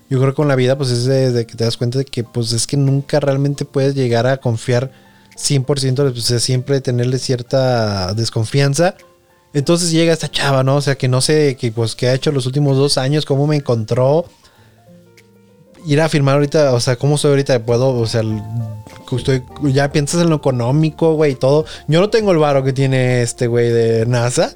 yo 0.08 0.18
creo 0.18 0.30
que 0.32 0.36
con 0.36 0.48
la 0.48 0.56
vida, 0.56 0.78
pues 0.78 0.90
es 0.90 1.04
de, 1.04 1.32
de 1.32 1.46
que 1.46 1.56
te 1.56 1.64
das 1.64 1.76
cuenta 1.76 1.98
de 1.98 2.04
que, 2.04 2.24
pues 2.24 2.52
es 2.52 2.66
que 2.66 2.76
nunca 2.76 3.20
realmente 3.20 3.64
puedes 3.64 3.94
llegar 3.94 4.26
a 4.26 4.38
confiar 4.38 4.92
100%, 5.36 6.12
pues 6.12 6.30
es 6.30 6.42
siempre 6.42 6.80
tenerle 6.80 7.18
cierta 7.18 8.14
desconfianza. 8.14 8.94
Entonces 9.54 9.90
llega 9.90 10.12
esta 10.12 10.30
chava, 10.30 10.62
¿no? 10.62 10.76
O 10.76 10.80
sea, 10.80 10.94
que 10.94 11.08
no 11.08 11.20
sé, 11.20 11.56
que 11.56 11.72
pues 11.72 11.94
que 11.94 12.08
ha 12.08 12.14
hecho 12.14 12.32
los 12.32 12.46
últimos 12.46 12.76
dos 12.76 12.98
años, 12.98 13.26
cómo 13.26 13.46
me 13.46 13.56
encontró. 13.56 14.26
Ir 15.86 16.00
a 16.00 16.08
firmar 16.08 16.34
ahorita, 16.36 16.72
o 16.74 16.80
sea, 16.80 16.96
cómo 16.96 17.18
soy 17.18 17.30
ahorita, 17.30 17.64
puedo, 17.64 17.90
o 17.90 18.06
sea, 18.06 18.22
estoy, 19.16 19.42
ya 19.64 19.92
piensas 19.92 20.22
en 20.22 20.30
lo 20.30 20.36
económico, 20.36 21.14
güey, 21.14 21.34
todo. 21.34 21.64
Yo 21.88 22.00
no 22.00 22.10
tengo 22.10 22.32
el 22.32 22.38
varo 22.38 22.62
que 22.64 22.72
tiene 22.72 23.22
este 23.22 23.46
güey 23.46 23.70
de 23.70 24.06
NASA. 24.06 24.52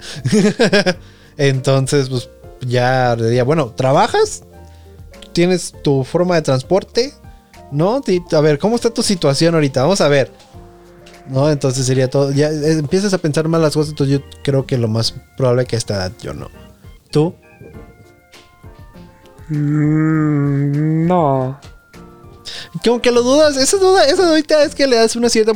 Entonces, 1.37 2.09
pues 2.09 2.29
ya 2.61 3.17
le 3.17 3.27
diría, 3.27 3.45
bueno, 3.45 3.73
¿trabajas? 3.77 4.45
¿Tienes 5.33 5.75
tu 5.83 6.05
forma 6.05 6.37
de 6.37 6.43
transporte? 6.43 7.13
¿No? 7.71 8.01
A 8.33 8.41
ver, 8.41 8.59
¿cómo 8.59 8.77
está 8.77 8.91
tu 8.91 9.03
situación 9.03 9.55
ahorita? 9.55 9.83
Vamos 9.83 10.01
a 10.01 10.09
ver. 10.09 10.31
¿No? 11.29 11.51
Entonces 11.51 11.85
sería 11.85 12.09
todo. 12.09 12.31
Ya 12.33 12.49
eh, 12.49 12.73
empiezas 12.79 13.13
a 13.13 13.19
pensar 13.19 13.49
mal 13.49 13.61
las 13.61 13.75
cosas, 13.75 13.91
entonces 13.91 14.19
yo 14.19 14.25
creo 14.43 14.67
que 14.67 14.79
lo 14.79 14.89
más 14.89 15.15
probable 15.37 15.67
que 15.67 15.77
a 15.77 15.79
esta 15.79 15.95
edad 15.95 16.13
yo 16.23 16.33
no. 16.33 16.49
¿Tú? 17.11 17.35
Mm, 19.49 21.07
no. 21.07 21.59
Como 22.85 23.01
que 23.01 23.11
lo 23.11 23.23
dudas, 23.23 23.57
esa 23.57 23.77
duda, 23.79 24.05
esa 24.05 24.37
es 24.65 24.75
que 24.75 24.87
le 24.87 24.97
das 24.97 25.17
una 25.17 25.29
cierta 25.29 25.53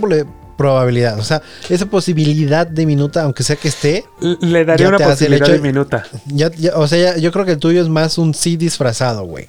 probabilidad. 0.57 1.19
O 1.19 1.23
sea, 1.25 1.43
esa 1.69 1.87
posibilidad 1.87 2.67
de 2.67 2.87
minuta, 2.87 3.23
aunque 3.23 3.43
sea 3.43 3.57
que 3.57 3.69
esté, 3.69 4.05
Le 4.41 4.65
daría 4.65 4.89
una 4.89 4.99
posibilidad 4.99 5.47
de 5.47 5.59
minuta. 5.61 6.07
ya, 6.27 6.51
ya- 6.51 6.77
o 6.77 6.87
sea, 6.87 7.15
ya- 7.15 7.19
yo 7.19 7.31
creo 7.33 7.45
que 7.45 7.53
el 7.53 7.59
tuyo 7.59 7.81
es 7.83 7.89
más 7.89 8.19
un 8.19 8.35
sí 8.35 8.57
disfrazado, 8.57 9.25
güey. 9.25 9.49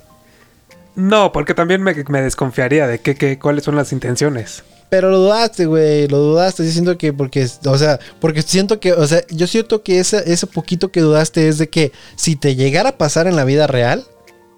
No, 0.96 1.32
porque 1.32 1.54
también 1.54 1.82
me, 1.82 1.96
me 2.10 2.22
desconfiaría 2.22 2.86
de 2.88 3.00
qué, 3.00 3.16
qué, 3.16 3.40
cuáles 3.40 3.64
son 3.64 3.76
las 3.76 3.94
intenciones. 3.94 4.64
Pero 4.90 5.10
lo 5.10 5.20
dudaste, 5.20 5.66
güey, 5.68 6.10
lo 6.10 6.18
dudaste. 6.18 6.64
Diciendo 6.64 6.98
que 6.98 7.14
porque, 7.14 7.48
o 7.66 7.78
sea, 7.78 7.98
porque 8.20 8.42
siento 8.42 8.82
que, 8.82 8.92
o 8.92 9.08
sea, 9.08 9.24
yo 9.30 9.48
siento 9.48 9.84
que 9.84 10.00
ese, 10.02 10.22
ese 10.32 10.48
poquito 10.48 10.92
que 10.92 11.00
dudaste 11.00 11.48
es 11.48 11.58
de 11.58 11.70
que 11.70 11.94
si 12.18 12.36
te 12.36 12.56
llegara 12.56 12.90
a 12.90 12.98
pasar 12.98 13.26
en 13.28 13.38
la 13.38 13.46
vida 13.46 13.68
real, 13.68 14.04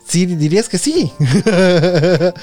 sí 0.06 0.26
dirías 0.26 0.70
que 0.70 0.78
sí. 0.78 1.12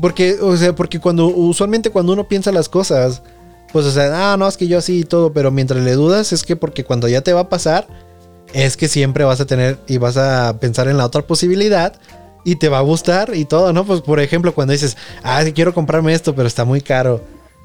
porque, 0.00 0.38
o 0.40 0.56
sea, 0.56 0.74
porque 0.74 1.00
cuando, 1.00 1.26
usualmente 1.26 1.90
cuando 1.90 2.12
uno 2.12 2.28
piensa 2.28 2.52
las 2.52 2.68
cosas, 2.68 3.22
pues, 3.72 3.86
o 3.86 3.90
sea, 3.90 4.32
ah, 4.32 4.36
no, 4.36 4.48
es 4.48 4.56
que 4.56 4.68
yo 4.68 4.80
sí 4.80 5.00
y 5.00 5.04
todo, 5.04 5.32
pero 5.32 5.50
mientras 5.50 5.82
le 5.82 5.92
dudas 5.92 6.32
es 6.32 6.44
que 6.44 6.56
porque 6.56 6.84
cuando 6.84 7.08
ya 7.08 7.20
te 7.20 7.32
va 7.32 7.40
a 7.40 7.48
pasar, 7.48 7.86
es 8.52 8.76
que 8.76 8.88
siempre 8.88 9.24
vas 9.24 9.40
a 9.40 9.46
tener 9.46 9.78
y 9.86 9.98
vas 9.98 10.16
a 10.16 10.58
pensar 10.60 10.88
en 10.88 10.96
la 10.96 11.04
otra 11.04 11.22
posibilidad 11.22 11.94
y 12.44 12.56
te 12.56 12.68
va 12.68 12.78
a 12.78 12.82
gustar 12.82 13.34
y 13.34 13.44
todo, 13.44 13.72
¿no? 13.72 13.84
Pues 13.84 14.00
por 14.00 14.20
ejemplo, 14.20 14.54
cuando 14.54 14.72
dices, 14.72 14.96
ah, 15.22 15.42
quiero 15.54 15.74
comprarme 15.74 16.14
esto, 16.14 16.34
pero 16.34 16.46
está 16.46 16.64
muy 16.64 16.80
caro. 16.80 17.20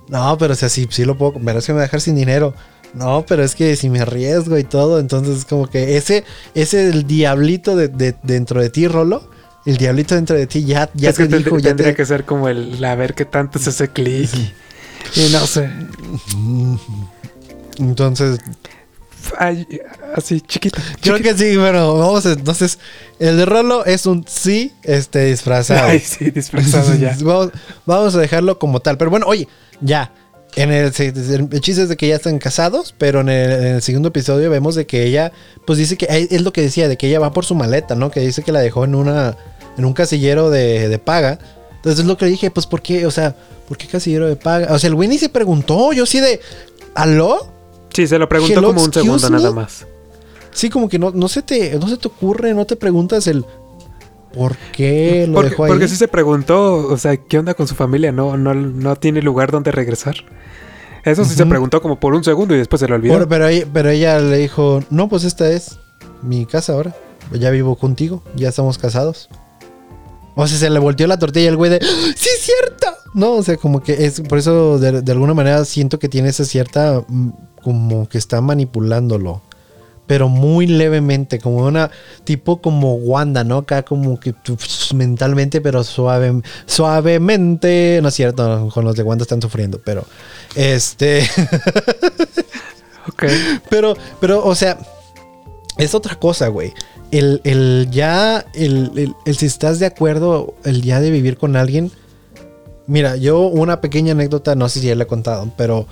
No, 0.08 0.38
pero 0.38 0.54
o 0.54 0.56
sea, 0.56 0.70
sí, 0.70 0.88
sí 0.90 1.06
lo 1.06 1.18
puedo, 1.18 1.36
pero 1.46 1.60
es 1.60 1.66
que 1.66 1.72
me 1.72 1.78
voy 1.78 1.84
a 1.84 1.86
dejar 1.86 2.02
sin 2.02 2.16
dinero. 2.16 2.54
No, 2.94 3.26
pero 3.28 3.44
es 3.44 3.56
que 3.56 3.76
si 3.76 3.90
me 3.90 4.02
arriesgo 4.02 4.58
y 4.58 4.64
todo, 4.64 5.00
entonces 5.00 5.38
es 5.40 5.46
como 5.46 5.68
que 5.68 5.96
ese, 5.98 6.24
ese 6.56 6.90
el 6.90 7.08
diablito 7.08 7.76
de, 7.76 7.88
de- 7.88 8.16
dentro 8.24 8.62
de 8.62 8.70
ti, 8.70 8.88
Rolo. 8.88 9.30
El 9.66 9.78
diablito 9.78 10.16
dentro 10.16 10.36
de 10.36 10.48
ti 10.48 10.66
ya, 10.66 10.90
ya 10.96 11.12
es 11.12 11.18
que 11.18 11.28
te 11.28 11.38
tendr- 11.38 11.44
dijo, 11.44 11.60
ya 11.60 11.70
tendría 11.70 11.92
te- 11.92 11.96
que 11.96 12.06
ser 12.06 12.26
como 12.26 12.50
el 12.50 12.84
a 12.84 12.96
ver 12.96 13.14
qué 13.14 13.26
tanto 13.26 13.60
es 13.60 13.68
ese 13.68 13.88
clic. 13.90 14.30
Y 15.16 15.30
no 15.32 15.46
sé. 15.46 15.70
Entonces, 17.78 18.40
Ay, 19.38 19.68
así, 20.16 20.42
chiquito. 20.42 20.82
creo 21.02 21.18
que 21.22 21.36
sí, 21.38 21.56
bueno, 21.56 21.96
vamos 21.98 22.26
a- 22.26 22.32
entonces, 22.34 22.80
el 23.20 23.38
de 23.38 23.46
Rolo 23.46 23.86
es 23.86 24.06
un 24.08 24.26
sí, 24.28 24.74
este, 24.84 25.26
disfrazado. 25.26 25.88
Ay, 25.90 26.00
sí, 26.00 26.32
disfrazado 26.32 26.96
ya. 26.96 27.16
vamos, 27.22 27.52
vamos 27.86 28.16
a 28.16 28.20
dejarlo 28.20 28.58
como 28.60 28.80
tal. 28.80 28.98
Pero 28.98 29.12
bueno, 29.12 29.28
oye, 29.28 29.48
ya. 29.80 30.12
En 30.56 30.72
el, 30.72 30.86
el 30.86 31.62
chiste 31.62 31.84
es 31.84 31.90
de 31.90 31.96
que 31.96 32.08
ya 32.08 32.16
están 32.16 32.38
casados, 32.38 32.94
pero 32.98 33.22
en 33.22 33.30
el, 33.30 33.52
en 33.52 33.68
el 33.76 33.82
segundo 33.82 34.10
episodio 34.10 34.50
vemos 34.50 34.76
de 34.76 34.86
que 34.86 35.06
ella, 35.06 35.32
pues 35.66 35.80
dice 35.80 35.98
que 35.98 36.28
es 36.30 36.42
lo 36.42 36.52
que 36.52 36.62
decía, 36.62 36.90
de 36.90 36.98
que 36.98 37.08
ella 37.08 37.20
va 37.20 37.32
por 37.32 37.46
su 37.46 37.56
maleta, 37.56 37.96
¿no? 37.96 38.12
Que 38.12 38.20
dice 38.20 38.44
que 38.44 38.52
la 38.52 38.60
dejó 38.60 38.84
en 38.84 38.96
una, 38.96 39.38
en 39.78 39.86
un 39.86 39.94
casillero 39.94 40.50
de, 40.50 40.90
de 40.90 41.00
paga. 41.00 41.40
Entonces 41.78 42.02
es 42.02 42.06
lo 42.06 42.18
que 42.18 42.26
le 42.26 42.32
dije, 42.32 42.52
pues 42.52 42.68
¿por 42.68 42.82
qué? 42.82 43.06
O 43.06 43.12
sea, 43.12 43.36
¿por 43.68 43.78
qué 43.78 43.88
casillero 43.88 44.28
de 44.28 44.36
paga? 44.36 44.74
O 44.74 44.80
sea, 44.80 44.90
el 44.90 44.98
ni 44.98 45.18
se 45.18 45.30
preguntó, 45.30 45.94
yo 45.94 46.06
sí 46.06 46.20
de, 46.20 46.42
¿aló? 46.96 47.48
Sí, 47.94 48.08
se 48.08 48.20
lo 48.20 48.28
preguntó 48.28 48.60
Hello, 48.60 48.68
como 48.68 48.84
un 48.84 48.94
segundo 48.94 49.30
me. 49.30 49.38
nada 49.38 49.52
más. 49.52 49.88
Sí, 50.52 50.70
como 50.70 50.90
que 50.90 51.00
no, 51.00 51.12
no 51.12 51.30
se 51.30 51.42
te, 51.42 51.80
no 51.80 51.88
se 51.88 51.98
te 51.98 52.08
ocurre, 52.08 52.54
no 52.54 52.66
te 52.66 52.76
preguntas 52.76 53.26
el 53.28 53.46
por 54.34 54.56
qué 54.72 55.26
lo 55.28 55.34
Porque, 55.34 55.50
dejó 55.50 55.64
ahí. 55.66 55.70
porque 55.72 55.88
sí 55.88 55.96
se 55.96 56.08
preguntó, 56.08 56.88
o 56.88 56.98
sea, 56.98 57.18
¿qué 57.18 57.38
onda 57.40 57.54
con 57.54 57.68
su 57.68 57.76
familia? 57.76 58.12
No, 58.12 58.38
no, 58.38 58.54
no 58.54 58.96
tiene 58.96 59.22
lugar 59.22 59.52
donde 59.52 59.72
regresar. 59.72 60.16
Eso 61.04 61.26
sí 61.26 61.34
se 61.36 61.46
preguntó 61.48 61.82
como 61.82 62.00
por 62.00 62.14
un 62.14 62.24
segundo 62.24 62.54
y 62.54 62.60
después 62.60 62.80
se 62.80 62.88
lo 62.88 62.96
olvidó. 62.96 63.18
Por- 63.18 63.28
pero, 63.28 63.48
ella, 63.48 63.66
pero 63.74 63.90
ella 63.90 64.20
le 64.20 64.38
dijo, 64.38 64.82
no, 64.92 65.10
pues 65.10 65.24
esta 65.24 65.50
es 65.50 65.80
mi 66.22 66.46
casa 66.46 66.74
ahora. 66.74 66.96
Ya 67.34 67.50
vivo 67.50 67.76
contigo, 67.76 68.22
ya 68.36 68.50
estamos 68.50 68.78
casados. 68.78 69.28
O 70.36 70.48
sea, 70.48 70.58
se 70.58 70.70
le 70.70 70.80
volteó 70.80 71.08
la 71.08 71.18
tortilla 71.20 71.50
al 71.50 71.58
güey 71.58 71.72
de, 71.72 71.78
¡Ah, 71.82 72.12
sí 72.16 72.30
es 72.34 72.42
cierto. 72.42 72.88
No, 73.14 73.34
o 73.34 73.44
sea, 73.44 73.58
como 73.58 73.82
que 73.84 74.06
es, 74.06 74.22
por 74.22 74.38
eso 74.38 74.80
de, 74.80 75.02
de 75.02 75.12
alguna 75.12 75.34
manera 75.34 75.66
siento 75.66 75.98
que 76.00 76.08
tiene 76.08 76.30
esa 76.30 76.46
cierta, 76.46 77.04
mm, 77.08 77.30
como 77.64 78.08
que 78.08 78.18
está 78.18 78.40
manipulándolo. 78.42 79.42
Pero 80.12 80.28
muy 80.28 80.68
levemente, 80.68 81.40
como 81.40 81.66
una, 81.66 81.90
tipo 82.26 82.62
como 82.62 82.96
Wanda, 82.96 83.46
¿no? 83.46 83.60
Acá 83.60 83.84
como 83.84 84.20
que 84.20 84.36
mentalmente, 84.94 85.62
pero 85.62 85.86
suave, 85.86 86.42
suavemente. 86.66 87.98
No 88.02 88.10
es 88.10 88.16
cierto, 88.16 88.68
con 88.74 88.84
los 88.84 88.98
de 88.98 89.04
Wanda 89.04 89.22
están 89.24 89.42
sufriendo, 89.42 89.80
pero 89.86 90.06
este... 90.54 91.22
Ok. 93.08 93.24
Pero, 93.70 93.96
pero, 94.20 94.44
o 94.46 94.54
sea, 94.54 94.78
es 95.78 95.96
otra 95.96 96.16
cosa, 96.16 96.50
güey. 96.50 96.74
El, 97.12 97.40
el 97.46 97.88
ya, 97.90 98.46
el, 98.54 98.92
el- 98.98 99.16
el 99.26 99.38
si 99.38 99.46
estás 99.46 99.80
de 99.80 99.86
acuerdo, 99.86 100.56
el 100.66 100.82
ya 100.82 101.00
de 101.00 101.10
vivir 101.10 101.38
con 101.38 101.56
alguien. 101.56 101.90
Mira, 102.86 103.16
yo 103.16 103.40
una 103.48 103.80
pequeña 103.80 104.12
anécdota, 104.12 104.56
no 104.56 104.68
sé 104.68 104.82
si 104.82 104.88
ya 104.88 104.96
le 104.96 105.04
he 105.06 105.08
contado, 105.08 105.50
pero... 105.56 105.88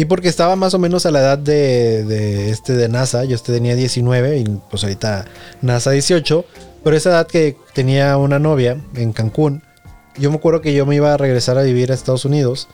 Y 0.00 0.06
porque 0.06 0.28
estaba 0.28 0.56
más 0.56 0.72
o 0.72 0.78
menos 0.78 1.04
a 1.04 1.10
la 1.10 1.20
edad 1.20 1.36
de, 1.36 2.48
este 2.48 2.72
de 2.72 2.88
NASA, 2.88 3.24
yo 3.24 3.36
este 3.36 3.52
tenía 3.52 3.74
19 3.74 4.38
y 4.38 4.44
pues 4.70 4.82
ahorita 4.82 5.26
NASA 5.60 5.90
18, 5.90 6.42
pero 6.82 6.96
esa 6.96 7.10
edad 7.10 7.26
que 7.26 7.58
tenía 7.74 8.16
una 8.16 8.38
novia 8.38 8.82
en 8.94 9.12
Cancún, 9.12 9.62
yo 10.16 10.30
me 10.30 10.38
acuerdo 10.38 10.62
que 10.62 10.72
yo 10.72 10.86
me 10.86 10.96
iba 10.96 11.12
a 11.12 11.18
regresar 11.18 11.58
a 11.58 11.62
vivir 11.64 11.90
a 11.90 11.94
Estados 11.94 12.24
Unidos 12.24 12.66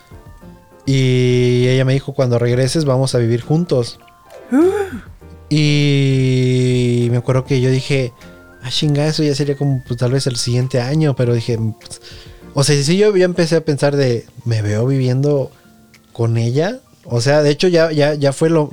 y 0.87 1.67
ella 1.67 1.85
me 1.85 1.95
dijo, 1.95 2.15
cuando 2.15 2.39
regreses 2.39 2.85
vamos 2.85 3.17
a 3.17 3.19
vivir 3.19 3.41
juntos. 3.41 3.99
Y 5.49 7.09
me 7.11 7.17
acuerdo 7.17 7.45
que 7.45 7.61
yo 7.61 7.71
dije, 7.71 8.13
ah, 8.63 8.71
chinga, 8.71 9.05
eso 9.05 9.25
ya 9.25 9.35
sería 9.35 9.57
como 9.57 9.83
pues, 9.85 9.99
tal 9.99 10.13
vez 10.13 10.29
el 10.29 10.37
siguiente 10.37 10.81
año, 10.81 11.17
pero 11.17 11.35
dije, 11.35 11.59
pues, 11.81 12.01
o 12.55 12.63
sea, 12.63 12.81
si 12.81 12.97
yo 12.97 13.17
ya 13.17 13.25
empecé 13.25 13.57
a 13.57 13.65
pensar 13.65 13.97
de, 13.97 14.27
¿me 14.45 14.63
veo 14.63 14.87
viviendo 14.87 15.51
con 16.13 16.37
ella? 16.37 16.83
O 17.09 17.21
sea, 17.21 17.43
de 17.43 17.51
hecho 17.51 17.69
ya, 17.69 17.93
ya, 17.93 18.15
ya 18.15 18.33
fue 18.33 18.51
lo, 18.51 18.73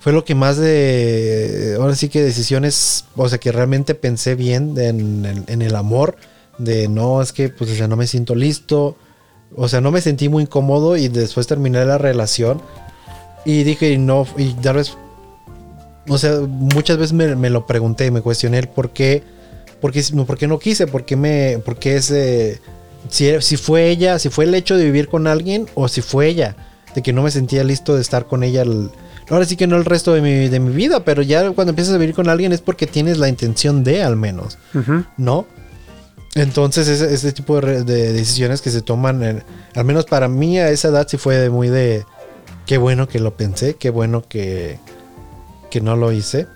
fue 0.00 0.12
lo 0.12 0.24
que 0.24 0.34
más 0.34 0.56
de, 0.56 1.76
ahora 1.80 1.94
sí 1.94 2.08
que 2.08 2.22
decisiones, 2.22 3.04
o 3.16 3.28
sea, 3.28 3.38
que 3.38 3.52
realmente 3.52 3.94
pensé 3.94 4.34
bien 4.34 4.74
en, 4.78 5.24
el- 5.24 5.44
en 5.46 5.62
el 5.62 5.76
amor, 5.76 6.16
de 6.58 6.88
no, 6.88 7.20
es 7.22 7.32
que 7.32 7.48
pues, 7.48 7.70
o 7.70 7.74
sea, 7.74 7.88
no 7.88 7.96
me 7.96 8.06
siento 8.06 8.34
listo, 8.34 8.96
o 9.56 9.68
sea, 9.68 9.80
no 9.80 9.90
me 9.90 10.00
sentí 10.00 10.28
muy 10.28 10.46
cómodo 10.46 10.96
y 10.96 11.08
después 11.08 11.46
terminé 11.46 11.84
la 11.84 11.98
relación 11.98 12.60
y 13.44 13.62
dije, 13.64 13.96
no, 13.98 14.26
y 14.36 14.52
tal 14.54 14.76
vez 14.76 14.96
o 16.08 16.18
sea, 16.18 16.40
muchas 16.46 16.98
veces 16.98 17.12
me, 17.12 17.34
me 17.34 17.50
lo 17.50 17.66
pregunté, 17.66 18.10
me 18.10 18.20
cuestioné 18.20 18.58
el 18.58 18.68
por 18.68 18.90
qué, 18.90 19.22
por 19.80 19.92
qué, 19.92 20.02
no, 20.12 20.26
por 20.26 20.36
qué 20.36 20.46
no 20.46 20.58
quise, 20.58 20.86
por 20.86 21.04
qué 21.04 21.16
me, 21.16 21.58
por 21.64 21.78
qué 21.78 21.96
ese, 21.96 22.60
si, 23.08 23.30
si 23.40 23.56
fue 23.56 23.88
ella, 23.88 24.18
si 24.18 24.28
fue 24.28 24.44
el 24.44 24.54
hecho 24.54 24.76
de 24.76 24.84
vivir 24.84 25.08
con 25.08 25.26
alguien 25.26 25.66
o 25.74 25.88
si 25.88 26.02
fue 26.02 26.28
ella, 26.28 26.56
de 26.94 27.02
que 27.02 27.12
no 27.12 27.22
me 27.22 27.30
sentía 27.30 27.64
listo 27.64 27.94
de 27.94 28.00
estar 28.00 28.26
con 28.26 28.42
ella. 28.44 28.62
el- 28.62 28.90
ahora 29.30 29.44
sí 29.46 29.56
que 29.56 29.66
no 29.66 29.76
el 29.76 29.84
resto 29.84 30.12
de 30.14 30.20
mi, 30.20 30.48
de 30.48 30.60
mi 30.60 30.72
vida, 30.74 31.04
pero 31.04 31.22
ya 31.22 31.50
cuando 31.52 31.70
empiezas 31.70 31.94
a 31.94 31.98
vivir 31.98 32.14
con 32.14 32.28
alguien 32.28 32.52
es 32.52 32.60
porque 32.60 32.86
tienes 32.86 33.18
la 33.18 33.28
intención 33.28 33.82
de 33.84 34.02
al 34.02 34.16
menos. 34.16 34.58
¿no? 35.16 35.46
Entonces 36.34 36.88
ese, 36.88 37.14
ese 37.14 37.32
tipo 37.32 37.60
de, 37.60 37.84
de 37.84 38.12
decisiones 38.12 38.60
que 38.60 38.70
se 38.70 38.82
toman, 38.82 39.22
en- 39.22 39.42
al 39.74 39.84
menos 39.84 40.04
para 40.04 40.28
mí 40.28 40.58
a 40.58 40.68
esa 40.70 40.88
edad 40.88 41.06
sí 41.08 41.16
fue 41.16 41.48
muy 41.48 41.68
de, 41.68 42.04
qué 42.66 42.76
bueno 42.78 43.08
que 43.08 43.18
lo 43.20 43.36
pensé, 43.36 43.74
qué 43.76 43.90
bueno 43.90 44.22
que, 44.28 44.78
que 45.70 45.80
no 45.80 45.96
lo 45.96 46.12
hice. 46.12 46.46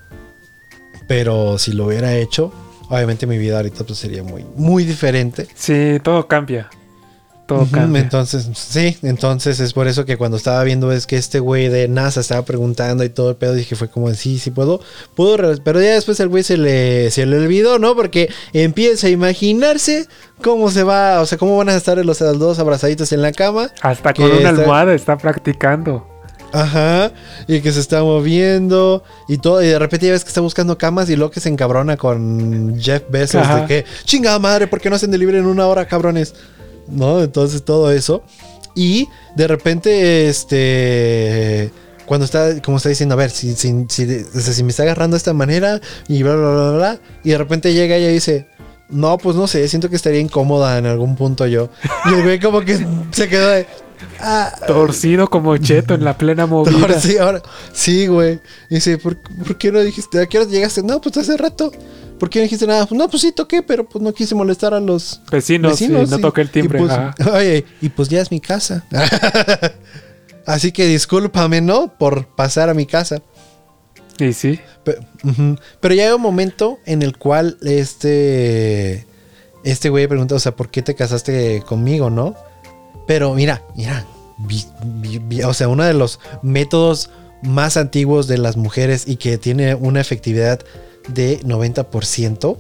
Pero 1.07 1.59
si 1.59 1.72
lo 1.72 1.86
hubiera 1.86 2.14
hecho, 2.16 2.53
obviamente 2.91 3.26
mi 3.26 3.39
vida 3.39 3.57
ahorita 3.57 3.84
pues 3.84 3.99
sería 3.99 4.22
muy, 4.22 4.45
muy 4.57 4.84
diferente. 4.84 5.47
Sí, 5.55 5.99
todo 6.03 6.26
cambia. 6.28 6.68
Todo 7.49 7.62
Ujú, 7.62 7.70
cambia. 7.72 8.03
Entonces, 8.03 8.46
sí, 8.53 8.99
entonces 9.03 9.59
es 9.59 9.72
por 9.72 9.88
eso 9.88 10.05
que 10.05 10.18
cuando 10.18 10.36
estaba 10.36 10.62
viendo 10.64 10.92
es 10.92 11.07
que 11.07 11.16
este 11.16 11.40
güey 11.40 11.68
de 11.68 11.88
NASA 11.88 12.20
estaba 12.20 12.42
preguntando 12.44 13.05
y 13.05 13.09
todo 13.09 13.30
el 13.30 13.36
pedo, 13.36 13.55
dije 13.55 13.74
fue 13.74 13.88
como, 13.88 14.12
sí, 14.12 14.38
sí 14.38 14.51
puedo, 14.51 14.82
puedo, 15.14 15.36
pero 15.64 15.80
ya 15.80 15.94
después 15.94 16.20
el 16.20 16.28
güey 16.28 16.42
se 16.42 16.59
le, 16.59 17.11
se 17.11 17.24
le 17.24 17.38
olvidó, 17.38 17.78
¿no? 17.78 17.96
Porque 17.96 18.28
empieza 18.53 19.07
a 19.07 19.11
imaginarse 19.11 20.07
cómo 20.42 20.70
se 20.70 20.82
va, 20.82 21.22
o 21.22 21.26
sea, 21.26 21.38
cómo 21.38 21.57
van 21.57 21.70
a 21.70 21.74
estar 21.74 21.96
los 22.05 22.18
dos 22.18 22.59
abrazaditos 22.59 23.12
en 23.12 23.22
la 23.22 23.32
cama. 23.32 23.70
Hasta 23.80 24.12
con 24.12 24.26
una 24.26 24.36
está- 24.36 24.49
almohada 24.51 24.92
está 24.94 25.16
practicando. 25.16 26.07
Ajá, 26.53 27.12
y 27.46 27.61
que 27.61 27.72
se 27.72 27.80
está 27.80 28.03
moviendo 28.03 29.03
y 29.26 29.38
todo, 29.38 29.62
y 29.62 29.66
de 29.68 29.78
repente 29.78 30.05
ya 30.07 30.12
ves 30.12 30.22
que 30.24 30.28
está 30.28 30.40
buscando 30.42 30.76
camas 30.78 31.09
y 31.11 31.16
luego 31.16 31.30
que 31.30 31.40
se 31.40 31.49
encabrona 31.49 31.96
con 31.96 32.78
Jeff 32.78 33.03
Bezos 33.11 33.42
Ajá. 33.42 33.61
de 33.61 33.66
que, 33.66 33.84
chingada 34.05 34.38
madre, 34.38 34.66
¿por 34.66 34.80
qué 34.80 34.88
no 34.90 34.96
hacen 34.96 35.11
delivery 35.11 35.38
en 35.38 35.46
una 35.46 35.66
hora, 35.66 35.86
cabrones? 35.86 36.34
¿No? 36.91 37.22
Entonces 37.22 37.64
todo 37.64 37.91
eso. 37.93 38.22
Y 38.74 39.09
de 39.34 39.49
repente, 39.49 40.28
este, 40.28 41.70
cuando 42.07 42.24
está, 42.24 42.61
como 42.62 42.76
está 42.76 42.89
diciendo, 42.89 43.14
a 43.14 43.18
ver, 43.18 43.30
si, 43.30 43.55
si, 43.57 43.86
si, 43.89 44.62
me 44.62 44.70
está 44.70 44.84
agarrando 44.84 45.14
de 45.14 45.18
esta 45.18 45.32
manera 45.34 45.80
y 46.07 46.22
bla, 46.22 46.36
bla, 46.36 46.51
bla, 46.51 46.70
bla, 46.72 47.01
y 47.24 47.30
de 47.30 47.39
repente 47.39 47.72
llega 47.74 47.97
ella 47.97 48.11
y 48.11 48.14
dice... 48.14 48.47
No, 48.91 49.18
pues 49.18 49.36
no 49.36 49.47
sé, 49.47 49.68
siento 49.68 49.91
que 49.91 49.97
estaría 49.97 50.18
incómoda 50.18 50.78
en 50.78 50.86
algún 50.86 51.14
punto 51.14 51.47
yo. 51.47 51.68
Y 52.07 52.14
el 52.14 52.22
güey 52.22 52.41
como 52.41 52.62
que 52.62 52.86
se 53.11 53.28
quedó 53.28 53.51
de... 53.51 53.66
"Ah, 54.18 54.51
Torcido 54.66 55.28
como 55.28 55.55
cheto 55.59 55.93
en 55.93 56.05
la 56.05 56.16
plena 56.16 56.47
movida. 56.47 56.99
Sí, 56.99 57.18
ahora 57.18 57.43
sí, 57.74 58.07
güey. 58.07 58.41
Y 58.70 58.76
dice, 58.76 58.97
¿por, 58.97 59.18
por 59.18 59.59
qué 59.59 59.70
no 59.72 59.80
dijiste? 59.80 60.22
¿A 60.22 60.26
qué 60.26 60.39
hora 60.39 60.49
llegaste? 60.49 60.82
No, 60.82 61.03
pues 61.03 61.18
hace 61.18 61.36
rato. 61.36 61.70
¿Por 62.19 62.29
qué 62.31 62.39
no 62.41 62.43
dijiste 62.45 62.66
nada? 62.66 62.87
Pues 62.87 62.99
no, 62.99 63.09
pues 63.09 63.23
sí 63.23 63.33
toqué, 63.33 63.62
pero 63.62 63.89
pues 63.89 64.03
no 64.03 64.12
quise 64.12 64.35
molestar 64.35 64.75
a 64.75 64.81
los 64.81 65.21
Vecinos, 65.31 65.77
sí, 65.79 65.87
vecinos. 65.89 66.11
no 66.11 66.19
y- 66.19 66.21
toqué 66.21 66.41
el 66.43 66.51
timbre. 66.51 66.79
Y 66.79 66.83
pues, 66.83 66.93
ajá. 66.93 67.14
oye, 67.35 67.64
y 67.81 67.89
pues 67.89 68.09
ya 68.09 68.21
es 68.21 68.31
mi 68.31 68.41
casa. 68.41 68.85
Así 70.47 70.73
que 70.73 70.87
discúlpame, 70.87 71.61
¿no? 71.61 71.93
Por 71.99 72.27
pasar 72.27 72.69
a 72.71 72.75
mi 72.75 72.87
casa. 72.87 73.21
Y 74.19 74.33
sí. 74.33 74.59
Pero 75.81 75.95
ya 75.95 76.07
hay 76.09 76.12
un 76.12 76.23
momento 76.23 76.79
en 76.87 77.03
el 77.03 77.16
cual 77.19 77.59
este 77.62 79.07
este 79.64 79.91
güey 79.91 80.07
pregunta, 80.07 80.35
o 80.35 80.39
sea, 80.39 80.57
¿por 80.57 80.71
qué 80.71 80.83
te 80.83 80.95
casaste 80.95 81.62
conmigo, 81.66 82.09
no? 82.11 82.35
Pero 83.07 83.35
mira, 83.35 83.62
mira, 83.77 84.07
vi- 84.39 84.64
vi- 84.85 85.19
vi- 85.19 85.43
o 85.43 85.53
sea, 85.53 85.69
uno 85.69 85.85
de 85.85 85.95
los 85.95 86.21
métodos 86.43 87.11
más 87.43 87.77
antiguos 87.77 88.27
de 88.29 88.39
las 88.39 88.57
mujeres 88.57 89.07
y 89.07 89.16
que 89.16 89.37
tiene 89.39 89.75
una 89.75 90.01
efectividad 90.01 90.61
de 91.09 91.41
90% 91.41 92.57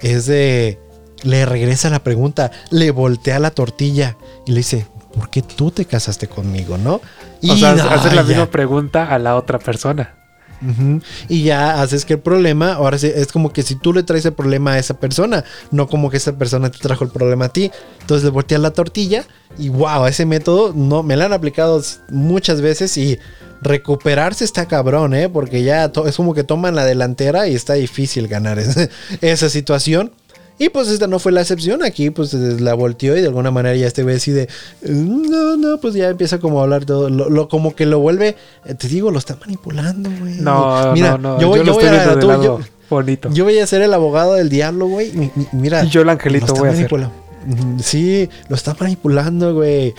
es 0.00 0.26
de 0.26 0.78
le 1.22 1.46
regresa 1.46 1.90
la 1.90 2.04
pregunta, 2.04 2.50
le 2.70 2.90
voltea 2.90 3.38
la 3.38 3.50
tortilla 3.50 4.16
y 4.46 4.50
le 4.50 4.58
dice, 4.58 4.86
¿por 5.14 5.30
qué 5.30 5.42
tú 5.42 5.70
te 5.70 5.86
casaste 5.86 6.28
conmigo, 6.28 6.76
no? 6.76 7.00
O 7.48 7.56
sea, 7.56 7.72
hacer 7.72 8.12
la 8.12 8.22
ya. 8.22 8.28
misma 8.28 8.46
pregunta 8.46 9.08
a 9.12 9.18
la 9.18 9.36
otra 9.36 9.58
persona. 9.58 10.14
Ujú. 10.62 11.00
Y 11.28 11.42
ya 11.42 11.82
haces 11.82 12.04
que 12.04 12.14
el 12.14 12.20
problema, 12.20 12.74
ahora 12.74 12.96
sí, 12.98 13.10
es 13.14 13.32
como 13.32 13.52
que 13.52 13.62
si 13.62 13.74
tú 13.74 13.92
le 13.92 14.02
traes 14.02 14.24
el 14.24 14.32
problema 14.32 14.72
a 14.72 14.78
esa 14.78 14.98
persona, 14.98 15.44
no 15.70 15.88
como 15.88 16.10
que 16.10 16.16
esa 16.16 16.38
persona 16.38 16.70
te 16.70 16.78
trajo 16.78 17.04
el 17.04 17.10
problema 17.10 17.46
a 17.46 17.48
ti. 17.50 17.70
Entonces 18.00 18.24
le 18.24 18.30
volteas 18.30 18.60
la 18.60 18.70
tortilla 18.70 19.24
y 19.58 19.68
wow, 19.68 20.06
ese 20.06 20.26
método 20.26 20.72
no 20.74 21.02
me 21.02 21.16
lo 21.16 21.24
han 21.24 21.32
aplicado 21.32 21.82
muchas 22.10 22.60
veces 22.60 22.96
y 22.96 23.18
recuperarse 23.64 24.44
está 24.44 24.66
cabrón, 24.66 25.14
¿eh? 25.14 25.28
Porque 25.28 25.62
ya 25.64 25.90
es 26.06 26.16
como 26.16 26.34
que 26.34 26.44
toman 26.44 26.74
la 26.76 26.84
delantera 26.84 27.48
y 27.48 27.54
está 27.54 27.74
difícil 27.74 28.28
ganar 28.28 28.58
esa 29.20 29.48
situación. 29.48 30.12
Y 30.56 30.68
pues 30.68 30.86
esta 30.88 31.08
no 31.08 31.18
fue 31.18 31.32
la 31.32 31.40
excepción. 31.40 31.82
Aquí 31.82 32.10
pues 32.10 32.32
la 32.32 32.74
volteó 32.74 33.16
y 33.16 33.20
de 33.20 33.26
alguna 33.26 33.50
manera 33.50 33.74
ya 33.74 33.88
este 33.88 34.04
güey 34.04 34.16
así 34.16 34.30
de... 34.30 34.48
No, 34.82 35.56
no, 35.56 35.78
pues 35.80 35.94
ya 35.94 36.08
empieza 36.10 36.38
como 36.38 36.60
a 36.60 36.62
hablar 36.62 36.84
todo. 36.84 37.10
Lo, 37.10 37.28
lo- 37.28 37.48
como 37.48 37.74
que 37.74 37.86
lo 37.86 37.98
vuelve... 37.98 38.36
eh, 38.64 38.74
Te 38.74 38.86
digo, 38.86 39.10
lo 39.10 39.18
está 39.18 39.36
manipulando, 39.40 40.10
güey. 40.20 40.34
No, 40.36 40.92
Mira, 40.92 41.12
no, 41.18 41.18
no. 41.18 41.40
Yo, 41.40 41.48
voy, 41.48 41.64
yo 41.66 41.72
voy 41.74 41.84
a... 41.86 42.06
del 42.06 42.18
tú- 42.20 42.28
yo- 42.42 42.60
bonito. 42.88 43.30
yo 43.32 43.42
voy 43.42 43.58
a 43.58 43.66
ser 43.66 43.82
el 43.82 43.92
abogado 43.92 44.34
del 44.34 44.48
diablo, 44.48 44.86
güey. 44.86 45.10
Mi- 45.12 45.32
mi- 45.34 45.48
Mira. 45.50 45.82
Y 45.82 45.88
yo 45.88 46.02
el 46.02 46.08
angelito 46.08 46.54
voy 46.54 46.68
a 46.68 46.76
ser. 46.76 46.92
Ujú, 46.92 47.78
Sí, 47.82 48.28
lo 48.48 48.54
está 48.54 48.76
manipulando, 48.78 49.54
güey. 49.54 49.92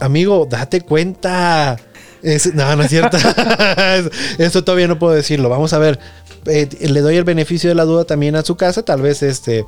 Amigo, 0.00 0.44
date 0.50 0.80
cuenta. 0.80 1.76
Es- 2.24 2.54
no, 2.54 2.74
no 2.74 2.82
es 2.82 2.90
cierto. 2.90 3.16
Esto 4.38 4.64
todavía 4.64 4.88
no 4.88 4.98
puedo 4.98 5.14
decirlo. 5.14 5.48
Vamos 5.48 5.72
a 5.72 5.78
ver. 5.78 5.98
Eh, 6.46 6.68
le 6.88 7.00
doy 7.00 7.16
el 7.16 7.24
beneficio 7.24 7.68
de 7.70 7.74
la 7.74 7.84
duda 7.84 8.04
también 8.04 8.34
a 8.36 8.42
su 8.42 8.56
casa. 8.56 8.82
Tal 8.82 9.02
vez 9.02 9.22
este 9.22 9.64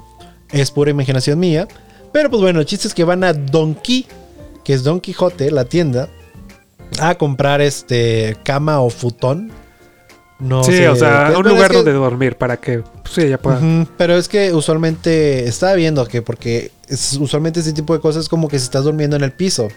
es 0.51 0.71
pura 0.71 0.91
imaginación 0.91 1.39
mía. 1.39 1.69
Pero 2.13 2.31
pues 2.31 2.41
bueno, 2.43 2.61
el 2.61 2.67
chiste 2.67 2.89
es 2.89 2.95
que 2.95 3.05
van 3.05 3.25
a 3.25 3.33
Donkey, 3.33 4.07
que 4.65 4.73
es 4.73 4.83
Don 4.85 5.01
Quijote, 5.01 5.51
la 5.51 5.67
tienda, 5.67 6.09
a 6.99 7.15
comprar 7.17 7.61
este 7.61 8.37
cama 8.43 8.81
o 8.81 8.89
futón. 8.91 9.51
No 10.39 10.63
sí, 10.65 10.73
sé, 10.73 10.89
o 10.89 10.97
sea, 10.97 11.33
un 11.37 11.49
lugar 11.49 11.71
que- 11.71 11.77
donde 11.79 11.93
dormir 11.93 12.37
para 12.37 12.59
que 12.59 12.79
pues, 12.81 13.15
sí, 13.15 13.23
ella 13.23 13.39
pueda. 13.39 13.59
Pero 13.97 14.17
es 14.17 14.29
que 14.29 14.53
usualmente 14.53 15.47
estaba 15.49 15.75
viendo 15.75 16.07
que 16.07 16.21
porque 16.23 16.71
es- 16.89 17.17
usualmente 17.21 17.61
este 17.61 17.73
tipo 17.73 17.95
de 17.95 18.01
cosas 18.01 18.25
es 18.25 18.29
como 18.29 18.49
que 18.49 18.59
se 18.59 18.67
estás 18.67 18.85
durmiendo 18.85 19.17
en 19.17 19.25
el 19.25 19.33
piso. 19.33 19.69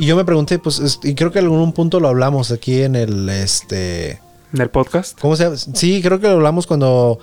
Y 0.00 0.06
yo 0.06 0.16
me 0.16 0.24
pregunté, 0.24 0.58
pues, 0.58 0.78
es- 0.78 0.98
y 1.02 1.14
creo 1.14 1.30
que 1.30 1.40
en 1.40 1.44
algún 1.44 1.72
punto 1.72 2.00
lo 2.00 2.08
hablamos 2.08 2.50
aquí 2.50 2.82
en 2.82 2.96
el 2.96 3.28
este. 3.28 4.12
En 4.52 4.60
el 4.60 4.70
podcast. 4.70 5.18
¿Cómo 5.20 5.36
se 5.36 5.44
llama? 5.44 5.56
Sí, 5.56 6.00
creo 6.02 6.18
que 6.20 6.26
lo 6.26 6.34
hablamos 6.34 6.66
cuando. 6.66 7.18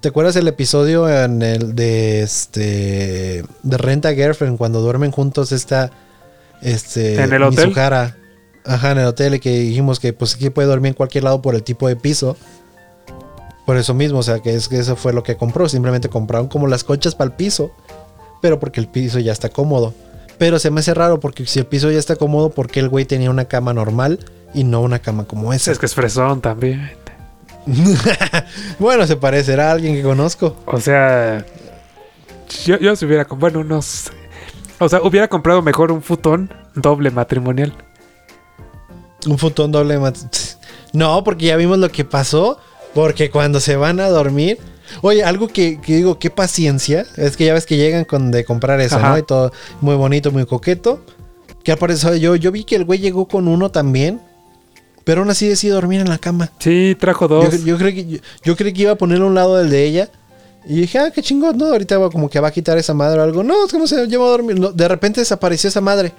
¿Te 0.00 0.08
acuerdas 0.08 0.36
el 0.36 0.46
episodio 0.48 1.08
en 1.08 1.40
el 1.42 1.74
de 1.74 2.20
este. 2.22 3.44
de 3.62 3.76
Renta 3.78 4.12
Girlfriend? 4.14 4.58
Cuando 4.58 4.80
duermen 4.82 5.12
juntos 5.12 5.50
esta. 5.52 5.90
Este. 6.62 7.22
¿En 7.22 7.32
el 7.32 7.42
hotel? 7.42 7.68
Mizuhara. 7.68 8.16
Ajá, 8.66 8.92
en 8.92 8.98
el 8.98 9.06
hotel. 9.06 9.34
Y 9.36 9.40
que 9.40 9.58
dijimos 9.58 9.98
que 9.98 10.12
pues 10.12 10.36
que 10.36 10.50
puede 10.50 10.68
dormir 10.68 10.88
en 10.90 10.94
cualquier 10.94 11.24
lado 11.24 11.40
por 11.40 11.54
el 11.54 11.62
tipo 11.62 11.88
de 11.88 11.96
piso. 11.96 12.36
Por 13.66 13.76
eso 13.78 13.94
mismo, 13.94 14.18
o 14.18 14.22
sea, 14.22 14.40
que 14.40 14.54
es 14.54 14.68
que 14.68 14.78
eso 14.78 14.94
fue 14.96 15.12
lo 15.12 15.22
que 15.22 15.36
compró. 15.36 15.68
Simplemente 15.70 16.08
compraron 16.10 16.48
como 16.48 16.66
las 16.66 16.84
colchas 16.84 17.14
para 17.14 17.30
el 17.30 17.36
piso. 17.36 17.70
Pero 18.42 18.60
porque 18.60 18.80
el 18.80 18.88
piso 18.88 19.18
ya 19.20 19.32
está 19.32 19.48
cómodo. 19.48 19.94
Pero 20.40 20.58
se 20.58 20.70
me 20.70 20.80
hace 20.80 20.94
raro 20.94 21.20
porque 21.20 21.44
si 21.44 21.58
el 21.58 21.66
piso 21.66 21.90
ya 21.90 21.98
está 21.98 22.16
cómodo, 22.16 22.48
¿por 22.48 22.70
qué 22.70 22.80
el 22.80 22.88
güey 22.88 23.04
tenía 23.04 23.28
una 23.28 23.44
cama 23.44 23.74
normal 23.74 24.18
y 24.54 24.64
no 24.64 24.80
una 24.80 24.98
cama 24.98 25.24
como 25.24 25.52
esa? 25.52 25.70
Es 25.70 25.78
que 25.78 25.84
es 25.84 25.94
fresón 25.94 26.40
también. 26.40 26.90
bueno, 28.78 29.06
se 29.06 29.16
parecerá 29.16 29.68
a 29.68 29.72
alguien 29.72 29.94
que 29.94 30.02
conozco. 30.02 30.56
O 30.64 30.80
sea, 30.80 31.44
yo, 32.64 32.78
yo 32.78 32.96
si 32.96 33.04
hubiera, 33.04 33.24
bueno, 33.24 33.62
no 33.64 33.82
sé. 33.82 34.12
O 34.78 34.88
sea, 34.88 35.02
hubiera 35.02 35.28
comprado 35.28 35.60
mejor 35.60 35.92
un 35.92 36.00
futón 36.00 36.50
doble 36.74 37.10
matrimonial. 37.10 37.74
Un 39.26 39.36
futón 39.36 39.70
doble 39.72 39.98
mat- 39.98 40.16
No, 40.94 41.22
porque 41.22 41.44
ya 41.44 41.56
vimos 41.56 41.76
lo 41.76 41.90
que 41.90 42.06
pasó. 42.06 42.58
Porque 42.94 43.30
cuando 43.30 43.60
se 43.60 43.76
van 43.76 44.00
a 44.00 44.08
dormir. 44.08 44.58
Oye, 45.02 45.22
algo 45.24 45.48
que, 45.48 45.80
que 45.80 45.96
digo, 45.96 46.18
qué 46.18 46.30
paciencia. 46.30 47.06
Es 47.16 47.36
que 47.36 47.44
ya 47.46 47.54
ves 47.54 47.66
que 47.66 47.76
llegan 47.76 48.04
con 48.04 48.30
de 48.30 48.44
comprar 48.44 48.80
eso, 48.80 48.96
Ajá. 48.96 49.10
¿no? 49.10 49.18
Y 49.18 49.22
todo 49.22 49.52
muy 49.80 49.94
bonito, 49.96 50.30
muy 50.32 50.46
coqueto. 50.46 51.04
Que 51.62 51.72
apareció 51.72 52.14
yo, 52.16 52.36
yo 52.36 52.50
vi 52.52 52.64
que 52.64 52.76
el 52.76 52.84
güey 52.84 52.98
llegó 53.00 53.26
con 53.28 53.48
uno 53.48 53.70
también. 53.70 54.20
Pero 55.04 55.22
aún 55.22 55.30
así 55.30 55.48
decidió 55.48 55.74
dormir 55.74 56.00
en 56.00 56.08
la 56.08 56.18
cama. 56.18 56.50
Sí, 56.58 56.96
trajo 56.98 57.26
dos. 57.26 57.64
yo 57.64 57.78
creí 57.78 57.94
que, 57.94 58.06
yo, 58.06 58.18
yo 58.44 58.56
creí 58.56 58.72
que 58.72 58.82
iba 58.82 58.92
a 58.92 58.96
ponerlo 58.96 59.24
a 59.24 59.28
un 59.28 59.34
lado 59.34 59.56
del 59.56 59.70
de 59.70 59.84
ella. 59.84 60.08
Y 60.66 60.80
dije, 60.82 60.98
ah, 60.98 61.10
qué 61.10 61.22
chingón, 61.22 61.56
¿no? 61.56 61.66
Ahorita 61.66 61.96
como 62.10 62.28
que 62.28 62.38
va 62.38 62.48
a 62.48 62.52
quitar 62.52 62.76
esa 62.76 62.92
madre 62.92 63.18
o 63.18 63.22
algo. 63.22 63.42
No, 63.42 63.64
es 63.64 63.72
como 63.72 63.86
se 63.86 64.06
lleva 64.06 64.26
a 64.26 64.28
dormir. 64.30 64.60
No, 64.60 64.70
de 64.72 64.88
repente 64.88 65.20
desapareció 65.20 65.68
esa 65.68 65.80
madre. 65.80 66.12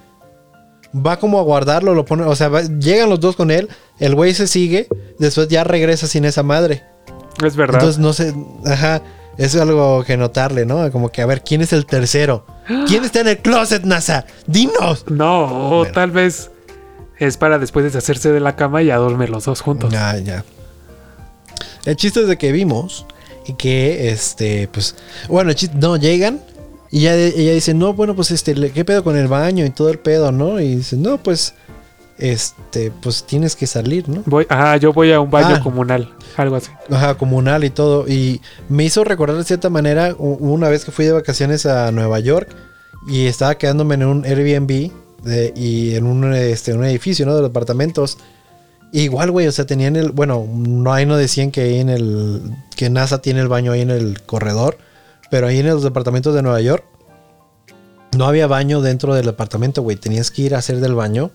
Va 0.94 1.18
como 1.18 1.38
a 1.38 1.42
guardarlo, 1.42 1.94
lo 1.94 2.04
pone. 2.04 2.24
O 2.24 2.34
sea, 2.36 2.48
va- 2.48 2.62
llegan 2.62 3.08
los 3.08 3.20
dos 3.20 3.36
con 3.36 3.50
él. 3.50 3.68
El 4.00 4.14
güey 4.16 4.34
se 4.34 4.46
sigue. 4.48 4.88
Después 5.18 5.48
ya 5.48 5.62
regresa 5.64 6.06
sin 6.08 6.24
esa 6.24 6.42
madre. 6.42 6.82
Es 7.44 7.56
verdad. 7.56 7.80
Entonces 7.80 7.98
no 8.00 8.12
sé. 8.12 8.34
Ajá. 8.66 9.02
Eso 9.38 9.56
es 9.56 9.62
algo 9.62 10.04
que 10.04 10.16
notarle, 10.18 10.66
¿no? 10.66 10.90
Como 10.92 11.10
que 11.10 11.22
a 11.22 11.26
ver, 11.26 11.42
¿quién 11.42 11.62
es 11.62 11.72
el 11.72 11.86
tercero? 11.86 12.44
¿Quién 12.86 13.02
está 13.04 13.20
en 13.20 13.28
el 13.28 13.38
closet, 13.38 13.82
NASA? 13.84 14.26
¡Dinos! 14.46 15.06
no, 15.08 15.44
o 15.70 15.78
Bueno. 15.78 15.92
tal 15.94 16.10
vez 16.10 16.50
es 17.18 17.38
para 17.38 17.58
después 17.58 17.84
deshacerse 17.84 18.30
de 18.30 18.40
la 18.40 18.56
cama 18.56 18.82
y 18.82 18.90
a 18.90 18.96
dormir 18.96 19.30
los 19.30 19.44
dos 19.46 19.60
juntos. 19.62 19.90
Ya, 19.90 20.18
ya. 20.18 20.44
El 21.86 21.96
chiste 21.96 22.20
es 22.20 22.26
de 22.28 22.36
que 22.36 22.52
vimos 22.52 23.06
y 23.46 23.54
que, 23.54 24.10
este, 24.10 24.68
pues, 24.70 24.96
bueno, 25.28 25.50
el 25.50 25.56
chiste, 25.56 25.76
no, 25.80 25.96
llegan 25.96 26.40
y 26.90 27.00
ya 27.00 27.14
ella 27.14 27.52
dice, 27.52 27.72
no, 27.74 27.94
bueno, 27.94 28.14
pues, 28.14 28.30
este, 28.32 28.54
¿qué 28.72 28.84
pedo 28.84 29.02
con 29.02 29.16
el 29.16 29.28
baño 29.28 29.64
y 29.64 29.70
todo 29.70 29.88
el 29.88 29.98
pedo, 29.98 30.30
no? 30.30 30.60
Y 30.60 30.76
dice, 30.76 30.96
no, 30.96 31.16
pues, 31.18 31.54
este, 32.18 32.90
pues 33.02 33.24
tienes 33.24 33.56
que 33.56 33.66
salir, 33.66 34.08
¿no? 34.08 34.22
Voy, 34.26 34.46
ajá, 34.48 34.76
yo 34.76 34.92
voy 34.92 35.10
a 35.12 35.20
un 35.20 35.30
baño 35.30 35.56
Ah. 35.56 35.60
comunal, 35.62 36.12
algo 36.36 36.56
así. 36.56 36.70
Ajá, 36.90 37.14
comunal 37.16 37.64
y 37.64 37.70
todo. 37.70 38.08
Y 38.08 38.40
me 38.68 38.84
hizo 38.84 39.04
recordar 39.04 39.36
de 39.36 39.44
cierta 39.44 39.70
manera 39.70 40.14
una 40.18 40.68
vez 40.68 40.84
que 40.84 40.92
fui 40.92 41.04
de 41.04 41.12
vacaciones 41.12 41.66
a 41.66 41.90
Nueva 41.92 42.20
York 42.20 42.48
y 43.06 43.26
estaba 43.26 43.56
quedándome 43.56 43.94
en 43.94 44.04
un 44.04 44.24
Airbnb 44.24 44.90
y 45.54 45.94
en 45.94 46.06
un, 46.06 46.34
este, 46.34 46.72
un 46.74 46.84
edificio, 46.84 47.26
¿no? 47.26 47.36
De 47.36 47.46
apartamentos. 47.46 48.18
Igual, 48.92 49.30
güey, 49.30 49.46
o 49.46 49.52
sea, 49.52 49.66
tenían 49.66 49.96
el. 49.96 50.12
Bueno, 50.12 50.46
no 50.52 50.92
ahí 50.92 51.06
no 51.06 51.16
decían 51.16 51.50
que 51.50 51.62
ahí 51.62 51.80
en 51.80 51.88
el. 51.88 52.42
que 52.76 52.90
NASA 52.90 53.22
tiene 53.22 53.40
el 53.40 53.48
baño 53.48 53.72
ahí 53.72 53.80
en 53.80 53.90
el 53.90 54.22
corredor. 54.22 54.76
Pero 55.30 55.46
ahí 55.46 55.60
en 55.60 55.66
los 55.66 55.82
departamentos 55.82 56.34
de 56.34 56.42
Nueva 56.42 56.60
York. 56.60 56.84
No 58.16 58.26
había 58.26 58.46
baño 58.46 58.82
dentro 58.82 59.14
del 59.14 59.30
apartamento, 59.30 59.80
güey. 59.80 59.96
Tenías 59.96 60.30
que 60.30 60.42
ir 60.42 60.54
a 60.54 60.58
hacer 60.58 60.80
del 60.80 60.94
baño. 60.94 61.30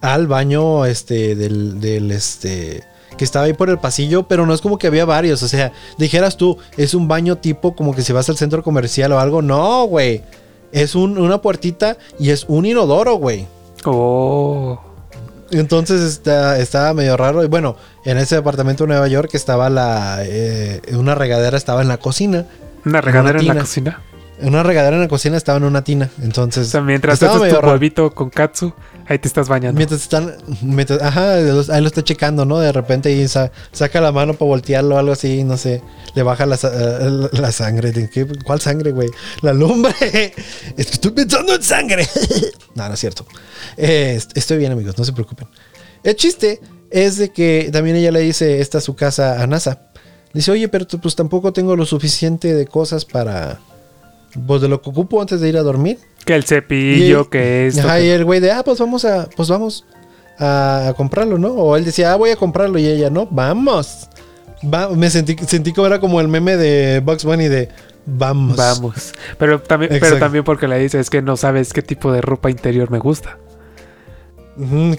Al 0.00 0.26
baño, 0.26 0.86
este, 0.86 1.36
del, 1.36 2.10
este. 2.10 2.84
Que 3.18 3.24
estaba 3.24 3.44
ahí 3.44 3.52
por 3.52 3.68
el 3.68 3.76
pasillo, 3.78 4.22
pero 4.26 4.46
no 4.46 4.54
es 4.54 4.62
como 4.62 4.78
que 4.78 4.86
había 4.86 5.04
varios. 5.04 5.42
O 5.42 5.48
sea, 5.48 5.72
dijeras 5.98 6.38
tú, 6.38 6.56
es 6.78 6.94
un 6.94 7.06
baño 7.08 7.36
tipo 7.36 7.76
como 7.76 7.94
que 7.94 8.00
si 8.00 8.14
vas 8.14 8.30
al 8.30 8.38
centro 8.38 8.62
comercial 8.62 9.12
o 9.12 9.18
algo. 9.20 9.42
No, 9.42 9.84
güey. 9.84 10.22
Es 10.72 10.94
un- 10.94 11.18
una 11.18 11.42
puertita 11.42 11.98
y 12.18 12.30
es 12.30 12.44
un 12.48 12.64
inodoro, 12.64 13.14
güey. 13.16 13.46
Oh, 13.84 14.78
Entonces 15.50 16.00
está, 16.02 16.58
estaba 16.58 16.92
medio 16.94 17.16
raro. 17.16 17.42
Y 17.42 17.48
bueno, 17.48 17.76
en 18.04 18.18
ese 18.18 18.36
departamento 18.36 18.84
de 18.84 18.88
Nueva 18.88 19.08
York 19.08 19.30
estaba 19.34 19.70
la. 19.70 20.18
eh, 20.22 20.80
una 20.92 21.14
regadera 21.14 21.56
estaba 21.56 21.80
en 21.82 21.88
la 21.88 21.96
cocina. 21.98 22.44
una 22.84 23.00
regadera 23.00 23.40
en 23.40 23.46
la 23.46 23.54
cocina. 23.60 24.02
Una 24.40 24.62
regadera 24.62 24.94
en 24.96 25.02
la 25.02 25.08
cocina 25.08 25.36
estaba 25.36 25.56
en 25.58 25.64
una 25.64 25.82
tina. 25.82 26.10
Entonces. 26.22 26.68
Haces 26.74 27.40
medio 27.40 27.54
tu 27.56 27.60
raro. 27.62 27.72
huevito 27.72 28.14
con 28.14 28.28
katsu, 28.30 28.72
ahí 29.08 29.18
te 29.18 29.26
estás 29.28 29.48
bañando. 29.48 29.76
Mientras 29.78 30.02
están. 30.02 30.34
mientras- 30.62 31.02
ajá, 31.02 31.34
ahí 31.34 31.44
lo 31.80 31.86
está 31.86 32.04
checando, 32.04 32.44
¿no? 32.44 32.58
De 32.58 32.70
repente 32.72 33.10
y 33.12 33.26
sa- 33.28 33.50
saca 33.72 34.00
la 34.00 34.12
mano 34.12 34.34
para 34.34 34.48
voltearlo 34.48 34.94
o 34.94 34.98
algo 34.98 35.12
así, 35.12 35.44
no 35.44 35.56
sé. 35.56 35.82
Le 36.14 36.22
baja 36.22 36.46
la, 36.46 36.56
eh, 36.62 37.28
la 37.32 37.52
sangre. 37.52 37.92
¿De 37.92 38.08
qué? 38.10 38.26
¿Cuál 38.44 38.60
sangre, 38.60 38.92
güey? 38.92 39.08
La 39.42 39.52
lumbre. 39.52 39.94
Estoy 40.76 41.10
pensando 41.12 41.54
en 41.54 41.62
sangre. 41.62 42.06
no, 42.74 42.86
no 42.88 42.94
es 42.94 43.00
cierto. 43.00 43.26
Est- 43.76 44.36
estoy 44.36 44.58
bien, 44.58 44.72
amigos, 44.72 44.96
no 44.98 45.04
se 45.04 45.12
preocupen. 45.12 45.48
El 46.04 46.14
chiste 46.16 46.60
es 46.90 47.16
de 47.18 47.30
que 47.30 47.70
también 47.72 47.96
ella 47.96 48.12
le 48.12 48.20
dice, 48.20 48.60
esta 48.60 48.78
es 48.78 48.84
su 48.84 48.94
casa 48.94 49.42
a 49.42 49.46
NASA. 49.46 49.82
Dice, 50.34 50.50
oye, 50.52 50.68
pero 50.68 50.86
pues 50.86 51.16
tampoco 51.16 51.52
tengo 51.52 51.74
lo 51.76 51.86
suficiente 51.86 52.54
de 52.54 52.66
cosas 52.66 53.04
para... 53.04 53.60
Pues 54.46 54.60
de 54.60 54.68
lo 54.68 54.82
que 54.82 54.90
ocupo 54.90 55.20
antes 55.20 55.40
de 55.40 55.48
ir 55.48 55.56
a 55.56 55.62
dormir. 55.62 55.98
Que 56.28 56.34
el 56.34 56.44
cepillo, 56.44 57.28
que 57.30 57.66
esto. 57.68 57.80
Ajá, 57.80 58.00
y 58.00 58.08
el 58.08 58.24
güey 58.24 58.38
de, 58.40 58.52
ah, 58.52 58.62
pues 58.62 58.78
vamos 58.78 59.04
a, 59.06 59.28
pues 59.34 59.48
vamos 59.48 59.84
a, 60.38 60.88
a 60.88 60.94
comprarlo, 60.94 61.38
¿no? 61.38 61.48
O 61.54 61.74
él 61.76 61.84
decía, 61.86 62.12
ah, 62.12 62.16
voy 62.16 62.30
a 62.30 62.36
comprarlo. 62.36 62.78
Y 62.78 62.86
ella, 62.86 63.08
no, 63.10 63.26
vamos. 63.30 64.08
Va- 64.62 64.90
me 64.90 65.08
sentí, 65.08 65.36
sentí 65.46 65.72
como 65.72 65.86
era 65.86 66.00
como 66.00 66.20
el 66.20 66.28
meme 66.28 66.56
de 66.58 67.00
Bugs 67.00 67.24
Bunny 67.24 67.48
de, 67.48 67.68
vamos. 68.04 68.56
Vamos. 68.56 69.14
Pero 69.38 69.60
también, 69.62 69.90
pero 70.00 70.18
también 70.20 70.44
porque 70.44 70.68
le 70.68 70.78
dice 70.78 71.00
es 71.00 71.08
que 71.10 71.22
no 71.22 71.36
sabes 71.36 71.72
qué 71.72 71.80
tipo 71.80 72.12
de 72.12 72.20
ropa 72.20 72.50
interior 72.50 72.90
me 72.90 72.98
gusta. 72.98 73.38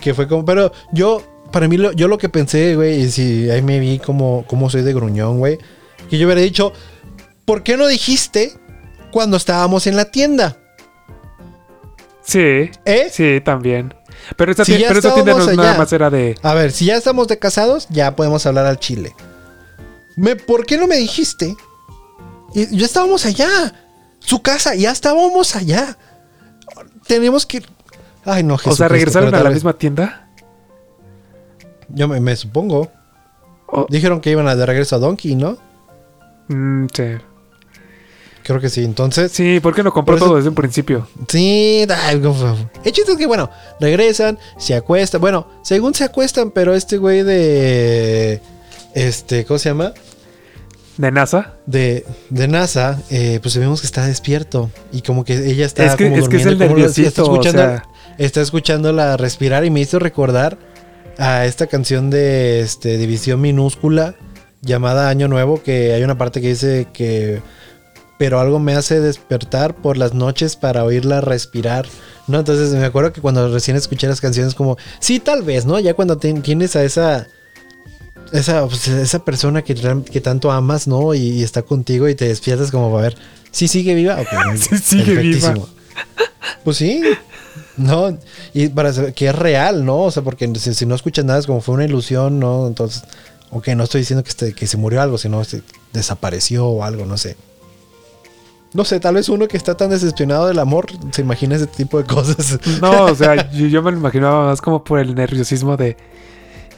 Que 0.01 0.13
fue 0.13 0.27
como, 0.27 0.45
pero 0.45 0.71
yo, 0.93 1.21
para 1.51 1.67
mí, 1.67 1.75
lo- 1.77 1.91
yo 1.91 2.07
lo 2.07 2.17
que 2.17 2.29
pensé, 2.29 2.75
güey, 2.75 3.01
y 3.01 3.11
si 3.11 3.49
ahí 3.49 3.61
me 3.61 3.79
vi 3.79 3.99
como, 3.99 4.45
como 4.47 4.69
soy 4.69 4.81
de 4.83 4.93
gruñón, 4.93 5.39
güey, 5.39 5.57
que 6.09 6.17
yo 6.17 6.25
hubiera 6.27 6.41
dicho, 6.41 6.71
¿por 7.45 7.61
qué 7.63 7.75
no 7.75 7.85
dijiste 7.87 8.53
cuando 9.11 9.35
estábamos 9.37 9.85
en 9.85 9.97
la 9.97 10.05
tienda? 10.05 10.55
Sí. 12.29 12.69
¿Eh? 12.85 13.09
Sí, 13.11 13.41
también. 13.43 13.93
Pero 14.35 14.51
esa, 14.51 14.63
Si 14.65 14.75
ti- 14.77 14.83
pero 14.87 15.01
tienda 15.13 15.33
no 15.33 15.53
nada 15.53 15.77
más 15.77 15.91
era 15.93 16.09
de. 16.09 16.35
A 16.43 16.53
ver, 16.53 16.71
si 16.71 16.85
ya 16.85 16.95
estamos 16.95 17.27
de 17.27 17.39
casados, 17.39 17.87
ya 17.89 18.15
podemos 18.15 18.45
hablar 18.45 18.65
al 18.65 18.79
chile. 18.79 19.15
Me, 20.15 20.35
¿Por 20.35 20.65
qué 20.65 20.77
no 20.77 20.85
me 20.87 20.97
dijiste? 20.97 21.55
Y 22.53 22.77
ya 22.77 22.85
estábamos 22.85 23.25
allá. 23.25 23.47
Su 24.19 24.41
casa, 24.41 24.75
ya 24.75 24.91
estábamos 24.91 25.55
allá. 25.55 25.97
Tenemos 27.07 27.45
que. 27.45 27.63
Ay, 28.25 28.43
no, 28.43 28.57
Jesús. 28.57 28.73
o 28.73 28.75
sea, 28.75 28.87
regresaron 28.89 29.33
a 29.33 29.41
la 29.43 29.49
misma 29.49 29.73
tienda. 29.73 30.29
Yo 31.89 32.07
me, 32.07 32.19
me 32.19 32.35
supongo. 32.35 32.91
Dijeron 33.89 34.19
que 34.19 34.31
iban 34.31 34.47
a 34.47 34.55
de 34.55 34.65
regreso 34.65 34.95
a 34.95 34.99
Donkey, 34.99 35.35
¿no? 35.35 35.57
Mm, 36.49 36.87
sí. 36.93 37.03
Creo 38.49 38.59
que 38.59 38.69
sí. 38.71 38.83
Entonces, 38.83 39.31
Sí, 39.31 39.59
¿por 39.59 39.75
qué 39.75 39.83
no 39.83 39.93
compró 39.93 40.15
eso- 40.15 40.25
todo 40.25 40.37
desde 40.37 40.49
un 40.49 40.55
principio? 40.55 41.07
sí. 41.27 41.85
El 41.87 42.91
chiste 42.91 43.11
es 43.11 43.17
que, 43.19 43.27
bueno, 43.27 43.51
regresan, 43.79 44.39
se 44.57 44.73
acuestan. 44.73 45.21
Bueno, 45.21 45.47
según 45.61 45.93
se 45.93 46.03
acuestan, 46.03 46.49
pero 46.49 46.73
este 46.73 46.97
güey 46.97 47.21
de. 47.21 48.41
Este, 48.95 49.45
¿cómo 49.45 49.59
se 49.59 49.69
llama? 49.69 49.93
¿De 50.97 51.11
NASA? 51.11 51.53
de, 51.67 52.07
de 52.31 52.47
NASA, 52.47 52.99
eh, 53.11 53.37
pues 53.43 53.55
vemos 53.55 53.81
que 53.81 53.85
está 53.85 54.07
despierto 54.07 54.71
y 54.91 55.03
como 55.03 55.23
que 55.23 55.33
ella 55.51 55.67
está 55.67 55.85
Es 55.85 55.95
que- 55.95 56.05
como 56.09 56.17
es 56.17 56.27
que 56.27 56.37
es 56.37 56.45
el 56.47 56.57
nerviosito, 56.57 57.07
está 57.07 57.21
escuchando, 57.21 57.61
o 57.61 57.65
sea. 57.65 57.83
está 58.17 58.41
escuchándola 58.41 59.15
respirar 59.15 59.63
y 59.63 59.69
me 59.69 59.79
hizo 59.79 59.99
recordar 59.99 60.57
a 61.19 61.45
esta 61.45 61.67
canción 61.67 62.09
de 62.09 62.61
este, 62.61 62.97
División 62.97 63.39
Minúscula 63.41 64.15
llamada 64.63 65.07
Año 65.09 65.27
Nuevo 65.27 65.61
que 65.61 65.93
hay 65.93 66.01
una 66.03 66.17
parte 66.17 66.41
que 66.41 66.47
dice 66.49 66.87
que 66.91 67.41
pero 68.19 68.39
algo 68.39 68.59
me 68.59 68.75
hace 68.75 68.99
despertar 68.99 69.73
por 69.75 69.97
las 69.97 70.13
noches 70.13 70.55
para 70.55 70.83
oírla 70.83 71.21
respirar. 71.21 71.87
¿No? 72.27 72.37
Entonces 72.37 72.69
me 72.75 72.85
acuerdo 72.85 73.11
que 73.11 73.21
cuando 73.21 73.51
recién 73.51 73.75
escuché 73.75 74.05
las 74.07 74.21
canciones 74.21 74.53
como, 74.53 74.77
sí, 74.99 75.19
tal 75.19 75.41
vez, 75.41 75.65
¿no? 75.65 75.79
Ya 75.79 75.95
cuando 75.95 76.17
te- 76.19 76.31
tienes 76.41 76.75
a 76.75 76.83
esa 76.83 77.25
esa, 78.31 78.67
pues, 78.67 78.87
esa 78.87 79.25
persona 79.25 79.63
que, 79.63 79.73
que 80.11 80.21
tanto 80.21 80.51
amas, 80.51 80.87
¿no? 80.87 81.15
Y, 81.15 81.21
y 81.21 81.43
está 81.43 81.63
contigo 81.63 82.07
y 82.07 82.13
te 82.13 82.27
despiertas 82.27 82.69
como 82.69 82.91
para 82.91 83.03
ver, 83.03 83.17
¿sí 83.49 83.67
sigue 83.67 83.95
viva? 83.95 84.19
Ok, 84.21 84.27
Sí 84.57 84.77
sigue 84.77 85.15
viva. 85.15 85.55
Pues 86.63 86.77
sí, 86.77 87.01
¿no? 87.77 88.15
Y 88.53 88.67
para 88.67 88.93
saber 88.93 89.13
que 89.15 89.29
es 89.29 89.35
real, 89.35 89.83
¿no? 89.85 90.01
O 90.03 90.11
sea, 90.11 90.21
porque 90.23 90.51
si, 90.59 90.75
si 90.75 90.85
no 90.85 90.93
escuchas 90.93 91.25
nada 91.25 91.39
es 91.39 91.47
como 91.47 91.61
fue 91.61 91.73
una 91.75 91.85
ilusión, 91.85 92.39
¿no? 92.39 92.67
Entonces, 92.67 93.03
ok, 93.49 93.69
no 93.69 93.85
estoy 93.85 94.01
diciendo 94.01 94.23
que, 94.23 94.29
este- 94.29 94.53
que 94.53 94.67
se 94.67 94.77
murió 94.77 95.01
algo, 95.01 95.17
sino 95.17 95.43
se 95.43 95.63
desapareció 95.93 96.67
o 96.67 96.83
algo, 96.83 97.05
no 97.07 97.17
sé. 97.17 97.35
No 98.73 98.85
sé, 98.85 98.99
tal 98.99 99.15
vez 99.15 99.29
uno 99.29 99.47
que 99.47 99.57
está 99.57 99.75
tan 99.75 99.89
decepcionado 99.89 100.47
del 100.47 100.59
amor 100.59 100.85
se 101.11 101.21
imagina 101.21 101.55
ese 101.55 101.67
tipo 101.67 101.97
de 101.97 102.05
cosas. 102.05 102.59
No, 102.81 103.05
o 103.05 103.15
sea, 103.15 103.49
yo, 103.51 103.67
yo 103.67 103.81
me 103.81 103.91
lo 103.91 103.97
imaginaba 103.97 104.45
más 104.45 104.61
como 104.61 104.83
por 104.83 104.99
el 104.99 105.15
nerviosismo 105.15 105.75
de, 105.75 105.97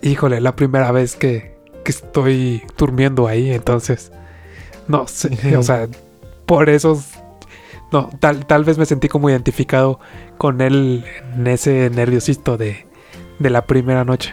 híjole, 0.02 0.40
la 0.40 0.56
primera 0.56 0.92
vez 0.92 1.16
que, 1.16 1.56
que 1.84 1.92
estoy 1.92 2.64
durmiendo 2.78 3.28
ahí, 3.28 3.52
entonces, 3.52 4.12
no 4.88 5.08
sé, 5.08 5.58
o 5.58 5.64
sea, 5.64 5.88
por 6.46 6.70
eso, 6.70 7.02
no, 7.92 8.10
tal, 8.20 8.46
tal 8.46 8.64
vez 8.64 8.78
me 8.78 8.86
sentí 8.86 9.10
como 9.10 9.30
identificado 9.30 10.00
con 10.38 10.62
él 10.62 11.04
en 11.36 11.48
ese 11.48 11.90
nerviosito 11.90 12.58
de, 12.58 12.86
de 13.40 13.50
la 13.50 13.66
primera 13.66 14.06
noche. 14.06 14.32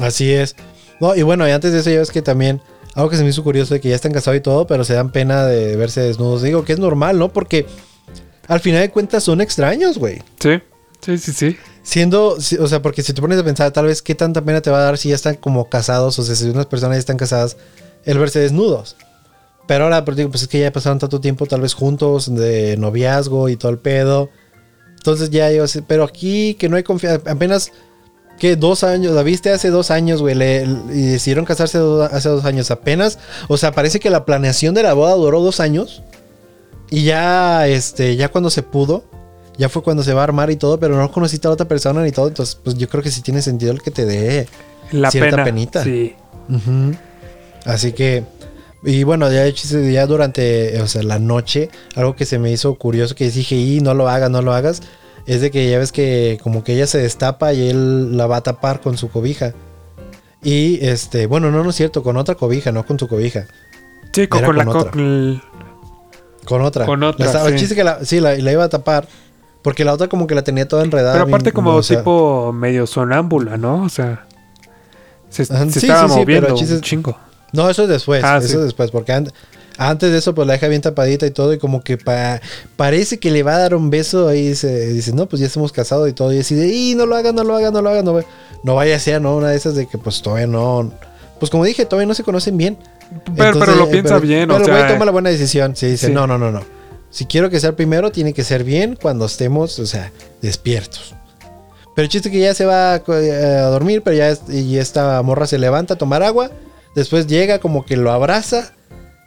Así 0.00 0.32
es. 0.32 0.56
No, 1.00 1.14
y 1.14 1.22
bueno, 1.22 1.46
y 1.46 1.50
antes 1.50 1.72
de 1.72 1.80
eso 1.80 1.90
ya 1.90 1.98
ves 1.98 2.10
que 2.10 2.22
también, 2.22 2.60
algo 2.96 3.10
que 3.10 3.16
se 3.16 3.22
me 3.22 3.28
hizo 3.28 3.44
curioso 3.44 3.74
de 3.74 3.80
que 3.80 3.90
ya 3.90 3.94
están 3.94 4.12
casados 4.12 4.38
y 4.38 4.40
todo, 4.40 4.66
pero 4.66 4.82
se 4.84 4.94
dan 4.94 5.10
pena 5.12 5.44
de 5.46 5.76
verse 5.76 6.00
desnudos. 6.00 6.42
Digo 6.42 6.64
que 6.64 6.72
es 6.72 6.78
normal, 6.78 7.18
¿no? 7.18 7.32
Porque 7.32 7.66
al 8.48 8.60
final 8.60 8.80
de 8.80 8.90
cuentas 8.90 9.22
son 9.22 9.40
extraños, 9.40 9.98
güey. 9.98 10.22
Sí, 10.40 10.60
sí, 11.00 11.18
sí, 11.18 11.32
sí. 11.32 11.56
Siendo, 11.82 12.40
si- 12.40 12.56
o 12.56 12.66
sea, 12.66 12.82
porque 12.82 13.02
si 13.02 13.12
te 13.12 13.20
pones 13.20 13.38
a 13.38 13.44
pensar, 13.44 13.70
tal 13.70 13.86
vez 13.86 14.02
qué 14.02 14.14
tanta 14.14 14.42
pena 14.42 14.60
te 14.60 14.70
va 14.70 14.78
a 14.78 14.82
dar 14.82 14.98
si 14.98 15.10
ya 15.10 15.14
están 15.14 15.36
como 15.36 15.68
casados, 15.68 16.18
o 16.18 16.22
sea, 16.24 16.34
si 16.34 16.48
unas 16.48 16.66
personas 16.66 16.96
ya 16.96 17.00
están 17.00 17.16
casadas, 17.16 17.56
el 18.04 18.18
verse 18.18 18.38
desnudos. 18.40 18.96
Pero 19.68 19.84
ahora, 19.84 20.04
pues 20.04 20.16
digo, 20.16 20.30
pues 20.30 20.42
es 20.42 20.48
que 20.48 20.60
ya 20.60 20.72
pasaron 20.72 20.98
tanto 20.98 21.20
tiempo 21.20 21.44
tal 21.46 21.60
vez 21.60 21.74
juntos, 21.74 22.34
de 22.34 22.76
noviazgo 22.76 23.48
y 23.48 23.56
todo 23.56 23.70
el 23.72 23.78
pedo. 23.78 24.30
Entonces 24.96 25.30
ya 25.30 25.50
yo 25.52 25.64
pero 25.86 26.02
aquí 26.04 26.54
que 26.54 26.68
no 26.68 26.76
hay 26.76 26.82
confianza, 26.82 27.30
apenas 27.30 27.72
que 28.38 28.56
dos 28.56 28.84
años, 28.84 29.12
la 29.14 29.22
viste 29.22 29.50
hace 29.50 29.70
dos 29.70 29.90
años, 29.90 30.20
güey, 30.20 30.34
le- 30.34 30.66
y 30.92 31.02
decidieron 31.06 31.44
casarse 31.44 31.78
do- 31.78 32.02
hace 32.04 32.28
dos 32.28 32.44
años 32.44 32.70
apenas. 32.70 33.18
O 33.48 33.56
sea, 33.56 33.72
parece 33.72 33.98
que 34.00 34.10
la 34.10 34.24
planeación 34.24 34.74
de 34.74 34.82
la 34.82 34.92
boda 34.94 35.14
duró 35.14 35.40
dos 35.40 35.60
años. 35.60 36.02
Y 36.90 37.04
ya, 37.04 37.66
este, 37.66 38.14
ya 38.16 38.28
cuando 38.28 38.50
se 38.50 38.62
pudo, 38.62 39.04
ya 39.58 39.68
fue 39.68 39.82
cuando 39.82 40.02
se 40.02 40.12
va 40.12 40.20
a 40.20 40.24
armar 40.24 40.50
y 40.50 40.56
todo, 40.56 40.78
pero 40.78 40.96
no 40.96 41.10
conociste 41.10 41.48
a 41.48 41.50
la 41.50 41.54
otra 41.54 41.66
persona 41.66 42.02
ni 42.02 42.12
todo. 42.12 42.28
Entonces, 42.28 42.58
pues 42.62 42.76
yo 42.76 42.88
creo 42.88 43.02
que 43.02 43.10
sí 43.10 43.22
tiene 43.22 43.42
sentido 43.42 43.72
el 43.72 43.82
que 43.82 43.90
te 43.90 44.04
dé. 44.04 44.46
La 44.92 45.10
Cierta 45.10 45.30
pena. 45.30 45.44
penita. 45.44 45.82
Sí. 45.82 46.14
Así 47.64 47.92
que, 47.92 48.24
y 48.84 49.02
bueno, 49.02 49.30
ya, 49.32 49.46
ya 49.48 50.06
durante 50.06 50.80
o 50.80 50.86
sea, 50.86 51.02
la 51.02 51.18
noche, 51.18 51.70
algo 51.96 52.14
que 52.14 52.24
se 52.24 52.38
me 52.38 52.52
hizo 52.52 52.74
curioso 52.76 53.14
que 53.14 53.28
dije, 53.30 53.56
y 53.56 53.80
no 53.80 53.94
lo 53.94 54.08
hagas, 54.08 54.30
no 54.30 54.42
lo 54.42 54.52
hagas, 54.52 54.82
es 55.26 55.40
de 55.40 55.50
que 55.50 55.68
ya 55.70 55.78
ves 55.78 55.92
que 55.92 56.38
como 56.42 56.62
que 56.64 56.74
ella 56.74 56.86
se 56.86 56.98
destapa 56.98 57.52
y 57.52 57.68
él 57.68 58.16
la 58.16 58.26
va 58.26 58.36
a 58.38 58.42
tapar 58.42 58.80
con 58.80 58.96
su 58.96 59.10
cobija. 59.10 59.54
Y 60.42 60.84
este, 60.86 61.26
bueno, 61.26 61.50
no, 61.50 61.64
no 61.64 61.70
es 61.70 61.76
cierto, 61.76 62.02
con 62.02 62.16
otra 62.16 62.34
cobija, 62.36 62.70
no 62.72 62.86
con 62.86 62.98
su 62.98 63.08
cobija. 63.08 63.46
Sí, 64.12 64.28
con, 64.28 64.40
la 64.56 64.68
otra. 64.68 64.90
con 64.92 66.62
otra. 66.62 66.86
Con 66.86 67.02
otra, 67.02 67.32
La 67.32 67.46
El 67.48 67.52
sí. 67.54 67.58
chiste 67.60 67.74
que 67.74 67.84
la, 67.84 68.04
sí, 68.04 68.20
la, 68.20 68.34
la 68.36 68.52
iba 68.52 68.64
a 68.64 68.68
tapar. 68.68 69.08
Porque 69.62 69.84
la 69.84 69.92
otra 69.92 70.08
como 70.08 70.28
que 70.28 70.36
la 70.36 70.42
tenía 70.44 70.68
toda 70.68 70.84
enredada. 70.84 71.14
Pero 71.14 71.24
aparte 71.26 71.50
como 71.52 71.74
o 71.74 71.82
sea, 71.82 71.98
tipo 71.98 72.52
medio 72.52 72.86
sonámbula, 72.86 73.56
¿no? 73.56 73.82
O 73.82 73.88
sea, 73.88 74.26
se, 75.28 75.44
se 75.44 75.70
sí, 75.72 75.86
estaba 75.88 76.08
sí, 76.08 76.14
pero 76.24 76.42
moviendo 76.42 76.48
el 76.48 76.54
chiste 76.54 76.74
un 76.74 76.80
es- 76.80 76.86
chingo. 76.86 77.18
No, 77.52 77.68
eso 77.68 77.82
es 77.82 77.88
después. 77.88 78.22
Ah, 78.22 78.38
eso 78.38 78.58
es 78.58 78.64
después. 78.64 78.92
Porque 78.92 79.12
an- 79.12 79.32
antes 79.78 80.10
de 80.12 80.18
eso, 80.18 80.34
pues 80.34 80.46
la 80.46 80.54
deja 80.54 80.68
bien 80.68 80.82
tapadita 80.82 81.26
y 81.26 81.30
todo. 81.30 81.52
Y 81.52 81.58
como 81.58 81.82
que 81.82 81.98
pa- 81.98 82.40
parece 82.76 83.18
que 83.18 83.30
le 83.30 83.42
va 83.42 83.56
a 83.56 83.58
dar 83.58 83.74
un 83.74 83.90
beso. 83.90 84.28
Ahí 84.28 84.48
dice, 84.48 84.88
dice, 84.88 85.12
no, 85.12 85.26
pues 85.26 85.40
ya 85.40 85.46
estamos 85.46 85.72
casados 85.72 86.08
y 86.08 86.12
todo. 86.12 86.32
Y 86.32 86.36
decide, 86.36 86.68
y 86.68 86.94
no 86.94 87.06
lo 87.06 87.16
haga, 87.16 87.32
no 87.32 87.44
lo 87.44 87.54
haga, 87.56 87.70
no 87.70 87.82
lo 87.82 87.90
haga. 87.90 88.02
No, 88.02 88.18
no 88.62 88.74
vaya 88.74 88.96
a 88.96 88.98
ser, 88.98 89.20
¿no? 89.20 89.36
Una 89.36 89.48
de 89.50 89.56
esas 89.56 89.74
de 89.74 89.86
que 89.86 89.98
pues 89.98 90.22
todavía 90.22 90.46
no. 90.46 90.92
Pues 91.38 91.50
como 91.50 91.64
dije, 91.64 91.84
todavía 91.84 92.06
no 92.06 92.14
se 92.14 92.22
conocen 92.24 92.56
bien. 92.56 92.78
Pero, 93.36 93.48
Entonces, 93.48 93.60
pero 93.66 93.76
lo 93.76 93.84
eh, 93.86 93.92
piensa 93.92 94.08
pero- 94.16 94.20
bien, 94.20 94.48
Pero 94.48 94.62
o 94.62 94.64
sea, 94.64 94.88
toma 94.88 95.04
la 95.04 95.12
buena 95.12 95.30
decisión. 95.30 95.76
Sí, 95.76 95.86
dice, 95.86 96.06
Sí. 96.08 96.12
no, 96.12 96.26
no, 96.26 96.38
no, 96.38 96.50
no. 96.50 96.62
Si 97.10 97.24
quiero 97.26 97.50
que 97.50 97.60
sea 97.60 97.70
el 97.70 97.76
primero, 97.76 98.10
tiene 98.10 98.32
que 98.34 98.42
ser 98.44 98.64
bien 98.64 98.98
cuando 99.00 99.26
estemos, 99.26 99.78
o 99.78 99.86
sea, 99.86 100.10
despiertos. 100.42 101.14
Pero 101.94 102.04
el 102.04 102.10
chiste 102.10 102.28
es 102.28 102.32
que 102.32 102.40
ya 102.40 102.52
se 102.52 102.66
va 102.66 102.96
eh, 102.96 103.32
a 103.62 103.66
dormir, 103.68 104.02
pero 104.02 104.16
ya 104.16 104.36
y 104.52 104.76
esta 104.76 105.22
morra 105.22 105.46
se 105.46 105.58
levanta 105.58 105.94
a 105.94 105.98
tomar 105.98 106.22
agua. 106.22 106.50
Después 106.94 107.26
llega 107.26 107.58
como 107.58 107.86
que 107.86 107.96
lo 107.96 108.10
abraza 108.12 108.72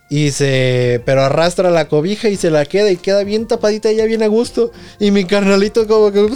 y 0.10 0.32
se... 0.32 1.02
Pero 1.06 1.22
arrastra 1.22 1.70
la 1.70 1.88
cobija 1.88 2.30
y 2.30 2.36
se 2.36 2.50
la 2.50 2.66
queda 2.66 2.92
y 2.92 2.98
queda 2.98 3.24
bien 3.24 3.48
tapadita 3.48 3.90
ella 3.90 4.06
bien 4.06 4.24
a 4.24 4.28
gusto. 4.28 4.72
Y 5.00 5.12
mi 5.12 5.26
carnalito 5.26 5.88
como 5.88 6.12
que... 6.12 6.28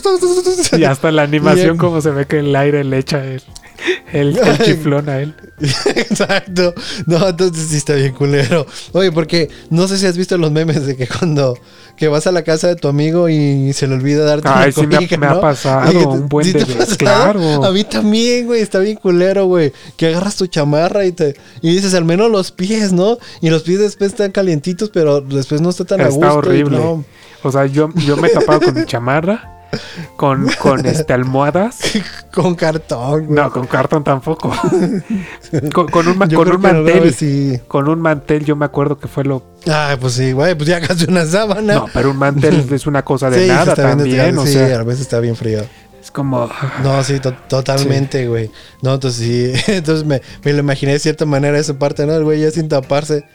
y 0.78 0.84
hasta 0.84 1.12
la 1.12 1.24
animación 1.24 1.78
como 1.78 2.00
se 2.00 2.12
ve 2.12 2.28
que 2.28 2.40
el 2.40 2.56
aire 2.56 2.84
le 2.84 3.00
echa 3.00 3.26
el, 3.26 3.42
el, 4.14 4.38
el 4.38 4.58
chiflón 4.60 5.10
a 5.10 5.20
él. 5.22 5.34
Exacto. 5.96 6.74
No, 7.06 7.28
entonces 7.30 7.68
sí 7.70 7.78
está 7.78 7.96
bien 7.96 8.14
culero. 8.14 8.66
Oye, 8.94 9.12
porque 9.12 9.50
no 9.70 9.88
sé 9.88 9.98
si 9.98 10.06
has 10.06 10.18
visto 10.18 10.38
los 10.38 10.52
memes 10.52 10.86
de 10.86 10.96
que 10.96 11.08
cuando 11.08 11.58
que 11.96 12.08
vas 12.08 12.26
a 12.26 12.32
la 12.32 12.42
casa 12.44 12.68
de 12.70 12.76
tu 12.76 12.88
amigo 12.88 13.30
y 13.30 13.72
se 13.74 13.88
le 13.88 13.94
olvida 13.94 14.26
darte 14.26 14.48
Ay, 14.52 14.64
una 14.66 14.72
sí 14.72 14.88
me 14.88 14.96
ha- 14.96 14.98
cobija, 14.98 15.18
me 15.18 15.28
ha 15.28 15.34
¿no? 15.36 15.42
pasado 15.42 16.10
un 16.10 16.28
buen 16.28 16.46
¿sí 16.46 16.54
de 16.54 16.66
claro. 16.98 17.64
A 17.64 17.72
mí 17.72 17.84
también, 17.84 18.48
güey, 18.48 18.62
está 18.62 18.80
bien 18.80 18.98
culero, 18.98 19.46
güey. 19.46 19.72
Que 19.96 20.08
agarras 20.08 20.36
tu 20.36 20.48
chamarra 20.48 21.06
y 21.06 21.12
te 21.12 21.36
y 21.62 21.72
dices 21.74 21.94
al 21.94 22.04
menos 22.06 22.32
los 22.32 22.52
pies, 22.52 22.94
¿no? 22.94 23.20
Y 23.42 23.50
los 23.52 23.62
pies 23.62 23.80
después 23.80 24.12
están 24.12 24.32
calientitos, 24.32 24.90
pero 24.92 25.22
después 25.22 25.62
no 25.62 25.70
está 25.70 25.86
tan 25.86 26.02
a 26.02 26.08
gusto. 26.08 26.26
Está 26.26 26.34
y 26.34 26.38
horrible. 26.38 26.78
no. 26.78 27.06
O 27.44 27.52
sea, 27.52 27.66
yo, 27.68 27.90
yo 28.08 28.18
me 28.18 28.30
he 28.30 28.32
tapado 28.32 28.62
con 28.62 28.74
mi 28.74 28.86
chamarra, 28.86 29.53
con, 30.16 30.48
con 30.60 30.86
este, 30.86 31.14
almohadas. 31.14 31.80
Con 32.34 32.56
cartón, 32.56 33.28
güey. 33.28 33.36
No, 33.40 33.52
con 33.52 33.68
cartón 33.68 34.04
tampoco. 34.04 34.50
con, 35.74 35.88
con 35.88 36.08
un, 36.08 36.18
con 36.18 36.52
un 36.52 36.62
mantel. 36.62 37.14
sí. 37.14 37.60
Con 37.68 37.88
un 37.88 38.02
mantel, 38.02 38.44
yo 38.44 38.56
me 38.56 38.66
acuerdo 38.66 38.98
que 38.98 39.08
fue 39.08 39.24
lo. 39.24 39.44
Ah, 39.68 39.96
pues 40.02 40.14
sí, 40.14 40.32
güey, 40.32 40.56
pues 40.56 40.68
ya 40.68 40.82
casi 40.82 41.06
una 41.06 41.26
sábana. 41.26 41.76
No, 41.76 41.86
pero 41.94 42.10
un 42.10 42.18
mantel 42.18 42.66
es 42.72 42.88
una 42.88 43.04
cosa 43.06 43.30
de 43.30 43.44
Sí, 43.44 43.48
nada 43.48 43.76
también. 43.76 44.36
O 44.38 44.46
sí, 44.46 44.54
sea, 44.54 44.80
a 44.80 44.84
veces 44.84 45.02
está 45.02 45.20
bien 45.20 45.36
frío. 45.36 45.64
es 46.02 46.10
como. 46.10 46.50
No, 46.82 47.04
sí, 47.04 47.20
to- 47.20 47.34
totalmente, 47.48 48.28
güey. 48.28 48.50
No, 48.82 48.96
entonces 48.96 49.24
sí. 49.24 49.72
Entonces 49.72 50.04
me, 50.06 50.22
me 50.44 50.54
lo 50.54 50.60
imaginé 50.60 50.94
de 50.94 51.00
cierta 51.00 51.26
manera 51.28 51.60
esa 51.60 51.76
parte, 51.78 52.06
¿no? 52.08 52.14
El 52.16 52.24
güey 52.24 52.42
ya 52.42 52.50
sin 52.50 52.68
taparse. 52.68 53.26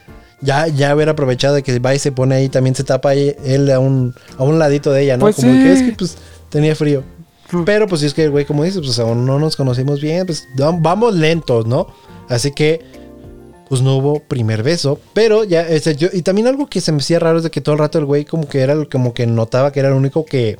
Ya, 0.41 0.68
ya 0.68 0.91
haber 0.91 1.09
aprovechado 1.09 1.55
de 1.57 1.62
que 1.64 1.78
va 1.80 1.95
y 1.95 1.99
se 1.99 2.12
pone 2.12 2.36
ahí, 2.36 2.49
también 2.49 2.74
se 2.76 2.84
tapa 2.84 3.11
ahí 3.11 3.34
él 3.45 3.70
a 3.72 3.80
un, 3.80 4.14
a 4.36 4.45
un 4.45 4.59
ladito 4.59 4.93
de 4.93 5.03
ella, 5.03 5.16
¿no? 5.16 5.22
Pues 5.22 5.36
como 5.36 5.53
sí. 5.53 5.59
que 5.62 5.72
es 5.72 5.82
que 5.82 5.93
pues 5.93 6.16
tenía 6.49 6.76
frío. 6.76 7.03
Pero 7.64 7.89
pues 7.89 8.03
es 8.03 8.14
que 8.14 8.24
el 8.24 8.30
güey, 8.30 8.45
como 8.45 8.62
dices, 8.62 8.80
pues 8.84 8.99
aún 8.99 9.24
no 9.26 9.39
nos 9.39 9.57
conocimos 9.57 10.01
bien, 10.01 10.26
pues 10.26 10.47
va- 10.61 10.76
vamos 10.78 11.14
lentos, 11.14 11.66
¿no? 11.66 11.89
Así 12.28 12.53
que 12.53 12.84
pues 13.68 13.82
no 13.82 13.97
hubo 13.97 14.20
primer 14.20 14.62
beso. 14.62 15.01
Pero 15.12 15.45
ya, 15.45 15.62
este, 15.66 15.97
yo, 15.97 16.09
y 16.12 16.22
también 16.22 16.47
algo 16.47 16.68
que 16.68 16.80
se 16.80 16.93
me 16.93 16.99
hacía 16.99 17.18
raro 17.18 17.39
es 17.39 17.45
de 17.45 17.51
que 17.51 17.61
todo 17.61 17.72
el 17.74 17.78
rato 17.80 17.99
el 17.99 18.05
güey 18.05 18.24
como 18.24 18.49
que 18.49 18.61
era, 18.61 18.76
como 18.84 19.14
que 19.14 19.26
notaba 19.26 19.72
que 19.72 19.80
era 19.80 19.89
el 19.89 19.95
único 19.95 20.24
que, 20.24 20.57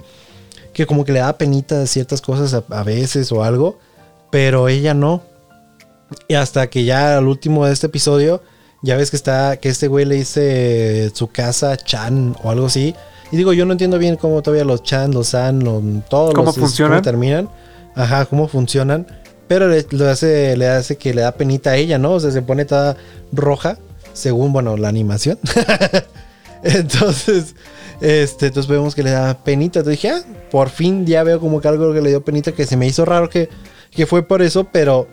que 0.73 0.87
como 0.87 1.05
que 1.05 1.13
le 1.13 1.21
daba 1.21 1.39
penita 1.39 1.87
ciertas 1.87 2.21
cosas 2.21 2.53
a, 2.53 2.65
a 2.77 2.83
veces 2.83 3.31
o 3.33 3.45
algo, 3.45 3.79
pero 4.31 4.69
ella 4.69 4.93
no. 4.93 5.23
Y 6.27 6.35
hasta 6.35 6.67
que 6.69 6.85
ya 6.85 7.17
al 7.19 7.29
último 7.29 7.65
de 7.67 7.73
este 7.75 7.87
episodio, 7.87 8.43
ya 8.83 8.97
ves 8.97 9.11
que 9.11 9.17
está, 9.17 9.57
que 9.57 9.69
este 9.69 9.89
güey 9.89 10.05
le 10.05 10.15
dice 10.15 11.11
su 11.15 11.29
casa 11.29 11.77
Chan 11.77 12.37
o 12.43 12.51
algo 12.51 12.67
así. 12.67 12.95
Y 13.31 13.37
digo, 13.37 13.53
yo 13.53 13.67
no 13.67 13.73
entiendo 13.73 13.99
bien 13.99 14.17
cómo 14.17 14.43
todavía 14.43 14.65
los 14.65 14.83
Chan, 14.83 15.13
los 15.13 15.29
San, 15.29 15.63
los, 15.63 15.83
todos 16.09 16.33
¿Cómo 16.35 16.47
los 16.47 16.57
funcionan? 16.57 16.99
cómo 16.99 17.03
terminan. 17.03 17.49
Ajá, 17.95 18.25
cómo 18.27 18.49
funcionan. 18.49 19.07
Pero 19.49 19.69
le, 19.69 19.85
lo 19.91 20.09
hace, 20.09 20.57
le 20.57 20.69
hace 20.69 20.97
que 20.97 21.13
le 21.13 21.23
da 21.23 21.33
penita 21.33 21.71
a 21.71 21.77
ella, 21.77 21.99
¿no? 21.99 22.13
O 22.13 22.21
sea, 22.21 22.31
se 22.31 22.43
pone 22.43 22.65
toda 22.65 22.97
roja, 23.33 23.79
según, 24.13 24.53
bueno, 24.53 24.77
la 24.77 24.89
animación. 24.89 25.39
entonces, 26.63 27.55
este, 28.01 28.47
entonces 28.47 28.71
vemos 28.71 28.95
que 28.95 29.03
le 29.03 29.11
da 29.11 29.35
penita. 29.43 29.81
Entonces 29.81 30.01
dije, 30.01 30.15
ah, 30.15 30.23
por 30.51 30.71
fin 30.71 31.05
ya 31.05 31.23
veo 31.23 31.41
como 31.41 31.61
que 31.61 31.69
algo 31.69 31.93
que 31.93 32.01
le 32.01 32.11
dio 32.11 32.25
penita, 32.25 32.53
que 32.53 32.67
se 32.67 32.77
me 32.77 32.87
hizo 32.87 33.05
raro 33.05 33.29
que, 33.29 33.49
que 33.91 34.07
fue 34.07 34.23
por 34.23 34.43
eso, 34.43 34.65
pero 34.65 35.09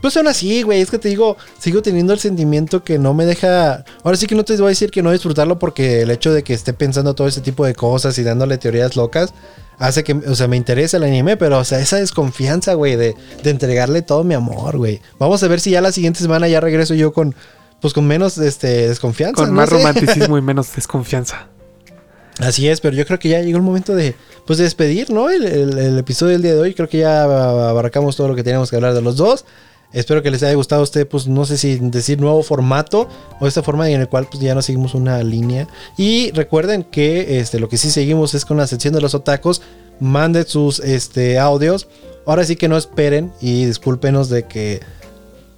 pues 0.00 0.16
aún 0.16 0.28
así, 0.28 0.62
güey, 0.62 0.80
es 0.80 0.90
que 0.90 0.98
te 0.98 1.08
digo, 1.08 1.36
sigo 1.58 1.82
teniendo 1.82 2.12
el 2.12 2.18
sentimiento 2.18 2.82
que 2.84 2.98
no 2.98 3.14
me 3.14 3.26
deja. 3.26 3.84
Ahora 4.02 4.16
sí 4.16 4.26
que 4.26 4.34
no 4.34 4.44
te 4.44 4.54
voy 4.56 4.66
a 4.66 4.68
decir 4.70 4.90
que 4.90 5.02
no 5.02 5.12
disfrutarlo 5.12 5.58
porque 5.58 6.02
el 6.02 6.10
hecho 6.10 6.32
de 6.32 6.42
que 6.42 6.54
esté 6.54 6.72
pensando 6.72 7.14
todo 7.14 7.28
ese 7.28 7.40
tipo 7.40 7.64
de 7.66 7.74
cosas 7.74 8.16
y 8.18 8.22
dándole 8.22 8.58
teorías 8.58 8.96
locas 8.96 9.32
hace 9.78 10.04
que, 10.04 10.12
o 10.12 10.34
sea, 10.34 10.46
me 10.46 10.56
interesa 10.58 10.98
el 10.98 11.04
anime, 11.04 11.36
pero, 11.38 11.58
o 11.58 11.64
sea, 11.64 11.80
esa 11.80 11.96
desconfianza, 11.96 12.74
güey, 12.74 12.96
de, 12.96 13.14
de 13.42 13.50
entregarle 13.50 14.02
todo 14.02 14.24
mi 14.24 14.34
amor, 14.34 14.76
güey. 14.76 15.00
Vamos 15.18 15.42
a 15.42 15.48
ver 15.48 15.58
si 15.60 15.70
ya 15.70 15.80
la 15.80 15.90
siguiente 15.92 16.20
semana 16.20 16.48
ya 16.48 16.60
regreso 16.60 16.92
yo 16.94 17.12
con, 17.14 17.34
pues 17.80 17.94
con 17.94 18.06
menos, 18.06 18.36
este, 18.38 18.88
desconfianza. 18.88 19.36
Con 19.36 19.48
no 19.50 19.54
más 19.56 19.70
sé. 19.70 19.76
romanticismo 19.76 20.36
y 20.36 20.42
menos 20.42 20.74
desconfianza. 20.74 21.48
Así 22.40 22.68
es, 22.68 22.80
pero 22.80 22.96
yo 22.96 23.04
creo 23.06 23.18
que 23.18 23.28
ya 23.28 23.40
llegó 23.42 23.56
el 23.58 23.62
momento 23.62 23.94
de, 23.94 24.14
pues, 24.46 24.58
de 24.58 24.64
despedir, 24.64 25.10
¿no? 25.10 25.28
El, 25.30 25.44
el- 25.46 25.78
el 25.78 25.98
episodio 25.98 26.32
del 26.32 26.42
día 26.42 26.54
de 26.54 26.60
hoy. 26.60 26.74
Creo 26.74 26.88
que 26.88 26.98
ya 26.98 27.22
abarcamos 27.24 28.16
todo 28.16 28.28
lo 28.28 28.34
que 28.34 28.42
teníamos 28.42 28.70
que 28.70 28.76
hablar 28.76 28.94
de 28.94 29.02
los 29.02 29.16
dos. 29.16 29.44
Espero 29.92 30.22
que 30.22 30.30
les 30.30 30.42
haya 30.42 30.54
gustado 30.54 30.82
a 30.82 30.84
usted, 30.84 31.06
pues, 31.08 31.26
no 31.26 31.44
sé 31.44 31.58
si 31.58 31.76
decir 31.76 32.20
nuevo 32.20 32.42
formato 32.42 33.08
o 33.40 33.46
esta 33.48 33.62
forma 33.62 33.90
en 33.90 34.00
el 34.00 34.08
cual, 34.08 34.26
pues, 34.30 34.40
ya 34.42 34.54
no 34.54 34.62
seguimos 34.62 34.94
una 34.94 35.22
línea. 35.22 35.66
Y 35.96 36.30
recuerden 36.32 36.84
que, 36.84 37.40
este, 37.40 37.58
lo 37.58 37.68
que 37.68 37.76
sí 37.76 37.90
seguimos 37.90 38.34
es 38.34 38.44
con 38.44 38.56
la 38.56 38.66
sección 38.66 38.94
de 38.94 39.00
los 39.00 39.14
otacos. 39.14 39.62
Manden 39.98 40.46
sus, 40.46 40.78
este, 40.80 41.38
audios. 41.38 41.88
Ahora 42.26 42.44
sí 42.44 42.54
que 42.56 42.68
no 42.68 42.76
esperen 42.76 43.32
y 43.40 43.64
discúlpenos 43.64 44.28
de 44.28 44.44
que 44.44 44.80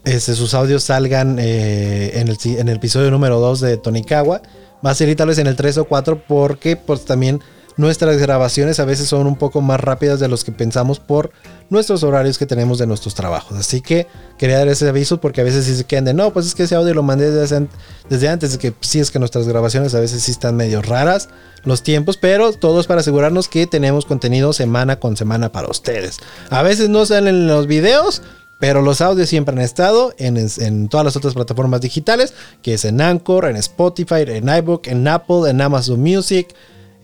este, 0.04 0.34
sus 0.34 0.54
audios 0.54 0.84
salgan 0.84 1.36
eh, 1.38 2.12
en, 2.14 2.28
el, 2.28 2.38
si- 2.38 2.56
en 2.56 2.68
el 2.68 2.76
episodio 2.76 3.10
número 3.10 3.38
2 3.38 3.60
de 3.60 3.76
Tonikawa. 3.76 4.42
Va 4.84 4.90
a 4.90 4.94
ser 4.94 5.14
tal 5.14 5.28
vez 5.28 5.38
en 5.38 5.46
el 5.46 5.54
3 5.56 5.78
o 5.78 5.84
4 5.84 6.22
porque 6.26 6.74
pues 6.76 7.04
también 7.04 7.40
nuestras 7.76 8.18
grabaciones 8.18 8.80
a 8.80 8.84
veces 8.84 9.08
son 9.08 9.26
un 9.26 9.36
poco 9.36 9.60
más 9.60 9.80
rápidas 9.80 10.20
de 10.20 10.28
los 10.28 10.44
que 10.44 10.52
pensamos 10.52 11.00
por 11.00 11.30
nuestros 11.70 12.02
horarios 12.02 12.38
que 12.38 12.46
tenemos 12.46 12.78
de 12.78 12.86
nuestros 12.86 13.14
trabajos. 13.14 13.58
Así 13.58 13.80
que 13.80 14.06
quería 14.38 14.58
dar 14.58 14.68
ese 14.68 14.88
aviso 14.88 15.20
porque 15.20 15.40
a 15.40 15.44
veces 15.44 15.64
sí 15.64 15.74
se 15.74 15.84
quedan 15.84 16.04
de 16.04 16.14
no, 16.14 16.32
pues 16.32 16.46
es 16.46 16.54
que 16.54 16.64
ese 16.64 16.74
audio 16.74 16.94
lo 16.94 17.02
mandé 17.02 17.30
desde, 17.30 17.66
desde 18.08 18.28
antes, 18.28 18.56
que 18.58 18.74
sí 18.80 19.00
es 19.00 19.10
que 19.10 19.18
nuestras 19.18 19.48
grabaciones 19.48 19.94
a 19.94 20.00
veces 20.00 20.22
sí 20.22 20.32
están 20.32 20.56
medio 20.56 20.82
raras 20.82 21.28
los 21.64 21.82
tiempos, 21.82 22.16
pero 22.16 22.52
todo 22.52 22.80
es 22.80 22.86
para 22.86 23.00
asegurarnos 23.00 23.48
que 23.48 23.66
tenemos 23.66 24.04
contenido 24.04 24.52
semana 24.52 24.98
con 24.98 25.16
semana 25.16 25.50
para 25.52 25.68
ustedes. 25.68 26.18
A 26.50 26.62
veces 26.62 26.88
no 26.88 27.06
salen 27.06 27.46
los 27.46 27.66
videos, 27.66 28.22
pero 28.58 28.82
los 28.82 29.00
audios 29.00 29.28
siempre 29.28 29.54
han 29.54 29.60
estado 29.60 30.14
en, 30.18 30.36
en 30.36 30.88
todas 30.88 31.04
las 31.04 31.16
otras 31.16 31.34
plataformas 31.34 31.80
digitales, 31.80 32.34
que 32.62 32.74
es 32.74 32.84
en 32.84 33.00
Anchor, 33.00 33.46
en 33.46 33.56
Spotify, 33.56 34.22
en 34.26 34.48
iBook, 34.48 34.86
en 34.88 35.08
Apple, 35.08 35.50
en 35.50 35.60
Amazon 35.60 36.00
Music, 36.00 36.54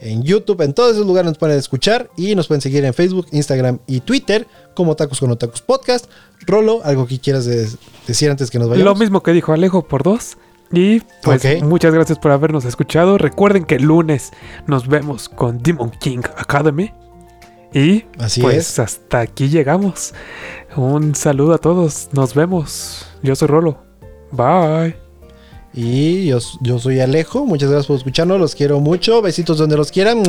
en 0.00 0.22
YouTube, 0.22 0.60
en 0.62 0.74
todos 0.74 0.92
esos 0.94 1.06
lugares 1.06 1.28
nos 1.30 1.38
pueden 1.38 1.58
escuchar 1.58 2.10
y 2.16 2.34
nos 2.34 2.46
pueden 2.46 2.60
seguir 2.60 2.84
en 2.84 2.94
Facebook, 2.94 3.26
Instagram 3.32 3.78
y 3.86 4.00
Twitter 4.00 4.46
como 4.74 4.94
Tacos 4.96 5.20
con 5.20 5.30
Otakus 5.30 5.60
Podcast. 5.62 6.06
Rolo, 6.46 6.80
algo 6.84 7.06
que 7.06 7.18
quieras 7.18 7.44
de- 7.44 7.68
decir 8.06 8.30
antes 8.30 8.50
que 8.50 8.58
nos 8.58 8.68
Lo 8.68 8.72
vayamos. 8.74 8.98
mismo 8.98 9.22
que 9.22 9.32
dijo 9.32 9.52
Alejo 9.52 9.86
por 9.86 10.02
dos. 10.02 10.36
Y 10.70 11.00
pues 11.22 11.62
muchas 11.62 11.94
gracias 11.94 12.18
por 12.18 12.30
habernos 12.30 12.64
escuchado. 12.66 13.16
Recuerden 13.16 13.64
que 13.64 13.76
el 13.76 13.84
lunes 13.84 14.32
nos 14.66 14.86
vemos 14.86 15.28
con 15.30 15.62
Demon 15.62 15.90
King 15.90 16.20
Academy. 16.36 16.92
Y 17.72 18.04
Así 18.18 18.40
pues 18.42 18.56
es. 18.56 18.78
hasta 18.78 19.20
aquí 19.20 19.48
llegamos. 19.48 20.14
Un 20.76 21.14
saludo 21.14 21.54
a 21.54 21.58
todos. 21.58 22.08
Nos 22.12 22.34
vemos. 22.34 23.06
Yo 23.22 23.34
soy 23.34 23.48
Rolo. 23.48 23.78
Bye. 24.30 25.07
Y 25.74 26.26
yo, 26.26 26.38
yo 26.60 26.78
soy 26.78 27.00
Alejo. 27.00 27.44
Muchas 27.44 27.70
gracias 27.70 27.86
por 27.86 27.96
escucharnos. 27.96 28.40
Los 28.40 28.54
quiero 28.54 28.80
mucho. 28.80 29.22
Besitos 29.22 29.58
donde 29.58 29.76
los 29.76 29.90
quieran. 29.90 30.22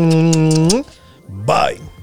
Bye. 1.27 1.98